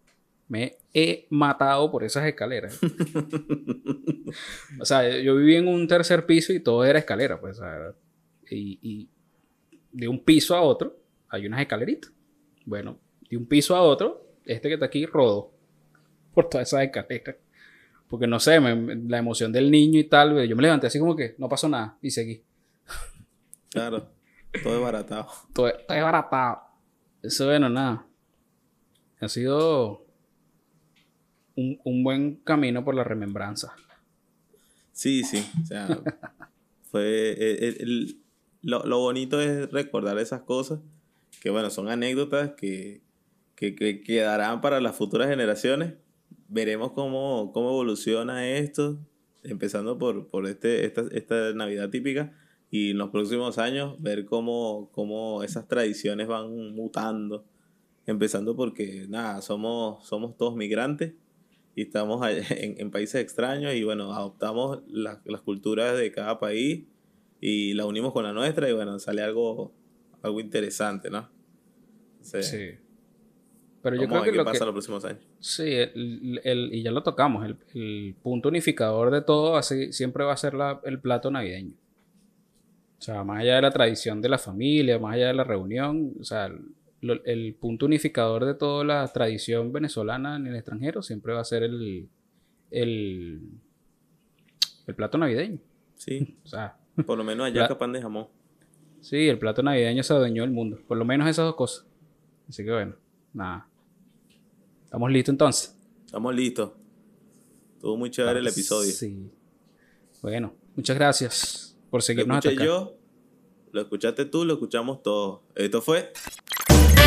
me 0.47 0.77
he 0.93 1.27
matado 1.29 1.91
por 1.91 2.03
esas 2.03 2.25
escaleras. 2.25 2.79
o 4.79 4.85
sea, 4.85 5.19
yo 5.19 5.35
viví 5.35 5.55
en 5.55 5.67
un 5.67 5.87
tercer 5.87 6.25
piso 6.25 6.53
y 6.53 6.59
todo 6.59 6.85
era 6.85 6.99
escalera, 6.99 7.39
pues. 7.39 7.59
y, 8.49 9.09
de 9.91 10.07
un 10.07 10.23
piso 10.23 10.55
a 10.55 10.61
otro 10.61 10.97
hay 11.29 11.45
unas 11.45 11.61
escaleritas. 11.61 12.11
Bueno, 12.65 12.99
de 13.29 13.37
un 13.37 13.45
piso 13.45 13.75
a 13.75 13.81
otro, 13.81 14.27
este 14.45 14.67
que 14.67 14.75
está 14.75 14.85
aquí 14.85 15.05
rodó 15.05 15.51
por 16.33 16.49
todas 16.49 16.67
esas 16.67 16.83
escaleras. 16.83 17.35
Porque 18.09 18.27
no 18.27 18.39
sé, 18.39 18.59
la 18.59 19.17
emoción 19.17 19.51
del 19.51 19.69
niño 19.69 19.99
y 19.99 20.05
tal, 20.05 20.47
yo 20.47 20.55
me 20.55 20.61
levanté 20.61 20.87
así 20.87 20.99
como 20.99 21.15
que 21.15 21.35
no 21.37 21.49
pasó 21.49 21.67
nada 21.67 21.97
y 22.01 22.11
seguí. 22.11 22.43
Claro, 23.69 24.09
todo 24.63 24.75
es 24.75 24.81
baratado. 24.81 25.27
Todo 25.53 25.67
es, 25.67 25.75
baratado. 25.87 26.61
Eso, 27.21 27.45
bueno, 27.45 27.69
nada. 27.69 28.05
Ha 29.19 29.27
sido 29.27 30.05
un, 31.55 32.03
buen 32.03 32.37
camino 32.37 32.85
por 32.85 32.95
la 32.95 33.03
remembranza. 33.03 33.75
Sí, 34.93 35.23
sí. 35.23 35.45
O 35.61 35.65
sea, 35.65 35.87
fue. 36.91 37.33
El, 37.33 38.21
lo, 38.61 38.99
bonito 38.99 39.39
es 39.41 39.71
recordar 39.71 40.17
esas 40.19 40.41
cosas, 40.41 40.79
que 41.41 41.49
bueno, 41.49 41.69
son 41.69 41.89
anécdotas 41.89 42.51
que, 42.57 43.01
que, 43.55 44.01
quedarán 44.03 44.61
para 44.61 44.81
las 44.81 44.95
futuras 44.95 45.29
generaciones. 45.29 45.93
Veremos 46.49 46.91
cómo, 46.91 47.51
cómo 47.53 47.69
evoluciona 47.69 48.47
esto, 48.47 48.99
empezando 49.43 49.97
por, 49.97 50.27
por 50.27 50.47
este, 50.47 50.85
esta, 50.85 51.03
esta 51.11 51.53
Navidad 51.53 51.89
típica 51.89 52.33
y 52.69 52.91
en 52.91 52.97
los 52.97 53.09
próximos 53.09 53.57
años 53.57 53.95
ver 53.99 54.25
cómo, 54.25 54.89
cómo 54.91 55.43
esas 55.43 55.67
tradiciones 55.67 56.27
van 56.27 56.73
mutando. 56.73 57.45
Empezando 58.05 58.55
porque, 58.55 59.05
nada, 59.09 59.41
somos, 59.41 60.07
somos 60.07 60.37
todos 60.37 60.55
migrantes 60.55 61.13
y 61.75 61.83
estamos 61.83 62.25
en, 62.49 62.91
países 62.91 63.21
extraños 63.21 63.73
y 63.73 63.83
bueno, 63.83 64.13
adoptamos 64.13 64.81
las 64.87 65.41
culturas 65.41 65.97
de 65.97 66.11
cada 66.11 66.39
país 66.39 66.85
y 67.39 67.73
la 67.73 67.85
unimos 67.85 68.13
con 68.13 68.23
la 68.23 68.33
nuestra 68.33 68.69
y 68.69 68.73
bueno, 68.73 68.97
sale 68.99 69.21
algo, 69.21 69.73
algo 70.21 70.39
interesante, 70.39 71.09
¿no? 71.09 71.29
Sí. 72.21 72.77
Pero 73.81 73.95
yo 73.95 74.07
creo 74.07 74.23
que 74.23 74.31
lo 74.31 74.43
pasa 74.45 74.65
los 74.65 74.73
próximos 74.73 75.05
años. 75.05 75.21
Sí, 75.39 75.71
el, 75.73 76.69
y 76.73 76.81
ya 76.81 76.91
lo 76.91 77.03
tocamos, 77.03 77.47
el, 77.73 78.15
punto 78.21 78.49
unificador 78.49 79.11
de 79.11 79.21
todo 79.21 79.55
así, 79.55 79.93
siempre 79.93 80.23
va 80.23 80.33
a 80.33 80.37
ser 80.37 80.53
el 80.83 80.99
plato 80.99 81.31
navideño. 81.31 81.73
O 82.99 83.01
sea, 83.01 83.23
más 83.23 83.41
allá 83.41 83.57
de 83.57 83.61
la 83.61 83.71
tradición 83.71 84.21
de 84.21 84.29
la 84.29 84.39
familia, 84.39 84.97
más 84.97 85.13
allá 85.13 85.27
de 85.27 85.33
la 85.35 85.43
reunión, 85.43 86.13
o 86.19 86.23
sea, 86.23 86.49
el 87.01 87.55
punto 87.59 87.85
unificador 87.85 88.45
de 88.45 88.55
toda 88.55 88.83
la 88.83 89.07
tradición 89.07 89.71
venezolana 89.71 90.35
en 90.35 90.47
el 90.47 90.55
extranjero 90.55 91.03
siempre 91.03 91.33
va 91.33 91.41
a 91.41 91.45
ser 91.45 91.63
el, 91.63 92.09
el, 92.71 93.41
plato 94.95 95.17
navideño. 95.17 95.59
Sí. 95.95 96.35
O 96.43 96.47
sea, 96.47 96.77
por 97.05 97.17
lo 97.17 97.23
menos 97.23 97.45
allá 97.45 97.67
capaz 97.67 97.87
de 97.89 98.01
jamón. 98.01 98.27
Sí, 99.01 99.27
el 99.29 99.37
plato 99.37 99.61
navideño 99.61 100.01
se 100.01 100.13
adueñó 100.13 100.43
el 100.43 100.51
mundo. 100.51 100.79
Por 100.87 100.97
lo 100.97 101.05
menos 101.05 101.29
esas 101.29 101.45
dos 101.45 101.55
cosas. 101.55 101.85
Así 102.49 102.63
que 102.63 102.71
bueno, 102.71 102.95
nada. 103.33 103.67
¿Estamos 104.83 105.11
listos 105.11 105.33
entonces? 105.33 105.75
Estamos 106.05 106.35
listos. 106.35 106.71
Estuvo 107.75 107.97
muy 107.97 108.09
chévere 108.09 108.39
el 108.39 108.47
episodio. 108.47 108.91
Sí. 108.91 109.29
Bueno, 110.21 110.53
muchas 110.75 110.95
gracias 110.97 111.77
por 111.89 112.01
seguirnos 112.01 112.43
lo 112.43 112.49
escuché 112.49 112.65
yo, 112.65 112.97
lo 113.71 113.81
escuchaste 113.81 114.25
tú, 114.25 114.45
lo 114.45 114.53
escuchamos 114.53 115.03
todos. 115.03 115.41
Esto 115.55 115.81
fue 115.81 116.11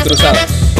Cruzadas. 0.03 0.70